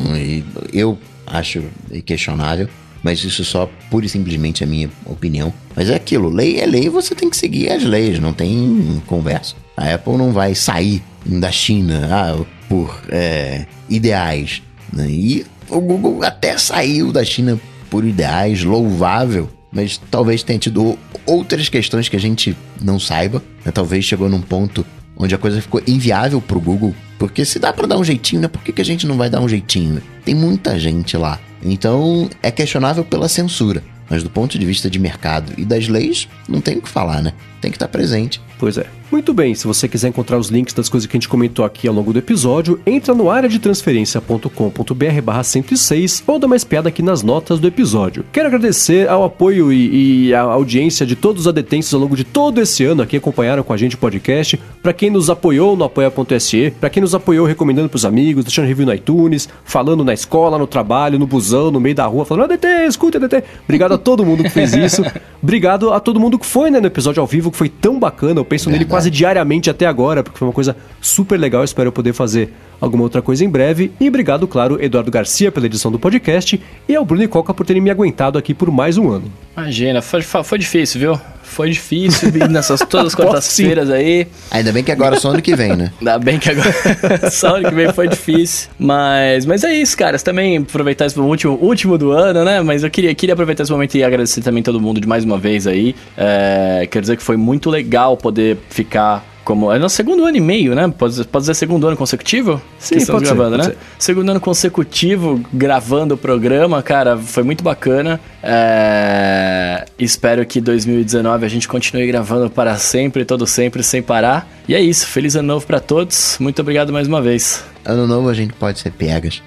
[0.72, 0.96] eu
[1.26, 1.64] acho
[2.06, 2.66] questionável,
[3.02, 5.52] mas isso só pura e simplesmente é a minha opinião.
[5.76, 9.54] Mas é aquilo, lei é lei, você tem que seguir as leis, não tem conversa.
[9.76, 14.62] A Apple não vai sair da China ah, por é, ideais.
[14.90, 15.10] Né?
[15.10, 17.60] E o Google até saiu da China
[17.90, 23.42] por ideais, louvável, mas talvez tenha tido outras questões que a gente não saiba.
[23.64, 23.72] Né?
[23.72, 24.86] Talvez chegou num ponto
[25.16, 26.94] onde a coisa ficou inviável pro Google.
[27.18, 28.48] Porque se dá para dar um jeitinho, né?
[28.48, 30.02] Por que, que a gente não vai dar um jeitinho?
[30.24, 31.38] Tem muita gente lá.
[31.62, 33.82] Então é questionável pela censura.
[34.08, 37.22] Mas do ponto de vista de mercado e das leis, não tem o que falar,
[37.22, 37.32] né?
[37.64, 38.42] Tem que estar presente.
[38.58, 38.86] Pois é.
[39.10, 41.86] Muito bem, se você quiser encontrar os links das coisas que a gente comentou aqui
[41.86, 46.88] ao longo do episódio, entra no área de transferência.com.br barra 106 ou dá uma espiada
[46.88, 48.24] aqui nas notas do episódio.
[48.32, 52.24] Quero agradecer ao apoio e, e a audiência de todos os adetentos ao longo de
[52.24, 55.84] todo esse ano aqui acompanharam com a gente o podcast, para quem nos apoiou no
[55.84, 60.58] apoia.se, para quem nos apoiou recomendando pros amigos, deixando review no iTunes, falando na escola,
[60.58, 63.44] no trabalho, no busão, no meio da rua, falando ADT, escuta ADT.
[63.64, 65.02] Obrigado a todo mundo que fez isso.
[65.40, 68.40] Obrigado a todo mundo que foi né, no episódio ao vivo, que foi tão bacana.
[68.40, 68.80] Eu penso Verdade.
[68.80, 71.62] nele quase diariamente até agora, porque foi uma coisa super legal.
[71.62, 72.52] Eu espero poder fazer
[72.84, 73.90] alguma outra coisa em breve.
[73.98, 77.64] E obrigado, claro, Eduardo Garcia pela edição do podcast e ao Bruno e Coca por
[77.64, 79.30] terem me aguentado aqui por mais um ano.
[79.56, 81.20] Imagina, foi, foi difícil, viu?
[81.42, 84.26] Foi difícil vir nessas todas as quartas-feiras aí.
[84.50, 85.92] Ainda bem que agora é só ano que vem, né?
[86.00, 86.72] Ainda bem que agora
[87.30, 88.70] só ano que vem foi difícil.
[88.78, 90.22] Mas, mas é isso, caras.
[90.22, 92.60] Também aproveitar esse último, último do ano, né?
[92.62, 95.38] Mas eu queria, queria aproveitar esse momento e agradecer também todo mundo de mais uma
[95.38, 95.94] vez aí.
[96.16, 99.72] É, quero dizer que foi muito legal poder ficar como.
[99.72, 100.88] É no segundo ano e meio, né?
[100.88, 102.60] Pode, pode dizer segundo ano consecutivo?
[102.78, 103.76] Sim, que estamos pode ser, gravando, pode né?
[103.98, 108.20] Segundo ano consecutivo gravando o programa, cara, foi muito bacana.
[108.42, 114.48] É, Espero que 2019 a gente continue gravando para sempre, todo sempre, sem parar.
[114.68, 115.06] E é isso.
[115.06, 116.36] Feliz ano novo para todos.
[116.40, 117.64] Muito obrigado mais uma vez.
[117.84, 119.42] Ano novo a gente pode ser piegas.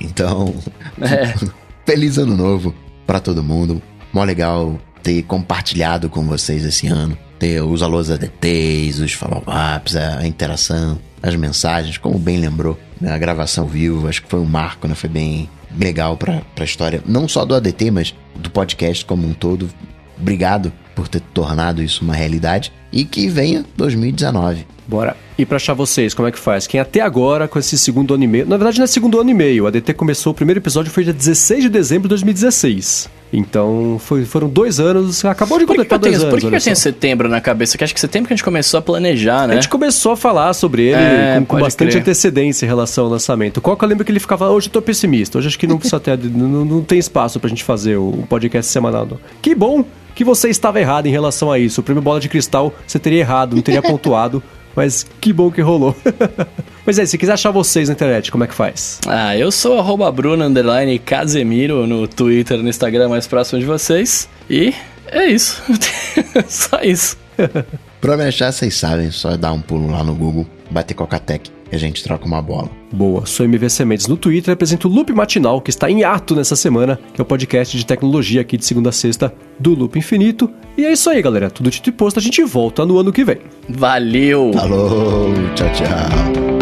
[0.00, 0.54] Então,
[1.00, 1.34] É.
[1.86, 2.74] feliz ano novo
[3.06, 3.80] pra todo mundo.
[4.12, 7.16] Mó legal ter compartilhado com vocês esse ano.
[7.42, 13.12] Ter os alôs ADTs, os follow-ups, a interação, as mensagens, como bem lembrou, né?
[13.12, 14.94] a gravação vivo, acho que foi um marco, né?
[14.94, 19.34] Foi bem, legal pra, pra história, não só do ADT, mas do podcast como um
[19.34, 19.68] todo.
[20.16, 24.64] Obrigado por ter tornado isso uma realidade e que venha 2019.
[24.92, 25.16] Bora.
[25.38, 26.66] E pra achar vocês, como é que faz?
[26.66, 28.46] Quem até agora, com esse segundo ano e meio.
[28.46, 29.66] Na verdade, não é segundo ano e meio.
[29.66, 33.08] A DT começou, o primeiro episódio foi dia 16 de dezembro de 2016.
[33.32, 35.24] Então, foi- foram dois anos.
[35.24, 36.44] Acabou de completar eu tenho, dois por anos.
[36.44, 37.78] que que eu tenho setembro na cabeça?
[37.78, 39.54] Que acho que setembro que a gente começou a planejar, né?
[39.54, 42.02] A gente começou a falar sobre ele É, com, com bastante crer.
[42.02, 43.60] antecedência em relação ao lançamento.
[43.62, 45.78] Qual que eu lembro que ele ficava, hoje eu tô pessimista, hoje acho que não
[45.78, 49.06] precisa ter, não, não tem espaço pra gente fazer o, o podcast semanal.
[49.06, 49.18] não.
[49.40, 49.82] Que bom
[50.14, 51.80] que você estava errado em relação a isso.
[51.80, 54.42] O prêmio Bola de Cristal você teria errado, não teria pontuado,
[54.74, 55.96] mas que bom que rolou.
[56.86, 59.00] mas é, se quiser achar vocês na internet, como é que faz?
[59.06, 64.28] Ah, eu sou arroba Bruno underline Casemiro no Twitter, no Instagram mais próximo de vocês.
[64.48, 64.74] E
[65.06, 65.62] é isso.
[66.48, 67.16] Só isso.
[68.00, 71.76] Pra me achar, vocês sabem, só dar um pulo lá no Google, bater Cocatec e
[71.76, 72.70] a gente troca uma bola.
[72.92, 76.36] Boa, sou MV Sementes no Twitter e apresento o Loop Matinal, que está em ato
[76.36, 79.98] nessa semana, que é o podcast de tecnologia aqui de segunda a sexta do Loop
[79.98, 80.50] Infinito.
[80.76, 81.50] E é isso aí, galera.
[81.50, 83.38] Tudo dito e posto, a gente volta no ano que vem.
[83.68, 84.52] Valeu!
[84.52, 86.52] Falou, tchau, tchau.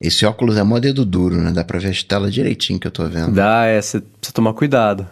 [0.00, 1.52] Esse óculos é mó dedo duro, né?
[1.52, 3.32] Dá pra ver a tela direitinho que eu tô vendo.
[3.32, 5.06] Dá, é, você precisa tomar cuidado.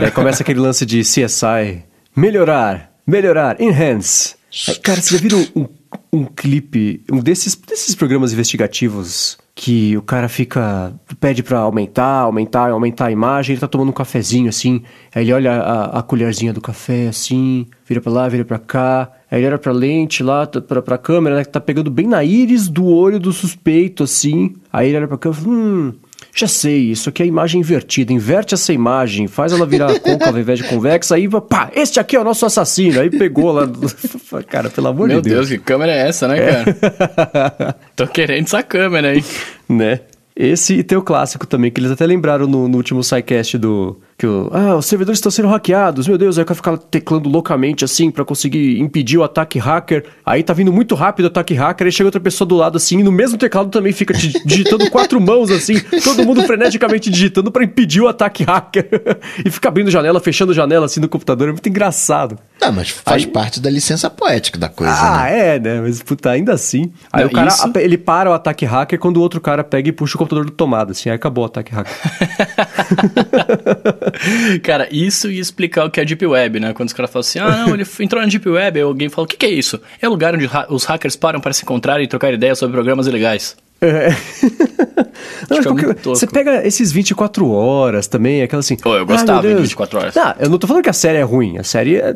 [0.00, 1.84] Aí começa aquele lance de CSI.
[2.16, 4.34] Melhorar, melhorar, enhance.
[4.82, 5.68] Cara, você já viram um,
[6.10, 12.70] um clipe, um desses, desses programas investigativos que o cara fica, pede pra aumentar, aumentar,
[12.70, 16.52] aumentar a imagem, ele tá tomando um cafezinho assim, aí ele olha a, a colherzinha
[16.52, 20.46] do café assim, vira pra lá, vira pra cá, aí ele olha pra lente lá,
[20.46, 24.54] pra, pra câmera, né, que tá pegando bem na íris do olho do suspeito assim,
[24.72, 25.92] aí ele olha pra câmera e fala, hum...
[26.34, 28.12] Já sei, isso aqui é imagem invertida.
[28.12, 32.16] Inverte essa imagem, faz ela virar côncava ao invés de convexa, aí pá, este aqui
[32.16, 33.00] é o nosso assassino.
[33.00, 33.68] Aí pegou lá.
[34.46, 35.48] Cara, pelo amor Meu de Deus.
[35.48, 37.76] Deus, que câmera é essa, né, cara?
[37.96, 39.24] Tô querendo essa câmera aí.
[39.68, 40.00] Né?
[40.36, 44.00] Esse e tem o clássico também, que eles até lembraram no, no último SciCast do.
[44.18, 47.28] Que o, ah, os servidores estão sendo hackeados, meu Deus, aí o cara fica teclando
[47.28, 50.06] loucamente assim pra conseguir impedir o ataque hacker.
[50.26, 52.98] Aí tá vindo muito rápido o ataque hacker, aí chega outra pessoa do lado assim,
[52.98, 57.52] e no mesmo teclado também fica di- digitando quatro mãos assim, todo mundo freneticamente digitando
[57.52, 58.88] pra impedir o ataque hacker.
[59.46, 62.36] e fica abrindo janela, fechando janela assim no computador, é muito engraçado.
[62.60, 65.54] Ah, mas faz Aí- parte da licença poética da coisa, Ah, né?
[65.54, 65.80] é, né?
[65.80, 66.90] Mas, puta, ainda assim.
[67.12, 69.88] Aí Não, o cara, isso- ele para o ataque hacker quando o outro cara pega
[69.88, 71.94] e puxa o computador do tomada, assim, aí acabou o ataque hacker.
[74.62, 76.72] Cara, isso ia explicar o que é Deep Web, né?
[76.72, 79.24] Quando os caras falam assim, ah, não, ele entrou na Deep Web, aí alguém fala,
[79.24, 79.80] o que, que é isso?
[80.00, 82.74] É o lugar onde ha- os hackers param para se encontrar e trocar ideias sobre
[82.74, 83.56] programas ilegais.
[83.80, 84.08] É.
[85.48, 88.76] Não, Acho que é você pega esses 24 horas também, aquela assim.
[88.76, 90.14] Pô, eu "Ai, gostava meu de Deus." 24 horas.
[90.14, 91.58] Não, eu não tô falando que a série é ruim.
[91.58, 92.14] A série é,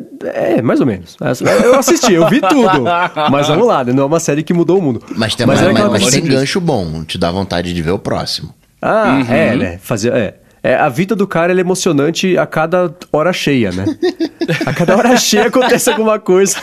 [0.57, 1.15] é mais ou menos.
[1.63, 2.83] Eu assisti, eu vi tudo.
[3.31, 3.93] Mas vamos lá, né?
[3.93, 5.01] não é uma série que mudou o mundo.
[5.15, 7.91] Mas tem, Mas mas, é mas coisa tem gancho bom, te dá vontade de ver
[7.91, 8.53] o próximo.
[8.81, 9.33] Ah, Uhum.
[9.33, 9.79] é, né?
[9.81, 10.35] Fazer, é.
[10.65, 13.85] É, a vida do cara é emocionante a cada hora cheia, né?
[14.65, 16.55] A cada hora cheia acontece alguma coisa.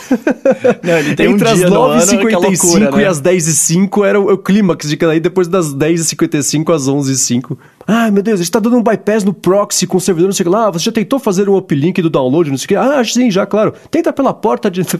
[0.81, 3.07] Não, ele tem um Entre as no ano que é 9h55 loucura, e né?
[3.07, 7.55] as 10h05 era o, o clímax de cada aí, depois das 10h55 às 11h05.
[7.87, 10.33] Ai, meu Deus, a gente tá dando um bypass no proxy com o servidor, não
[10.33, 10.67] sei o que lá.
[10.67, 12.75] Ah, você já tentou fazer um uplink do download, não sei o que?
[12.75, 13.71] Ah, sim, já, claro.
[13.91, 14.81] Tenta pela porta de...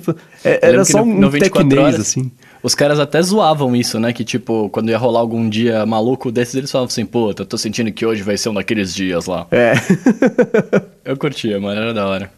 [0.43, 2.31] É, era só no- um no 24 tecnês, horas, assim.
[2.63, 4.13] Os caras até zoavam isso, né?
[4.13, 7.57] Que tipo, quando ia rolar algum dia maluco desses, eles falavam assim, puta, eu tô
[7.57, 9.47] sentindo que hoje vai ser um daqueles dias lá.
[9.51, 9.73] É.
[11.03, 12.31] Eu curtia, mano, era da hora.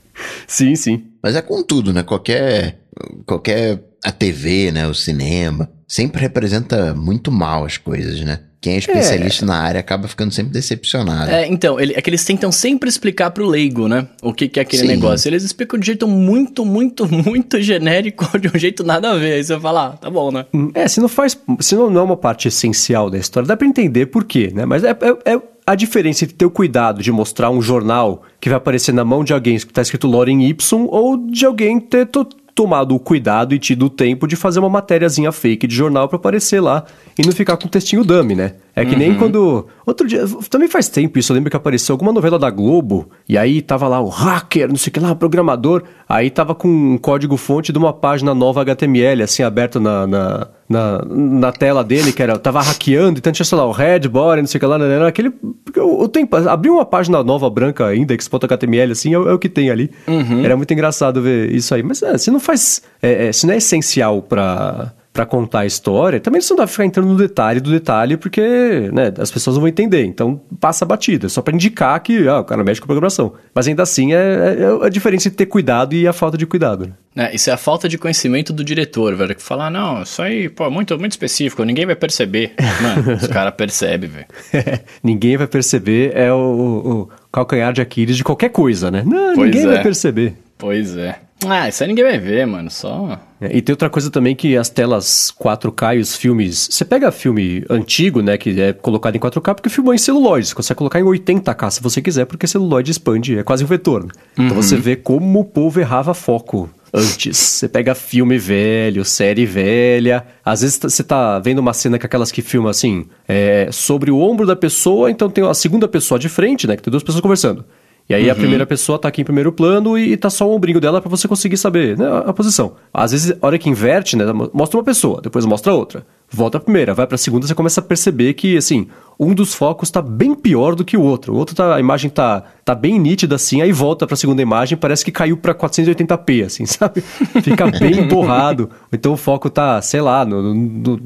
[0.48, 1.04] sim, sim.
[1.22, 2.02] Mas é com tudo, né?
[2.02, 2.80] Qualquer,
[3.26, 4.88] qualquer a TV, né?
[4.88, 8.40] O cinema, sempre representa muito mal as coisas, né?
[8.64, 11.30] Quem é especialista na área acaba ficando sempre decepcionado.
[11.30, 14.07] É, então, ele- é que eles tentam sempre explicar pro leigo, né?
[14.22, 14.88] O que, que é aquele Sim.
[14.88, 15.27] negócio.
[15.27, 19.34] Eles explicam de um jeito muito, muito, muito genérico, de um jeito nada a ver.
[19.34, 20.45] Aí você fala, ah, tá bom, né?
[20.73, 21.38] É, se não faz.
[21.60, 24.65] Se não, não é uma parte essencial da história, dá pra entender por quê, né?
[24.65, 28.48] Mas é, é, é, a diferença entre ter o cuidado de mostrar um jornal que
[28.48, 32.07] vai aparecer na mão de alguém que está escrito Loren Y ou de alguém ter
[32.56, 36.18] tomado o cuidado e tido o tempo de fazer uma matériazinha fake de jornal para
[36.18, 36.86] aparecer lá
[37.18, 38.54] e não ficar com o textinho dummy, né?
[38.76, 38.98] É que uhum.
[38.98, 39.68] nem quando.
[39.86, 43.38] Outro dia, também faz tempo isso, eu lembro que apareceu alguma novela da Globo, e
[43.38, 46.68] aí tava lá o hacker, não sei o que lá, o programador, aí tava com
[46.68, 52.12] um código-fonte de uma página nova HTML, assim, aberto na, na, na, na, tela dele,
[52.12, 52.36] que era.
[52.40, 54.91] Tava hackeando, então tinha, sei lá, o red body, não sei o que lá, né,
[54.91, 55.32] era aquele.
[55.78, 56.36] O, o tempo.
[56.36, 59.91] Abrir uma página nova branca, index.html, assim, é, é, o que tem ali.
[60.08, 60.44] Uhum.
[60.44, 61.84] Era muito engraçado ver isso aí.
[61.84, 62.82] Mas é, se não faz.
[63.04, 66.64] É, é, se não é essencial pra para contar a história, também você não dá
[66.64, 70.03] pra ficar entrando no detalhe do detalhe, porque né, as pessoas não vão entender.
[70.03, 73.34] Então passa a batida, só para indicar que ah, o cara mexe com programação.
[73.53, 76.48] Mas ainda assim é, é, é a diferença entre ter cuidado e a falta de
[76.48, 76.88] cuidado.
[76.88, 76.94] Né?
[77.27, 79.35] É, isso é a falta de conhecimento do diretor, velho.
[79.35, 82.53] Que falar, não, isso aí, pô, muito, muito específico, ninguém vai perceber.
[82.81, 84.26] Mano, os caras percebem, velho.
[85.03, 89.03] ninguém vai perceber é o, o, calcanhar de Aquiles de qualquer coisa, né?
[89.06, 89.73] Não, pois ninguém é.
[89.73, 90.34] vai perceber.
[90.57, 91.19] Pois é.
[91.48, 92.70] Ah, isso aí ninguém vai ver, mano.
[92.70, 93.20] Só.
[93.40, 96.68] É, e tem outra coisa também que as telas 4K e os filmes.
[96.72, 98.38] Você pega filme antigo, né?
[98.38, 100.48] Que é colocado em 4K, porque filmou em celuloide.
[100.48, 104.03] Você consegue colocar em 80K se você quiser, porque celuloide expande, é quase um vetor.
[104.03, 104.10] Né?
[104.34, 104.52] Então uhum.
[104.53, 107.36] Então você vê como o povo errava foco antes.
[107.38, 110.26] Você pega filme velho, série velha.
[110.45, 114.20] Às vezes você tá vendo uma cena que aquelas que filmam assim, é, sobre o
[114.20, 116.78] ombro da pessoa, então tem a segunda pessoa de frente, né?
[116.78, 117.65] Que tem duas pessoas conversando.
[118.10, 118.32] E aí uhum.
[118.32, 121.10] a primeira pessoa tá aqui em primeiro plano e, tá só o ombrinho dela para
[121.10, 122.74] você conseguir saber né, a, a, posição.
[122.94, 126.06] Às vezes, a hora que inverte, né, mostra uma pessoa, depois mostra outra.
[126.34, 128.88] Volta a primeira, vai pra segunda, você começa a perceber que, assim,
[129.19, 131.34] um dos focos tá bem pior do que o outro.
[131.34, 134.77] O outro tá, a imagem tá, tá bem nítida assim, aí volta pra segunda imagem,
[134.77, 137.01] parece que caiu pra 480p, assim, sabe?
[137.01, 138.69] Fica bem borrado.
[138.91, 140.97] Então o foco tá, sei lá, no, no,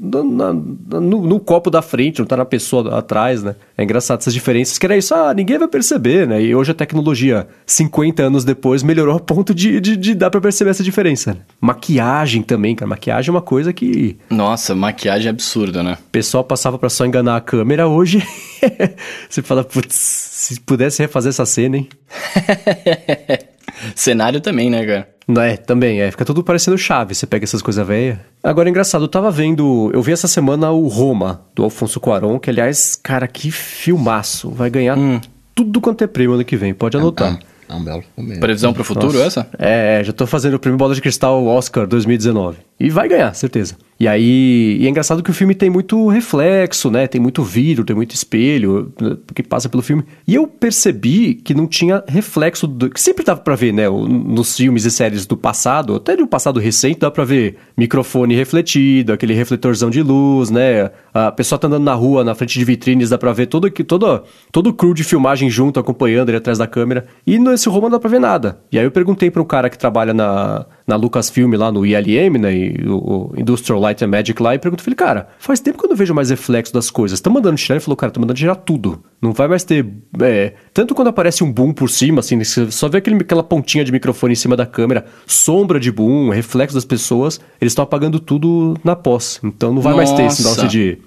[0.00, 3.54] no, no, copo da frente, não tá na pessoa atrás, né?
[3.76, 6.42] É engraçado essas diferenças, que era isso, ah, ninguém vai perceber, né?
[6.42, 10.40] E hoje a tecnologia, 50 anos depois, melhorou a ponto de, de, de dar pra
[10.40, 11.36] perceber essa diferença.
[11.60, 12.88] Maquiagem também, cara.
[12.88, 14.16] Maquiagem é uma coisa que.
[14.30, 15.98] Nossa, maquiagem é absurda, né?
[16.00, 18.26] O pessoal passava pra só enganar a câmera hoje.
[19.28, 21.88] você fala, putz, se pudesse refazer essa cena, hein?
[23.94, 25.08] Cenário também, né, cara?
[25.26, 26.10] Não é, também, é.
[26.10, 28.18] Fica tudo parecendo chave, você pega essas coisas velhas.
[28.42, 29.90] Agora, engraçado, eu tava vendo.
[29.94, 34.50] Eu vi essa semana o Roma, do Alfonso Cuarón, que, aliás, cara, que filmaço.
[34.50, 35.20] Vai ganhar hum.
[35.54, 37.38] tudo quanto é prêmio ano que vem, pode anotar.
[37.68, 38.38] É, é um belo filme.
[38.38, 39.40] Previsão pro futuro Nossa.
[39.40, 39.48] essa?
[39.58, 42.58] É, já tô fazendo o prêmio Bola de Cristal Oscar 2019.
[42.78, 43.76] E vai ganhar, certeza.
[43.98, 47.06] E aí, e é engraçado que o filme tem muito reflexo, né?
[47.06, 49.16] Tem muito vidro, tem muito espelho, né?
[49.34, 50.04] que passa pelo filme.
[50.26, 54.56] E eu percebi que não tinha reflexo do, que sempre dava para ver, né, nos
[54.56, 59.34] filmes e séries do passado, até do passado recente, dá para ver microfone refletido, aquele
[59.34, 60.90] refletorzão de luz, né?
[61.12, 64.24] A pessoa tá andando na rua, na frente de vitrines, dá para ver todo todo
[64.50, 67.06] todo o crew de filmagem junto acompanhando ele atrás da câmera.
[67.26, 68.58] E nesse Roma não dá para ver nada.
[68.72, 72.38] E aí eu perguntei para um cara que trabalha na na Lucasfilm lá no ILM,
[72.38, 72.50] né,
[72.86, 75.90] o, o Industrial Light and Magic lá, e pergunto, falei, cara, faz tempo que eu
[75.90, 77.20] não vejo mais reflexo das coisas.
[77.20, 77.76] Tá mandando tirar?
[77.76, 79.02] Ele falou, cara, tá mandando tirar tudo.
[79.20, 79.86] Não vai mais ter.
[80.20, 83.84] É, tanto quando aparece um boom por cima, assim, você só vê aquele, aquela pontinha
[83.84, 88.18] de microfone em cima da câmera, sombra de boom, reflexo das pessoas, eles estão apagando
[88.18, 89.40] tudo na pós.
[89.42, 90.12] Então não vai Nossa.
[90.12, 90.98] mais ter esse negócio de.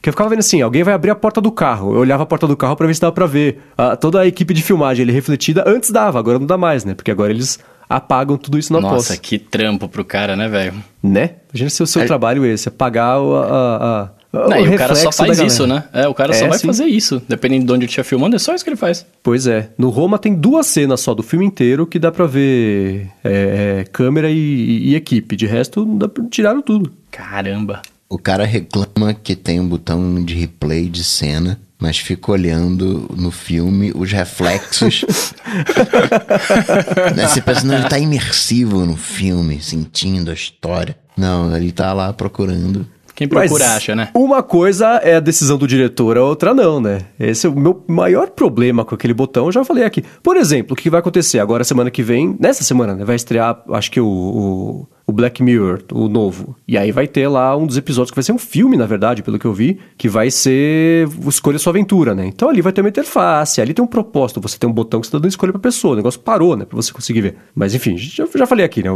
[0.00, 1.92] Que eu ficava vendo assim, alguém vai abrir a porta do carro.
[1.92, 3.60] Eu olhava a porta do carro para ver se dava pra ver.
[3.76, 5.64] A, toda a equipe de filmagem ele refletida.
[5.66, 6.94] Antes dava, agora não dá mais, né?
[6.94, 7.58] Porque agora eles
[7.88, 9.08] apagam tudo isso na Nossa, pós.
[9.08, 10.74] Nossa, que trampo pro cara, né, velho?
[11.02, 11.36] Né?
[11.52, 12.04] Imagina se o seu é...
[12.04, 15.84] trabalho é esse, apagar a, a, a não, o, o cara só faz isso, né?
[15.92, 16.66] É, o cara é, só vai sim.
[16.66, 17.22] fazer isso.
[17.26, 19.06] Dependendo de onde ele estiver filmando, é só isso que ele faz.
[19.22, 19.70] Pois é.
[19.78, 23.84] No Roma tem duas cenas só do filme inteiro que dá pra ver é, é
[23.84, 25.34] câmera e, e, equipe.
[25.34, 26.92] De resto, dá pra, tiraram tudo.
[27.10, 27.80] Caramba.
[28.08, 33.30] O cara reclama que tem um botão de replay de cena mas fica olhando no
[33.30, 35.04] filme os reflexos.
[37.14, 37.28] né?
[37.28, 40.96] Você pensa, não, ele tá imersivo no filme, sentindo a história.
[41.16, 42.86] Não, ele tá lá procurando.
[43.14, 44.10] Quem procura Mas acha, né?
[44.14, 47.00] Uma coisa é a decisão do diretor, a outra não, né?
[47.18, 50.04] Esse é o meu maior problema com aquele botão, eu já falei aqui.
[50.22, 53.04] Por exemplo, o que vai acontecer agora, semana que vem, nessa semana, né?
[53.04, 56.54] Vai estrear, acho que o, o, o Black Mirror, o novo.
[56.68, 59.22] E aí vai ter lá um dos episódios que vai ser um filme, na verdade,
[59.22, 62.26] pelo que eu vi, que vai ser Escolha Sua Aventura, né?
[62.26, 65.06] Então ali vai ter uma interface, ali tem um propósito, você tem um botão que
[65.06, 66.66] você tá dando escolha pra pessoa, o negócio parou, né?
[66.66, 67.36] Pra você conseguir ver.
[67.54, 68.90] Mas enfim, já, já falei aqui, né?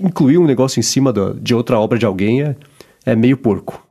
[0.00, 2.54] Incluir um negócio em cima do, de outra obra de alguém é
[3.06, 3.85] é meio porco.